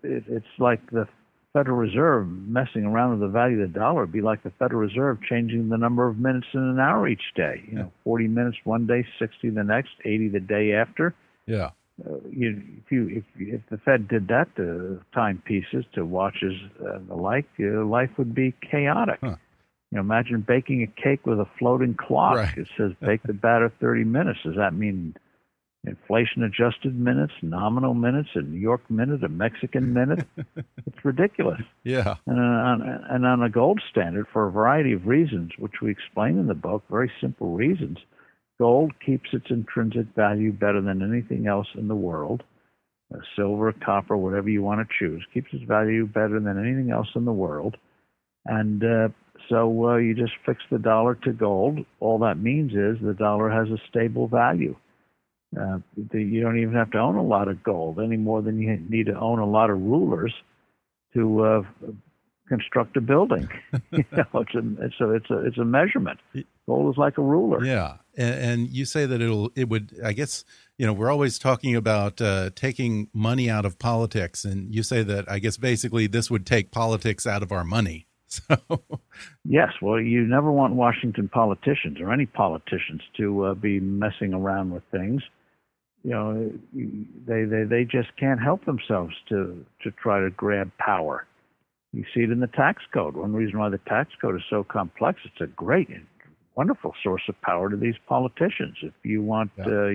it, 0.02 0.24
it's 0.28 0.46
like 0.58 0.90
the 0.90 1.06
Federal 1.52 1.76
Reserve 1.76 2.26
messing 2.28 2.84
around 2.84 3.10
with 3.10 3.20
the 3.20 3.28
value 3.28 3.60
of 3.62 3.72
the 3.72 3.78
dollar 3.78 4.04
It'd 4.04 4.12
be 4.12 4.22
like 4.22 4.42
the 4.42 4.52
Federal 4.58 4.80
Reserve 4.80 5.18
changing 5.28 5.68
the 5.68 5.76
number 5.76 6.08
of 6.08 6.18
minutes 6.18 6.46
in 6.54 6.60
an 6.60 6.80
hour 6.80 7.06
each 7.06 7.34
day. 7.36 7.62
You 7.68 7.74
know, 7.78 7.92
40 8.04 8.28
minutes 8.28 8.56
one 8.64 8.86
day, 8.86 9.06
60 9.18 9.50
the 9.50 9.62
next, 9.62 9.90
80 10.04 10.28
the 10.28 10.40
day 10.40 10.72
after. 10.72 11.14
yeah. 11.46 11.70
Uh, 12.04 12.14
you, 12.30 12.60
if 12.78 12.90
you 12.90 13.08
if 13.08 13.24
if 13.36 13.60
the 13.70 13.76
Fed 13.76 14.08
did 14.08 14.26
that 14.28 14.48
to 14.56 14.98
timepieces, 15.14 15.84
to 15.94 16.06
watches 16.06 16.54
and 16.80 17.06
the 17.06 17.14
like, 17.14 17.44
uh, 17.60 17.84
life 17.84 18.08
would 18.16 18.34
be 18.34 18.54
chaotic. 18.68 19.18
Huh. 19.20 19.36
You 19.90 19.96
know, 19.96 20.00
imagine 20.00 20.40
baking 20.40 20.82
a 20.82 21.00
cake 21.00 21.26
with 21.26 21.38
a 21.38 21.46
floating 21.58 21.94
clock. 21.94 22.36
Right. 22.36 22.56
It 22.56 22.66
says 22.78 22.92
bake 23.02 23.22
the 23.24 23.34
batter 23.34 23.70
30 23.78 24.04
minutes. 24.04 24.38
Does 24.42 24.56
that 24.56 24.72
mean 24.72 25.14
inflation 25.84 26.44
adjusted 26.44 26.98
minutes, 26.98 27.32
nominal 27.42 27.94
minutes, 27.94 28.30
a 28.34 28.42
New 28.42 28.58
York 28.58 28.88
minute, 28.88 29.24
a 29.24 29.28
Mexican 29.28 29.92
minute? 29.92 30.26
it's 30.56 31.04
ridiculous. 31.04 31.60
Yeah. 31.84 32.16
And 32.26 32.38
on, 32.38 32.82
and 33.10 33.26
on 33.26 33.42
a 33.42 33.50
gold 33.50 33.80
standard, 33.90 34.26
for 34.32 34.46
a 34.46 34.52
variety 34.52 34.92
of 34.92 35.06
reasons, 35.06 35.52
which 35.58 35.80
we 35.82 35.90
explain 35.90 36.38
in 36.38 36.46
the 36.46 36.54
book, 36.54 36.84
very 36.88 37.10
simple 37.20 37.54
reasons, 37.54 37.98
gold 38.60 38.92
keeps 39.04 39.30
its 39.32 39.46
intrinsic 39.50 40.06
value 40.14 40.52
better 40.52 40.80
than 40.80 41.02
anything 41.02 41.46
else 41.46 41.68
in 41.74 41.88
the 41.88 41.96
world. 41.96 42.42
Uh, 43.12 43.18
silver, 43.36 43.72
copper, 43.84 44.16
whatever 44.16 44.48
you 44.48 44.62
want 44.62 44.80
to 44.80 44.94
choose, 44.98 45.24
keeps 45.34 45.52
its 45.52 45.64
value 45.64 46.06
better 46.06 46.38
than 46.40 46.58
anything 46.58 46.90
else 46.90 47.08
in 47.14 47.24
the 47.24 47.32
world. 47.32 47.76
And 48.46 48.82
uh, 48.84 49.08
so 49.48 49.88
uh, 49.88 49.96
you 49.96 50.14
just 50.14 50.32
fix 50.46 50.62
the 50.70 50.78
dollar 50.78 51.16
to 51.16 51.32
gold. 51.32 51.80
All 52.00 52.18
that 52.20 52.38
means 52.38 52.72
is 52.72 53.02
the 53.02 53.14
dollar 53.14 53.50
has 53.50 53.68
a 53.68 53.82
stable 53.88 54.28
value. 54.28 54.76
Uh, 55.54 55.78
you 56.12 56.40
don't 56.40 56.58
even 56.58 56.74
have 56.74 56.90
to 56.92 56.98
own 56.98 57.16
a 57.16 57.22
lot 57.22 57.48
of 57.48 57.62
gold 57.62 58.00
any 58.00 58.16
more 58.16 58.40
than 58.40 58.58
you 58.58 58.78
need 58.88 59.06
to 59.06 59.18
own 59.18 59.38
a 59.38 59.46
lot 59.46 59.68
of 59.68 59.78
rulers 59.80 60.32
to 61.14 61.44
uh, 61.44 61.62
construct 62.48 62.96
a 62.96 63.00
building. 63.00 63.48
you 63.90 64.04
know, 64.12 64.24
it's 64.34 64.54
a 64.54 64.84
it's 64.84 65.00
a 65.00 65.10
it's 65.10 65.30
a 65.30 65.46
it's 65.46 65.58
a 65.58 65.64
measurement. 65.64 66.20
Gold 66.66 66.94
is 66.94 66.98
like 66.98 67.18
a 67.18 67.22
ruler. 67.22 67.64
Yeah, 67.64 67.96
and, 68.16 68.34
and 68.34 68.68
you 68.68 68.84
say 68.84 69.06
that 69.06 69.20
it'll 69.20 69.50
it 69.56 69.68
would. 69.68 69.94
I 70.04 70.12
guess 70.12 70.44
you 70.78 70.86
know 70.86 70.92
we're 70.92 71.10
always 71.10 71.38
talking 71.38 71.74
about 71.74 72.20
uh, 72.20 72.50
taking 72.54 73.08
money 73.12 73.48
out 73.48 73.64
of 73.64 73.78
politics, 73.78 74.44
and 74.44 74.74
you 74.74 74.82
say 74.82 75.02
that 75.02 75.30
I 75.30 75.38
guess 75.38 75.56
basically 75.56 76.06
this 76.06 76.30
would 76.30 76.46
take 76.46 76.70
politics 76.70 77.26
out 77.26 77.42
of 77.42 77.52
our 77.52 77.64
money. 77.64 78.06
So 78.48 78.82
Yes, 79.44 79.72
well, 79.82 80.00
you 80.00 80.22
never 80.22 80.50
want 80.50 80.72
Washington 80.72 81.28
politicians 81.28 82.00
or 82.00 82.10
any 82.10 82.24
politicians 82.24 83.02
to 83.18 83.44
uh, 83.44 83.54
be 83.54 83.78
messing 83.78 84.32
around 84.32 84.70
with 84.70 84.82
things. 84.90 85.22
You 86.04 86.10
know, 86.10 86.52
they 87.26 87.44
they 87.44 87.64
they 87.64 87.84
just 87.84 88.16
can't 88.16 88.40
help 88.40 88.64
themselves 88.64 89.14
to 89.28 89.64
to 89.82 89.90
try 89.92 90.20
to 90.20 90.30
grab 90.30 90.70
power. 90.78 91.26
You 91.92 92.04
see 92.14 92.22
it 92.22 92.30
in 92.30 92.40
the 92.40 92.48
tax 92.48 92.82
code. 92.92 93.14
One 93.16 93.32
reason 93.32 93.58
why 93.58 93.68
the 93.68 93.78
tax 93.78 94.10
code 94.20 94.34
is 94.36 94.42
so 94.48 94.64
complex, 94.64 95.20
it's 95.24 95.40
a 95.40 95.46
great, 95.46 95.88
and 95.90 96.06
wonderful 96.56 96.94
source 97.02 97.22
of 97.28 97.40
power 97.42 97.70
to 97.70 97.76
these 97.76 97.94
politicians. 98.08 98.76
If 98.82 98.94
you 99.04 99.22
want 99.22 99.50
Yeah. 99.58 99.66
uh, 99.66 99.92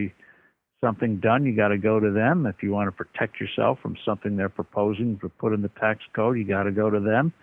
something 0.80 1.18
done, 1.18 1.46
you 1.46 1.56
got 1.56 1.70
to 1.70 1.78
go 1.78 2.00
to 2.00 2.12
them. 2.12 2.46
If 2.46 2.62
you 2.62 2.72
want 2.72 2.88
to 2.88 2.92
protect 2.92 3.40
yourself 3.40 3.80
from 3.82 3.96
something 4.06 4.38
they're 4.38 4.48
proposing 4.50 5.18
to 5.20 5.30
put 5.30 5.54
in 5.54 5.62
the 5.62 5.70
tax 5.70 6.04
code, 6.14 6.38
you 6.38 6.44
got 6.44 6.64
to 6.64 6.72
go 6.72 6.90
to 6.90 7.00
them. 7.00 7.34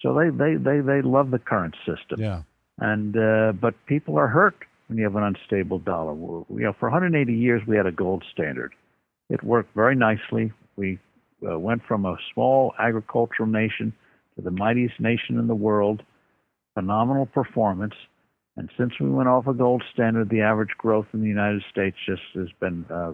So 0.00 0.14
they 0.14 0.30
they 0.30 0.56
they 0.56 0.80
they 0.80 1.00
love 1.00 1.30
the 1.30 1.38
current 1.38 1.76
system 1.86 2.18
yeah, 2.20 2.42
and 2.78 3.16
uh, 3.16 3.52
but 3.52 3.74
people 3.86 4.18
are 4.18 4.26
hurt 4.26 4.56
when 4.92 4.98
you 4.98 5.04
have 5.04 5.16
an 5.16 5.22
unstable 5.22 5.78
dollar. 5.78 6.12
You 6.12 6.46
know, 6.50 6.74
for 6.78 6.90
180 6.90 7.32
years 7.32 7.62
we 7.66 7.78
had 7.78 7.86
a 7.86 7.92
gold 7.92 8.22
standard. 8.30 8.74
It 9.30 9.42
worked 9.42 9.74
very 9.74 9.96
nicely. 9.96 10.52
We 10.76 10.98
uh, 11.50 11.58
went 11.58 11.80
from 11.88 12.04
a 12.04 12.16
small 12.34 12.74
agricultural 12.78 13.48
nation 13.48 13.94
to 14.36 14.42
the 14.42 14.50
mightiest 14.50 15.00
nation 15.00 15.38
in 15.38 15.46
the 15.46 15.54
world. 15.54 16.02
Phenomenal 16.74 17.24
performance. 17.24 17.94
And 18.58 18.68
since 18.76 18.92
we 19.00 19.08
went 19.08 19.30
off 19.30 19.46
a 19.46 19.54
gold 19.54 19.82
standard, 19.94 20.28
the 20.28 20.42
average 20.42 20.76
growth 20.76 21.06
in 21.14 21.22
the 21.22 21.26
United 21.28 21.62
States 21.70 21.96
just 22.04 22.20
has 22.34 22.48
been 22.60 22.84
uh, 22.92 23.12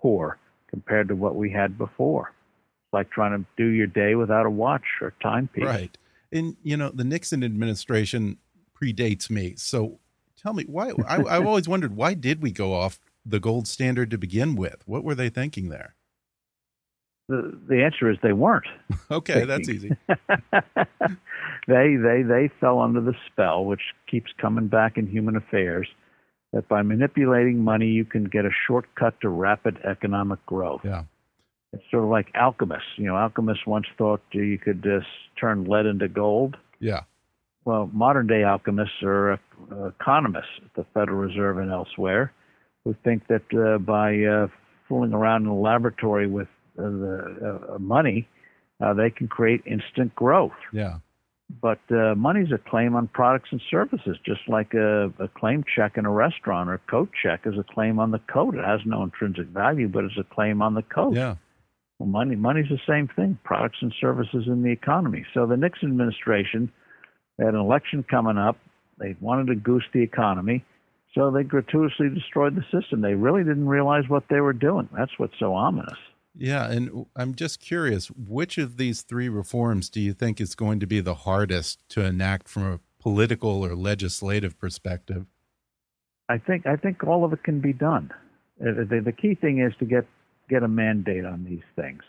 poor 0.00 0.36
compared 0.68 1.06
to 1.08 1.14
what 1.14 1.36
we 1.36 1.48
had 1.48 1.78
before. 1.78 2.32
It's 2.86 2.92
like 2.92 3.08
trying 3.12 3.38
to 3.38 3.46
do 3.56 3.68
your 3.68 3.86
day 3.86 4.16
without 4.16 4.46
a 4.46 4.50
watch 4.50 4.82
or 5.00 5.14
timepiece. 5.22 5.64
right. 5.64 5.96
And 6.32 6.56
you 6.64 6.76
know 6.76 6.90
the 6.90 7.04
Nixon 7.04 7.44
administration 7.44 8.38
predates 8.80 9.30
me, 9.30 9.54
so 9.56 10.00
tell 10.42 10.52
me 10.54 10.64
why. 10.64 10.90
I, 11.06 11.22
I've 11.24 11.46
always 11.46 11.68
wondered 11.68 11.94
why 11.96 12.14
did 12.14 12.42
we 12.42 12.50
go 12.52 12.72
off 12.74 12.98
the 13.24 13.40
gold 13.40 13.68
standard 13.68 14.10
to 14.10 14.18
begin 14.18 14.56
with? 14.56 14.82
What 14.86 15.04
were 15.04 15.14
they 15.14 15.28
thinking 15.28 15.68
there? 15.68 15.94
The, 17.28 17.56
the 17.68 17.84
answer 17.84 18.10
is 18.10 18.18
they 18.22 18.32
weren't. 18.32 18.66
Okay, 19.10 19.44
that's 19.44 19.68
easy. 19.68 19.90
they 21.66 21.96
they 21.96 22.22
they 22.22 22.50
fell 22.60 22.78
under 22.80 23.00
the 23.00 23.14
spell, 23.26 23.64
which 23.64 23.80
keeps 24.08 24.30
coming 24.40 24.68
back 24.68 24.96
in 24.96 25.06
human 25.06 25.34
affairs, 25.36 25.88
that 26.52 26.68
by 26.68 26.82
manipulating 26.82 27.58
money 27.62 27.86
you 27.88 28.04
can 28.04 28.24
get 28.24 28.44
a 28.44 28.50
shortcut 28.66 29.20
to 29.20 29.28
rapid 29.28 29.78
economic 29.84 30.44
growth. 30.46 30.80
Yeah, 30.84 31.04
It's 31.72 31.82
sort 31.90 32.04
of 32.04 32.10
like 32.10 32.28
alchemists. 32.34 32.90
You 32.96 33.06
know, 33.06 33.16
alchemists 33.16 33.66
once 33.66 33.86
thought 33.98 34.20
you 34.32 34.58
could 34.58 34.82
just 34.82 35.06
turn 35.40 35.64
lead 35.64 35.86
into 35.86 36.08
gold. 36.08 36.56
yeah, 36.78 37.02
Well, 37.64 37.90
modern 37.92 38.26
day 38.28 38.44
alchemists 38.44 39.02
are 39.02 39.32
uh, 39.32 39.36
economists 39.86 40.60
at 40.64 40.74
the 40.74 40.84
Federal 40.94 41.18
Reserve 41.18 41.58
and 41.58 41.70
elsewhere 41.70 42.32
who 42.84 42.94
think 43.04 43.26
that 43.28 43.42
uh, 43.54 43.78
by 43.78 44.22
uh, 44.24 44.48
fooling 44.88 45.12
around 45.12 45.42
in 45.42 45.48
a 45.48 45.58
laboratory 45.58 46.26
with 46.26 46.48
uh, 46.78 46.82
the 46.82 47.60
uh, 47.74 47.78
money, 47.78 48.28
uh, 48.80 48.94
they 48.94 49.10
can 49.10 49.28
create 49.28 49.62
instant 49.66 50.14
growth. 50.14 50.52
yeah. 50.72 50.98
but 51.60 51.80
uh, 51.90 52.14
money's 52.14 52.52
a 52.52 52.70
claim 52.70 52.94
on 52.94 53.08
products 53.08 53.48
and 53.52 53.60
services, 53.70 54.16
just 54.24 54.40
like 54.48 54.72
a, 54.74 55.06
a 55.18 55.28
claim 55.36 55.64
check 55.76 55.96
in 55.96 56.06
a 56.06 56.10
restaurant 56.10 56.70
or 56.70 56.74
a 56.74 56.90
coat 56.90 57.10
check 57.22 57.40
is 57.44 57.54
a 57.58 57.64
claim 57.74 57.98
on 57.98 58.10
the 58.10 58.20
coat. 58.32 58.54
It 58.54 58.64
has 58.64 58.80
no 58.86 59.02
intrinsic 59.02 59.48
value, 59.48 59.88
but 59.88 60.04
it's 60.04 60.18
a 60.18 60.34
claim 60.34 60.62
on 60.62 60.74
the 60.74 60.82
coat. 60.82 61.14
Yeah. 61.14 61.36
Well, 61.98 62.08
money 62.08 62.36
money's 62.36 62.70
the 62.70 62.80
same 62.88 63.08
thing, 63.08 63.38
products 63.44 63.78
and 63.82 63.92
services 64.00 64.44
in 64.46 64.62
the 64.62 64.70
economy. 64.70 65.26
So 65.34 65.46
the 65.46 65.56
Nixon 65.56 65.90
administration 65.90 66.72
had 67.38 67.48
an 67.48 67.60
election 67.60 68.04
coming 68.08 68.38
up. 68.38 68.56
They 69.00 69.16
wanted 69.20 69.48
to 69.48 69.54
goose 69.56 69.84
the 69.92 70.02
economy, 70.02 70.64
so 71.14 71.30
they 71.30 71.42
gratuitously 71.42 72.10
destroyed 72.10 72.54
the 72.54 72.64
system. 72.70 73.00
They 73.00 73.14
really 73.14 73.42
didn't 73.42 73.66
realize 73.66 74.04
what 74.08 74.24
they 74.28 74.40
were 74.40 74.52
doing. 74.52 74.88
That's 74.96 75.18
what's 75.18 75.38
so 75.38 75.54
ominous. 75.54 75.98
Yeah, 76.36 76.70
and 76.70 77.06
I'm 77.16 77.34
just 77.34 77.60
curious, 77.60 78.08
which 78.08 78.56
of 78.58 78.76
these 78.76 79.02
three 79.02 79.28
reforms 79.28 79.88
do 79.88 80.00
you 80.00 80.12
think 80.12 80.40
is 80.40 80.54
going 80.54 80.78
to 80.80 80.86
be 80.86 81.00
the 81.00 81.14
hardest 81.14 81.88
to 81.90 82.04
enact 82.04 82.48
from 82.48 82.72
a 82.72 82.80
political 83.00 83.64
or 83.64 83.74
legislative 83.74 84.58
perspective? 84.58 85.26
I 86.28 86.38
think 86.38 86.66
I 86.66 86.76
think 86.76 87.02
all 87.02 87.24
of 87.24 87.32
it 87.32 87.42
can 87.42 87.60
be 87.60 87.72
done. 87.72 88.12
Uh, 88.60 88.84
the, 88.88 89.00
the 89.04 89.12
key 89.12 89.34
thing 89.34 89.60
is 89.60 89.72
to 89.80 89.84
get 89.84 90.06
get 90.48 90.62
a 90.62 90.68
mandate 90.68 91.24
on 91.24 91.44
these 91.44 91.64
things, 91.74 92.02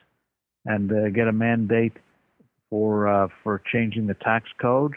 and 0.65 0.91
uh, 0.91 1.09
get 1.09 1.27
a 1.27 1.31
mandate 1.31 1.93
for 2.69 3.07
uh, 3.07 3.27
for 3.43 3.61
changing 3.71 4.05
the 4.05 4.13
tax 4.13 4.47
code. 4.61 4.93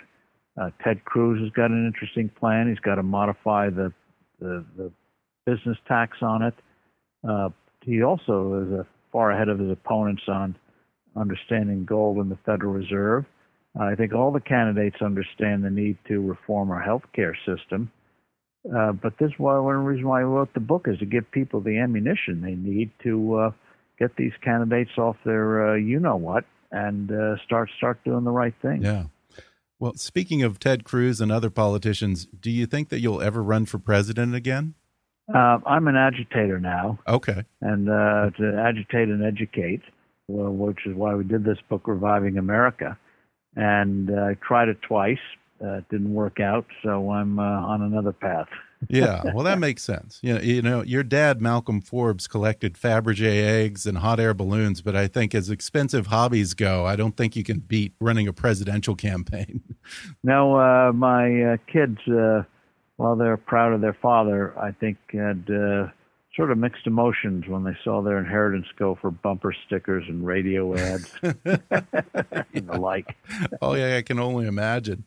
Uh, 0.60 0.70
Ted 0.82 1.04
Cruz 1.04 1.40
has 1.42 1.50
got 1.50 1.70
an 1.70 1.86
interesting 1.86 2.28
plan. 2.28 2.68
He's 2.68 2.78
got 2.78 2.96
to 2.96 3.02
modify 3.02 3.70
the 3.70 3.92
the, 4.40 4.64
the 4.76 4.92
business 5.46 5.78
tax 5.86 6.18
on 6.22 6.42
it. 6.42 6.54
Uh, 7.26 7.50
he 7.82 8.02
also 8.02 8.80
is 8.80 8.86
far 9.12 9.30
ahead 9.30 9.48
of 9.48 9.58
his 9.58 9.70
opponents 9.70 10.22
on 10.28 10.56
understanding 11.16 11.84
gold 11.84 12.18
in 12.18 12.28
the 12.28 12.38
Federal 12.44 12.72
Reserve. 12.72 13.24
I 13.78 13.94
think 13.96 14.12
all 14.12 14.30
the 14.30 14.40
candidates 14.40 14.96
understand 15.02 15.64
the 15.64 15.70
need 15.70 15.98
to 16.06 16.20
reform 16.20 16.70
our 16.70 16.80
health 16.80 17.02
care 17.12 17.36
system. 17.44 17.90
Uh, 18.74 18.92
but 18.92 19.18
this 19.18 19.28
is 19.28 19.38
why 19.38 19.58
one 19.58 19.84
reason 19.84 20.06
why 20.06 20.20
I 20.20 20.24
wrote 20.24 20.54
the 20.54 20.60
book 20.60 20.86
is 20.88 20.98
to 21.00 21.06
give 21.06 21.30
people 21.30 21.60
the 21.60 21.78
ammunition 21.78 22.40
they 22.40 22.54
need 22.54 22.90
to 23.02 23.34
uh, 23.36 23.50
get 23.98 24.16
these 24.16 24.32
candidates 24.42 24.92
off 24.96 25.16
their 25.24 25.72
uh, 25.72 25.74
you 25.74 26.00
know 26.00 26.16
what 26.16 26.44
and 26.70 27.10
uh, 27.12 27.36
start 27.44 27.68
start 27.76 28.02
doing 28.04 28.24
the 28.24 28.30
right 28.30 28.54
thing. 28.62 28.82
Yeah. 28.82 29.04
Well, 29.84 29.96
speaking 29.96 30.42
of 30.42 30.58
Ted 30.58 30.82
Cruz 30.82 31.20
and 31.20 31.30
other 31.30 31.50
politicians, 31.50 32.26
do 32.40 32.50
you 32.50 32.64
think 32.64 32.88
that 32.88 33.00
you'll 33.00 33.20
ever 33.20 33.42
run 33.42 33.66
for 33.66 33.78
president 33.78 34.34
again? 34.34 34.72
Uh, 35.28 35.58
I'm 35.66 35.88
an 35.88 35.94
agitator 35.94 36.58
now. 36.58 36.98
Okay. 37.06 37.44
And 37.60 37.90
uh, 37.90 38.30
to 38.30 38.64
agitate 38.66 39.08
and 39.08 39.22
educate, 39.22 39.82
well, 40.26 40.50
which 40.50 40.86
is 40.86 40.96
why 40.96 41.14
we 41.14 41.24
did 41.24 41.44
this 41.44 41.58
book, 41.68 41.86
Reviving 41.86 42.38
America. 42.38 42.96
And 43.56 44.08
uh, 44.08 44.22
I 44.22 44.36
tried 44.40 44.70
it 44.70 44.78
twice. 44.88 45.18
Uh, 45.62 45.72
it 45.74 45.88
didn't 45.90 46.14
work 46.14 46.40
out, 46.40 46.64
so 46.82 47.10
I'm 47.10 47.38
uh, 47.38 47.42
on 47.42 47.82
another 47.82 48.12
path. 48.12 48.48
Yeah, 48.88 49.22
well, 49.34 49.44
that 49.44 49.58
makes 49.58 49.82
sense. 49.82 50.20
You 50.22 50.34
know, 50.34 50.40
you 50.40 50.62
know, 50.62 50.82
your 50.82 51.02
dad, 51.02 51.40
Malcolm 51.40 51.80
Forbes, 51.80 52.26
collected 52.26 52.74
Fabergé 52.74 53.44
eggs 53.44 53.86
and 53.86 53.98
hot 53.98 54.20
air 54.20 54.34
balloons, 54.34 54.82
but 54.82 54.96
I 54.96 55.06
think 55.06 55.34
as 55.34 55.50
expensive 55.50 56.08
hobbies 56.08 56.54
go, 56.54 56.86
I 56.86 56.96
don't 56.96 57.16
think 57.16 57.36
you 57.36 57.44
can 57.44 57.60
beat 57.60 57.94
running 58.00 58.28
a 58.28 58.32
presidential 58.32 58.94
campaign. 58.94 59.62
no, 60.22 60.58
uh, 60.58 60.92
my 60.92 61.42
uh, 61.42 61.56
kids 61.70 61.98
uh, 62.08 62.42
while 62.96 63.16
they're 63.16 63.36
proud 63.36 63.72
of 63.72 63.80
their 63.80 63.96
father, 64.00 64.56
I 64.58 64.72
think 64.72 64.98
had 65.12 65.48
uh, 65.50 65.88
sort 66.36 66.50
of 66.50 66.58
mixed 66.58 66.86
emotions 66.86 67.46
when 67.46 67.64
they 67.64 67.76
saw 67.84 68.02
their 68.02 68.18
inheritance 68.18 68.66
go 68.78 68.96
for 69.00 69.10
bumper 69.10 69.54
stickers 69.66 70.04
and 70.08 70.26
radio 70.26 70.76
ads 70.76 71.12
and 71.22 71.38
the 72.68 72.78
like. 72.78 73.16
Oh 73.62 73.74
yeah, 73.74 73.96
I 73.96 74.02
can 74.02 74.18
only 74.18 74.46
imagine. 74.46 75.06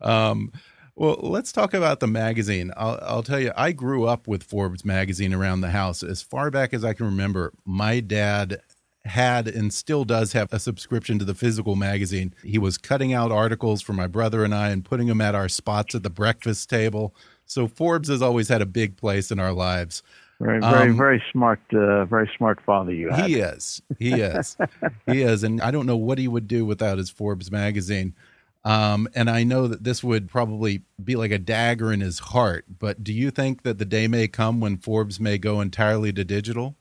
Um, 0.00 0.52
well, 0.96 1.18
let's 1.20 1.50
talk 1.50 1.74
about 1.74 2.00
the 2.00 2.06
magazine. 2.06 2.72
I'll, 2.76 2.98
I'll, 3.02 3.22
tell 3.22 3.40
you, 3.40 3.52
I 3.56 3.72
grew 3.72 4.04
up 4.06 4.28
with 4.28 4.44
Forbes 4.44 4.84
magazine 4.84 5.34
around 5.34 5.60
the 5.60 5.70
house. 5.70 6.02
As 6.02 6.22
far 6.22 6.50
back 6.50 6.72
as 6.72 6.84
I 6.84 6.92
can 6.92 7.06
remember, 7.06 7.52
my 7.64 8.00
dad 8.00 8.60
had 9.04 9.48
and 9.48 9.72
still 9.72 10.04
does 10.04 10.32
have 10.32 10.52
a 10.52 10.58
subscription 10.58 11.18
to 11.18 11.24
the 11.24 11.34
physical 11.34 11.76
magazine. 11.76 12.34
He 12.42 12.58
was 12.58 12.78
cutting 12.78 13.12
out 13.12 13.32
articles 13.32 13.82
for 13.82 13.92
my 13.92 14.06
brother 14.06 14.44
and 14.44 14.54
I 14.54 14.70
and 14.70 14.84
putting 14.84 15.08
them 15.08 15.20
at 15.20 15.34
our 15.34 15.48
spots 15.48 15.94
at 15.94 16.02
the 16.02 16.10
breakfast 16.10 16.70
table. 16.70 17.14
So 17.44 17.66
Forbes 17.66 18.08
has 18.08 18.22
always 18.22 18.48
had 18.48 18.62
a 18.62 18.66
big 18.66 18.96
place 18.96 19.30
in 19.30 19.38
our 19.38 19.52
lives. 19.52 20.02
Very, 20.40 20.60
very, 20.60 20.90
um, 20.90 20.96
very 20.96 21.22
smart, 21.32 21.60
uh, 21.72 22.04
very 22.06 22.30
smart 22.36 22.60
father 22.64 22.92
you 22.92 23.10
have. 23.10 23.26
He 23.26 23.36
is. 23.36 23.82
He 23.98 24.14
is. 24.14 24.56
he 25.06 25.22
is. 25.22 25.44
And 25.44 25.60
I 25.60 25.70
don't 25.70 25.86
know 25.86 25.96
what 25.96 26.18
he 26.18 26.28
would 26.28 26.48
do 26.48 26.64
without 26.64 26.98
his 26.98 27.10
Forbes 27.10 27.50
magazine. 27.50 28.14
Um, 28.64 29.08
and 29.14 29.28
I 29.28 29.44
know 29.44 29.68
that 29.68 29.84
this 29.84 30.02
would 30.02 30.28
probably 30.28 30.82
be 31.02 31.16
like 31.16 31.30
a 31.30 31.38
dagger 31.38 31.92
in 31.92 32.00
his 32.00 32.18
heart. 32.18 32.64
But 32.78 33.04
do 33.04 33.12
you 33.12 33.30
think 33.30 33.62
that 33.62 33.78
the 33.78 33.84
day 33.84 34.08
may 34.08 34.26
come 34.26 34.60
when 34.60 34.78
Forbes 34.78 35.20
may 35.20 35.36
go 35.36 35.60
entirely 35.60 36.12
to 36.14 36.24
digital? 36.24 36.76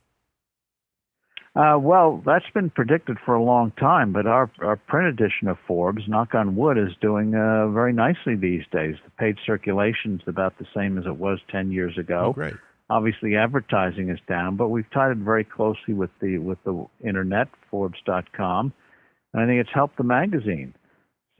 Uh, 1.55 1.77
well, 1.79 2.21
that's 2.25 2.49
been 2.53 2.71
predicted 2.71 3.17
for 3.23 3.35
a 3.35 3.43
long 3.43 3.71
time, 3.79 4.11
but 4.11 4.25
our, 4.25 4.49
our 4.61 4.75
print 4.75 5.07
edition 5.07 5.47
of 5.47 5.57
Forbes, 5.67 6.01
knock 6.07 6.33
on 6.33 6.55
wood, 6.55 6.79
is 6.79 6.95
doing 6.99 7.35
uh, 7.35 7.67
very 7.67 7.93
nicely 7.93 8.35
these 8.35 8.63
days. 8.71 8.95
The 9.05 9.11
paid 9.19 9.37
circulation 9.45 10.19
is 10.19 10.27
about 10.27 10.57
the 10.57 10.65
same 10.75 10.97
as 10.97 11.05
it 11.05 11.17
was 11.17 11.39
10 11.51 11.71
years 11.71 11.95
ago. 11.97 12.27
Oh, 12.29 12.33
great. 12.33 12.55
Obviously, 12.89 13.35
advertising 13.35 14.09
is 14.09 14.19
down, 14.27 14.55
but 14.55 14.69
we've 14.69 14.89
tied 14.91 15.11
it 15.11 15.17
very 15.17 15.43
closely 15.43 15.93
with 15.93 16.09
the 16.21 16.37
with 16.37 16.61
the 16.63 16.85
internet, 17.03 17.47
Forbes.com, 17.71 18.73
and 19.33 19.41
I 19.41 19.45
think 19.45 19.61
it's 19.61 19.73
helped 19.73 19.97
the 19.97 20.03
magazine. 20.03 20.73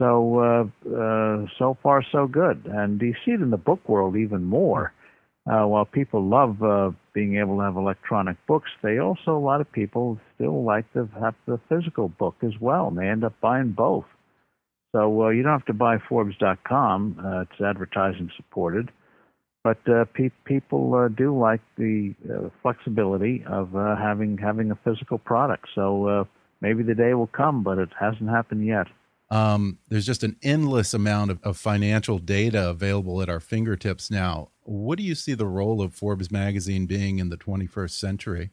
So 0.00 0.38
uh, 0.40 0.90
uh, 0.90 1.46
so 1.58 1.76
far 1.82 2.04
so 2.10 2.26
good, 2.26 2.66
and 2.66 3.00
you 3.00 3.14
see 3.24 3.32
it 3.32 3.40
in 3.40 3.50
the 3.50 3.56
book 3.56 3.88
world 3.88 4.16
even 4.16 4.44
more. 4.44 4.92
Uh, 5.46 5.66
while 5.66 5.84
people 5.84 6.24
love 6.24 6.56
being 7.12 7.36
able 7.36 7.58
to 7.58 7.62
have 7.62 7.76
electronic 7.76 8.36
books, 8.46 8.70
they 8.82 8.98
also, 8.98 9.36
a 9.36 9.38
lot 9.38 9.60
of 9.60 9.70
people 9.70 10.18
still 10.34 10.64
like 10.64 10.90
to 10.94 11.08
have 11.20 11.34
the 11.46 11.60
physical 11.68 12.08
book 12.08 12.34
as 12.42 12.52
well, 12.60 12.88
and 12.88 12.96
they 12.96 13.06
end 13.06 13.24
up 13.24 13.38
buying 13.42 13.70
both. 13.72 14.06
So 14.96 15.24
uh, 15.24 15.28
you 15.28 15.42
don't 15.42 15.52
have 15.52 15.66
to 15.66 15.74
buy 15.74 15.98
Forbes.com, 16.08 17.20
uh, 17.22 17.40
it's 17.42 17.60
advertising 17.60 18.30
supported, 18.36 18.90
but 19.62 19.78
uh, 19.86 20.06
pe- 20.14 20.30
people 20.46 21.08
do 21.10 21.38
like 21.38 21.60
the 21.76 22.14
flexibility 22.62 23.44
of 23.46 23.72
having 23.72 24.38
having 24.38 24.70
a 24.70 24.78
physical 24.82 25.18
product. 25.18 25.66
So 25.74 26.26
maybe 26.62 26.82
the 26.82 26.94
day 26.94 27.12
will 27.12 27.26
come, 27.26 27.62
but 27.62 27.78
it 27.78 27.90
hasn't 28.00 28.30
happened 28.30 28.66
yet. 28.66 28.86
Um, 29.30 29.78
there's 29.88 30.06
just 30.06 30.22
an 30.22 30.36
endless 30.42 30.92
amount 30.92 31.30
of, 31.30 31.42
of, 31.42 31.56
financial 31.56 32.18
data 32.18 32.68
available 32.68 33.22
at 33.22 33.28
our 33.30 33.40
fingertips 33.40 34.10
now. 34.10 34.50
What 34.64 34.98
do 34.98 35.04
you 35.04 35.14
see 35.14 35.34
the 35.34 35.46
role 35.46 35.80
of 35.80 35.94
Forbes 35.94 36.30
magazine 36.30 36.86
being 36.86 37.18
in 37.18 37.30
the 37.30 37.38
21st 37.38 37.90
century? 37.90 38.50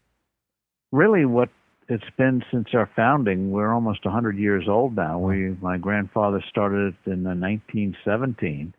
Really, 0.92 1.26
what 1.26 1.50
it's 1.92 2.10
been 2.18 2.42
since 2.52 2.70
our 2.74 2.90
founding. 2.96 3.52
We're 3.52 3.74
almost 3.74 4.06
100 4.06 4.38
years 4.38 4.66
old 4.70 4.96
now. 4.96 5.20
We, 5.20 5.58
my 5.62 5.78
grandfather 5.78 6.42
started 6.50 6.96
it 7.06 7.12
in 7.12 7.24
1917, 7.24 8.74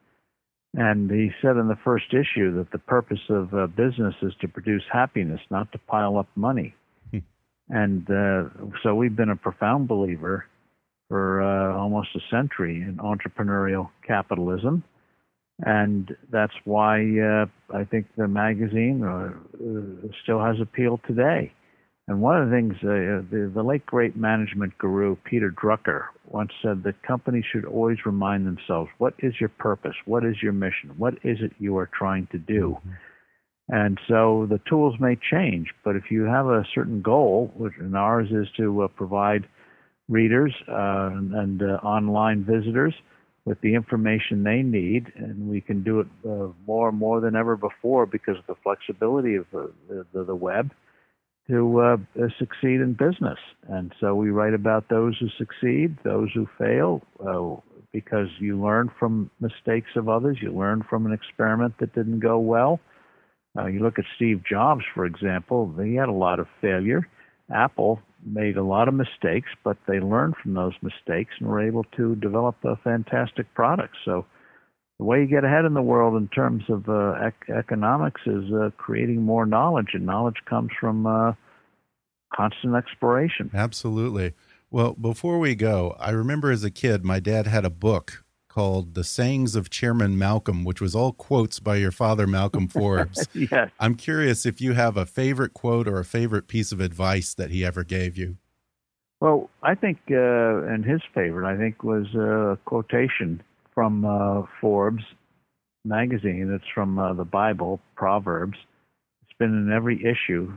and 0.75 1.11
he 1.11 1.31
said 1.43 1.59
in 1.59 1.69
the 1.69 1.79
first 1.85 2.07
issue 2.15 2.57
that 2.57 2.73
the 2.73 2.79
purpose 2.79 3.21
of 3.29 3.53
uh, 3.53 3.67
business 3.67 4.15
is 4.23 4.33
to 4.41 4.49
produce 4.49 4.83
happiness, 4.91 5.41
not 5.51 5.71
to 5.73 5.79
pile 5.79 6.17
up 6.17 6.29
money. 6.35 6.75
Hmm. 7.11 7.19
and 7.69 8.11
uh, 8.11 8.45
so 8.83 8.95
we've 8.95 9.15
been 9.15 9.29
a 9.29 9.37
profound 9.37 9.89
believer 9.89 10.47
for 11.13 11.43
uh, 11.43 11.77
almost 11.77 12.09
a 12.17 12.21
century 12.31 12.77
in 12.81 12.97
entrepreneurial 12.97 13.91
capitalism. 14.07 14.83
And 15.59 16.17
that's 16.31 16.55
why 16.65 17.03
uh, 17.21 17.45
I 17.77 17.85
think 17.85 18.07
the 18.17 18.27
magazine 18.27 19.05
uh, 19.05 19.29
uh 19.29 20.09
still 20.23 20.43
has 20.43 20.57
appeal 20.59 21.01
today. 21.07 21.53
And 22.09 22.23
one 22.23 22.41
of 22.41 22.49
the 22.49 22.57
things, 22.57 22.73
uh, 22.79 23.29
the, 23.31 23.53
the 23.55 23.63
late 23.63 23.85
great 23.85 24.17
management 24.17 24.79
guru 24.79 25.17
Peter 25.17 25.51
Drucker 25.51 26.05
once 26.29 26.51
said 26.63 26.83
that 26.85 27.03
companies 27.03 27.45
should 27.53 27.67
always 27.67 27.99
remind 28.07 28.47
themselves 28.47 28.89
what 28.97 29.13
is 29.19 29.35
your 29.39 29.51
purpose? 29.51 29.97
What 30.07 30.25
is 30.25 30.37
your 30.43 30.55
mission? 30.55 30.93
What 30.97 31.17
is 31.25 31.37
it 31.43 31.53
you 31.59 31.77
are 31.77 31.91
trying 31.93 32.27
to 32.33 32.39
do? 32.39 32.79
Mm-hmm. 32.79 32.91
And 33.69 34.01
so 34.09 34.47
the 34.49 34.61
tools 34.67 34.95
may 34.99 35.19
change, 35.31 35.75
but 35.85 35.95
if 35.95 36.05
you 36.11 36.23
have 36.23 36.47
a 36.47 36.65
certain 36.75 37.03
goal, 37.03 37.53
which 37.55 37.75
and 37.79 37.95
ours 37.99 38.29
is 38.31 38.49
to 38.57 38.85
uh, 38.85 38.89
provide 38.89 39.47
readers 40.13 40.55
uh, 40.69 41.11
and 41.13 41.63
uh, 41.63 41.81
online 41.83 42.45
visitors 42.45 42.95
with 43.45 43.61
the 43.61 43.75
information 43.75 44.45
they 44.45 44.63
need, 44.63 45.13
and 45.17 45.49
we 45.49 45.61
can 45.61 45.83
do 45.83 46.01
it 46.01 46.07
uh, 46.25 46.49
more 46.67 46.89
and 46.91 46.99
more 46.99 47.21
than 47.21 47.35
ever 47.35 47.57
before 47.57 48.07
because 48.07 48.37
of 48.39 48.47
the 48.47 48.55
flexibility 48.63 49.35
of 49.35 49.47
the, 49.53 49.73
the, 50.13 50.25
the 50.25 50.35
web 50.35 50.71
to 51.49 51.81
uh, 51.81 51.97
succeed 52.39 52.81
in 52.81 52.93
business. 52.93 53.39
And 53.69 53.93
so 54.01 54.15
we 54.15 54.31
write 54.31 54.55
about 54.55 54.89
those 54.89 55.19
who 55.19 55.27
succeed, 55.39 55.99
those 56.05 56.29
who 56.33 56.47
fail, 56.57 57.03
uh, 57.27 57.61
because 57.93 58.29
you 58.39 58.63
learn 58.63 58.91
from 58.99 59.31
mistakes 59.41 59.91
of 59.97 60.09
others, 60.09 60.39
you 60.41 60.53
learn 60.53 60.85
from 60.89 61.05
an 61.05 61.13
experiment 61.13 61.75
that 61.81 61.95
didn't 61.95 62.21
go 62.21 62.39
well. 62.39 62.79
Uh, 63.59 63.67
you 63.67 63.81
look 63.81 63.99
at 63.99 64.05
Steve 64.17 64.43
Jobs, 64.49 64.85
for 64.95 65.05
example, 65.05 65.75
he 65.83 65.97
had 65.97 66.09
a 66.09 66.13
lot 66.13 66.39
of 66.39 66.47
failure. 66.61 67.07
Apple 67.53 68.01
made 68.25 68.57
a 68.57 68.63
lot 68.63 68.89
of 68.89 68.95
mistakes, 68.95 69.49
but 69.65 69.77
they 69.87 70.01
learned 70.01 70.35
from 70.43 70.55
those 70.55 70.75
mistakes 70.83 71.35
and 71.39 71.49
were 71.49 71.67
able 71.67 71.85
to 71.97 72.15
develop 72.17 72.57
a 72.65 72.77
fantastic 72.77 73.53
product. 73.55 73.97
So 74.05 74.27
the 74.99 75.05
way 75.05 75.21
you 75.21 75.27
get 75.27 75.45
ahead 75.45 75.65
in 75.65 75.75
the 75.75 75.83
world 75.83 76.17
in 76.21 76.29
terms 76.29 76.65
of 76.69 76.89
uh, 76.89 77.15
ec- 77.27 77.51
economics 77.51 78.21
is 78.27 78.45
uh, 78.53 78.71
creating 78.77 79.23
more 79.23 79.47
knowledge, 79.47 79.91
and 79.95 80.07
knowledge 80.07 80.37
comes 80.49 80.71
from 80.79 81.07
uh, 81.07 81.33
constant 82.35 82.75
exploration. 82.75 83.51
Absolutely. 83.53 84.35
Well, 84.71 84.95
before 84.95 85.39
we 85.39 85.55
go, 85.55 85.97
I 85.99 86.11
remember 86.11 86.51
as 86.51 86.65
a 86.65 86.71
kid, 86.71 87.05
my 87.05 87.21
dad 87.21 87.47
had 87.47 87.65
a 87.65 87.71
book 87.71 88.22
called 88.53 88.93
The 88.93 89.03
Sayings 89.03 89.57
of 89.57 89.71
Chairman 89.71 90.19
Malcolm, 90.19 90.63
which 90.63 90.79
was 90.79 90.95
all 90.95 91.13
quotes 91.13 91.59
by 91.59 91.77
your 91.77 91.91
father, 91.91 92.27
Malcolm 92.27 92.69
Forbes. 92.79 93.27
yes. 93.33 93.71
I'm 93.81 93.95
curious 93.95 94.45
if 94.45 94.61
you 94.61 94.75
have 94.75 94.99
a 94.99 95.07
favorite 95.07 95.55
quote 95.55 95.89
or 95.89 95.99
a 95.99 96.05
favorite 96.05 96.49
piece 96.49 96.71
of 96.71 96.79
advice 96.79 97.33
that 97.33 97.51
he 97.51 97.65
ever 97.65 97.83
gave 97.83 98.19
you. 98.19 98.37
Well, 99.21 99.49
I 99.63 99.75
think, 99.75 100.01
uh, 100.11 100.67
and 100.67 100.85
his 100.85 101.01
favorite, 101.15 101.49
I 101.49 101.57
think, 101.57 101.83
was 101.83 102.15
a 102.15 102.59
quotation 102.67 103.43
from 103.73 104.05
uh, 104.05 104.43
Forbes 104.61 105.05
magazine. 105.87 106.53
It's 106.55 106.71
from 106.75 106.99
uh, 106.99 107.15
the 107.15 107.25
Bible, 107.25 107.81
Proverbs. 107.97 108.59
It's 109.23 109.39
been 109.39 109.57
in 109.57 109.73
every 109.73 110.05
issue 110.05 110.53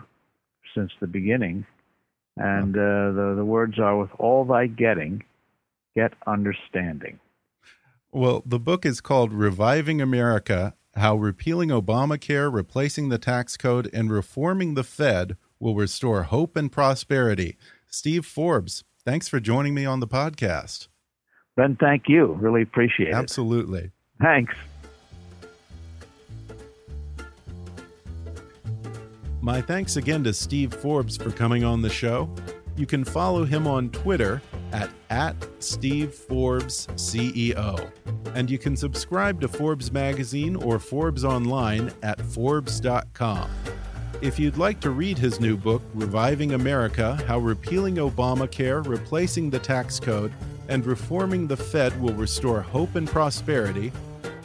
since 0.76 0.92
the 1.00 1.08
beginning. 1.08 1.66
And 2.36 2.76
uh, 2.76 3.16
the, 3.16 3.36
the 3.38 3.46
words 3.46 3.80
are, 3.80 3.98
with 3.98 4.10
all 4.20 4.44
thy 4.44 4.68
getting, 4.68 5.24
get 5.96 6.12
understanding. 6.28 7.20
Well, 8.16 8.44
the 8.46 8.60
book 8.60 8.86
is 8.86 9.02
called 9.02 9.34
Reviving 9.34 10.00
America 10.00 10.74
How 10.96 11.18
Repealing 11.18 11.68
Obamacare, 11.68 12.50
Replacing 12.50 13.10
the 13.10 13.18
Tax 13.18 13.58
Code, 13.58 13.90
and 13.92 14.10
Reforming 14.10 14.76
the 14.76 14.86
Fed 14.86 15.36
Will 15.60 15.76
Restore 15.76 16.24
Hope 16.24 16.56
and 16.56 16.72
Prosperity. 16.72 17.58
Steve 17.88 18.26
Forbes, 18.26 18.86
thanks 19.04 19.28
for 19.28 19.42
joining 19.42 19.74
me 19.74 19.86
on 19.86 20.00
the 20.00 20.08
podcast. 20.08 20.88
Ben, 21.58 21.76
thank 21.78 22.04
you. 22.08 22.28
Really 22.40 22.62
appreciate 22.62 23.10
it. 23.10 23.14
Absolutely. 23.14 23.92
Thanks. 24.22 24.56
My 29.42 29.62
thanks 29.62 29.98
again 29.98 30.24
to 30.24 30.34
Steve 30.34 30.74
Forbes 30.74 31.18
for 31.18 31.32
coming 31.32 31.66
on 31.66 31.82
the 31.82 31.90
show. 31.90 32.34
You 32.78 32.86
can 32.86 33.04
follow 33.04 33.44
him 33.44 33.68
on 33.68 33.90
Twitter 33.90 34.42
at, 34.72 34.90
at 35.10 35.36
Steve 35.60 36.14
Forbes 36.14 36.88
CEO. 36.96 37.92
And 38.34 38.50
you 38.50 38.58
can 38.58 38.76
subscribe 38.76 39.42
to 39.42 39.48
Forbes 39.48 39.92
Magazine 39.92 40.56
or 40.56 40.80
Forbes 40.80 41.24
Online 41.24 41.92
at 42.04 42.22
Forbes.com. 42.22 43.50
If 44.22 44.40
you'd 44.40 44.58
like 44.58 44.80
to 44.82 44.92
read 44.92 45.18
his 45.18 45.40
new 45.40 45.58
book, 45.58 45.82
Reviving 45.94 46.54
America 46.54 47.22
How 47.28 47.40
Repealing 47.40 47.96
Obamacare, 47.96 48.86
Replacing 48.88 49.50
the 49.50 49.60
Tax 49.60 50.00
Code, 50.00 50.34
and 50.68 50.86
Reforming 50.86 51.48
the 51.48 51.58
Fed 51.58 52.00
Will 52.02 52.14
Restore 52.14 52.62
Hope 52.62 52.96
and 52.96 53.08
Prosperity, 53.08 53.92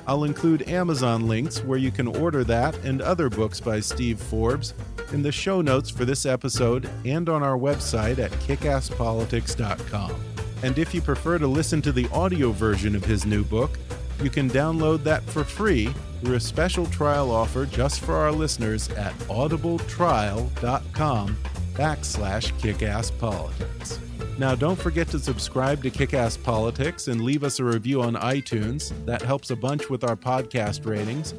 I'll 0.06 0.24
include 0.24 0.68
Amazon 0.68 1.28
links 1.28 1.62
where 1.62 1.78
you 1.78 1.90
can 1.90 2.08
order 2.08 2.42
that 2.44 2.76
and 2.84 3.00
other 3.00 3.30
books 3.30 3.60
by 3.60 3.80
Steve 3.80 4.20
Forbes 4.20 4.74
in 5.12 5.22
the 5.22 5.32
show 5.32 5.60
notes 5.60 5.90
for 5.90 6.04
this 6.04 6.26
episode 6.26 6.88
and 7.04 7.28
on 7.28 7.42
our 7.42 7.58
website 7.58 8.18
at 8.18 8.30
kickasspolitics.com. 8.32 10.14
And 10.62 10.78
if 10.78 10.94
you 10.94 11.00
prefer 11.00 11.38
to 11.38 11.46
listen 11.46 11.80
to 11.82 11.92
the 11.92 12.08
audio 12.08 12.52
version 12.52 12.94
of 12.94 13.04
his 13.04 13.24
new 13.24 13.44
book, 13.44 13.78
you 14.22 14.30
can 14.30 14.50
download 14.50 15.02
that 15.04 15.22
for 15.24 15.44
free 15.44 15.94
through 16.20 16.34
a 16.34 16.40
special 16.40 16.84
trial 16.86 17.30
offer 17.30 17.64
just 17.64 18.00
for 18.00 18.14
our 18.14 18.32
listeners 18.32 18.90
at 18.90 19.14
audibletrial.com 19.28 21.36
backslash 21.74 22.52
kickasspolitics. 22.60 23.98
Now, 24.38 24.54
don't 24.54 24.78
forget 24.78 25.08
to 25.08 25.18
subscribe 25.18 25.82
to 25.82 25.90
Kickass 25.90 26.42
Politics 26.42 27.08
and 27.08 27.22
leave 27.22 27.44
us 27.44 27.58
a 27.58 27.64
review 27.64 28.02
on 28.02 28.14
iTunes. 28.14 28.92
That 29.04 29.22
helps 29.22 29.50
a 29.50 29.56
bunch 29.56 29.90
with 29.90 30.04
our 30.04 30.16
podcast 30.16 30.86
ratings. 30.86 31.34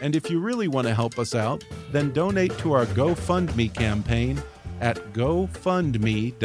And 0.00 0.16
if 0.16 0.30
you 0.30 0.40
really 0.40 0.68
want 0.68 0.86
to 0.86 0.94
help 0.94 1.18
us 1.18 1.34
out, 1.34 1.64
then 1.92 2.12
donate 2.12 2.56
to 2.58 2.72
our 2.72 2.86
GoFundMe 2.86 3.72
campaign 3.72 4.42
at 4.80 4.96
gofundme.com 5.12 6.38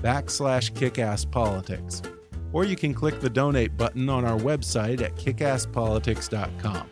backslash 0.00 0.72
kickasspolitics. 0.72 2.14
Or 2.52 2.64
you 2.64 2.76
can 2.76 2.94
click 2.94 3.20
the 3.20 3.28
donate 3.28 3.76
button 3.76 4.08
on 4.08 4.24
our 4.24 4.38
website 4.38 5.02
at 5.02 5.16
kickasspolitics.com. 5.16 6.88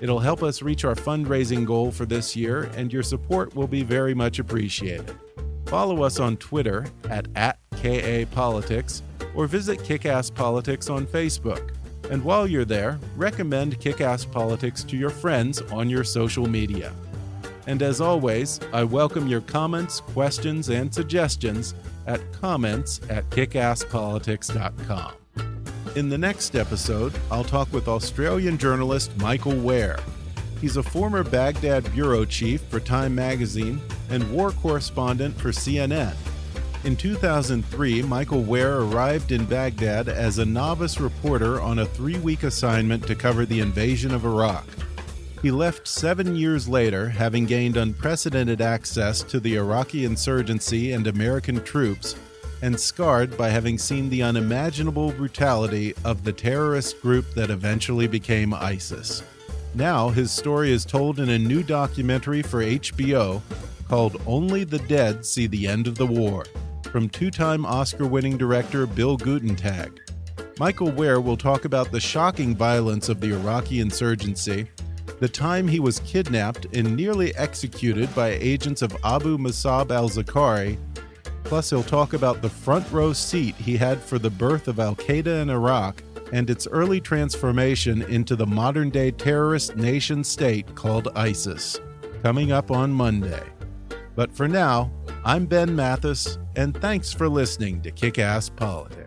It'll 0.00 0.20
help 0.20 0.42
us 0.42 0.60
reach 0.60 0.84
our 0.84 0.94
fundraising 0.94 1.64
goal 1.64 1.90
for 1.90 2.04
this 2.04 2.36
year, 2.36 2.64
and 2.76 2.92
your 2.92 3.02
support 3.02 3.54
will 3.56 3.66
be 3.66 3.82
very 3.82 4.12
much 4.14 4.38
appreciated. 4.38 5.16
Follow 5.66 6.02
us 6.02 6.20
on 6.20 6.36
Twitter 6.36 6.84
at, 7.08 7.26
at 7.34 7.58
KAPolitics 7.72 9.00
or 9.34 9.46
visit 9.46 9.78
Kickass 9.80 10.32
Politics 10.32 10.90
on 10.90 11.06
Facebook. 11.06 11.70
And 12.10 12.22
while 12.22 12.46
you're 12.46 12.64
there, 12.64 12.98
recommend 13.16 13.80
Kick 13.80 14.00
Ass 14.00 14.24
Politics 14.24 14.84
to 14.84 14.96
your 14.96 15.10
friends 15.10 15.62
on 15.62 15.88
your 15.88 16.04
social 16.04 16.46
media. 16.46 16.92
And 17.66 17.82
as 17.82 18.00
always, 18.00 18.60
I 18.72 18.84
welcome 18.84 19.26
your 19.26 19.40
comments, 19.40 20.00
questions, 20.00 20.68
and 20.68 20.92
suggestions 20.92 21.74
at 22.06 22.20
comments 22.32 23.00
at 23.08 23.28
kickasspolitics.com. 23.30 25.12
In 25.96 26.08
the 26.08 26.18
next 26.18 26.56
episode, 26.56 27.14
I'll 27.30 27.44
talk 27.44 27.72
with 27.72 27.88
Australian 27.88 28.58
journalist 28.58 29.16
Michael 29.18 29.56
Ware. 29.56 29.98
He's 30.60 30.76
a 30.76 30.82
former 30.82 31.22
Baghdad 31.22 31.90
bureau 31.92 32.24
chief 32.24 32.60
for 32.62 32.80
Time 32.80 33.14
magazine 33.14 33.80
and 34.10 34.30
war 34.32 34.50
correspondent 34.50 35.36
for 35.36 35.50
CNN. 35.50 36.14
In 36.84 36.96
2003, 36.96 38.02
Michael 38.02 38.42
Ware 38.42 38.80
arrived 38.80 39.32
in 39.32 39.46
Baghdad 39.46 40.06
as 40.10 40.36
a 40.36 40.44
novice 40.44 41.00
reporter 41.00 41.58
on 41.58 41.78
a 41.78 41.86
three 41.86 42.18
week 42.18 42.42
assignment 42.42 43.06
to 43.06 43.14
cover 43.14 43.46
the 43.46 43.60
invasion 43.60 44.12
of 44.12 44.26
Iraq. 44.26 44.66
He 45.40 45.50
left 45.50 45.88
seven 45.88 46.36
years 46.36 46.68
later, 46.68 47.08
having 47.08 47.46
gained 47.46 47.78
unprecedented 47.78 48.60
access 48.60 49.22
to 49.22 49.40
the 49.40 49.56
Iraqi 49.56 50.04
insurgency 50.04 50.92
and 50.92 51.06
American 51.06 51.64
troops, 51.64 52.16
and 52.60 52.78
scarred 52.78 53.34
by 53.38 53.48
having 53.48 53.78
seen 53.78 54.10
the 54.10 54.22
unimaginable 54.22 55.10
brutality 55.12 55.94
of 56.04 56.22
the 56.22 56.34
terrorist 56.34 57.00
group 57.00 57.32
that 57.32 57.48
eventually 57.48 58.06
became 58.06 58.52
ISIS. 58.52 59.22
Now, 59.74 60.10
his 60.10 60.30
story 60.30 60.70
is 60.70 60.84
told 60.84 61.18
in 61.18 61.30
a 61.30 61.38
new 61.38 61.62
documentary 61.62 62.42
for 62.42 62.62
HBO 62.62 63.40
called 63.88 64.20
Only 64.26 64.64
the 64.64 64.80
Dead 64.80 65.24
See 65.24 65.46
the 65.46 65.66
End 65.66 65.86
of 65.86 65.96
the 65.96 66.06
War, 66.06 66.44
from 66.84 67.08
two 67.08 67.30
time 67.30 67.66
Oscar 67.66 68.06
winning 68.06 68.36
director 68.36 68.86
Bill 68.86 69.16
Guttentag. 69.18 69.98
Michael 70.58 70.92
Ware 70.92 71.20
will 71.20 71.36
talk 71.36 71.64
about 71.64 71.90
the 71.90 72.00
shocking 72.00 72.54
violence 72.54 73.08
of 73.08 73.20
the 73.20 73.32
Iraqi 73.32 73.80
insurgency, 73.80 74.70
the 75.18 75.28
time 75.28 75.66
he 75.66 75.80
was 75.80 75.98
kidnapped 76.00 76.66
and 76.74 76.96
nearly 76.96 77.34
executed 77.36 78.14
by 78.14 78.30
agents 78.30 78.82
of 78.82 78.96
Abu 79.04 79.36
Musab 79.38 79.90
al 79.90 80.08
Zarqawi. 80.08 80.78
Plus, 81.44 81.70
he'll 81.70 81.82
talk 81.82 82.12
about 82.12 82.40
the 82.40 82.48
front 82.48 82.90
row 82.92 83.12
seat 83.12 83.54
he 83.56 83.76
had 83.76 84.00
for 84.00 84.18
the 84.18 84.30
birth 84.30 84.68
of 84.68 84.80
Al 84.80 84.94
Qaeda 84.94 85.42
in 85.42 85.50
Iraq 85.50 86.02
and 86.32 86.48
its 86.48 86.66
early 86.66 87.00
transformation 87.00 88.02
into 88.02 88.34
the 88.34 88.46
modern 88.46 88.90
day 88.90 89.10
terrorist 89.10 89.76
nation 89.76 90.24
state 90.24 90.74
called 90.74 91.08
ISIS, 91.14 91.80
coming 92.22 92.50
up 92.50 92.70
on 92.70 92.90
Monday. 92.90 93.42
But 94.16 94.32
for 94.32 94.48
now, 94.48 94.90
I'm 95.26 95.46
Ben 95.46 95.74
Mathis, 95.74 96.38
and 96.54 96.76
thanks 96.82 97.10
for 97.10 97.30
listening 97.30 97.80
to 97.82 97.90
Kick 97.90 98.18
Ass 98.18 98.50
Politics. 98.50 99.03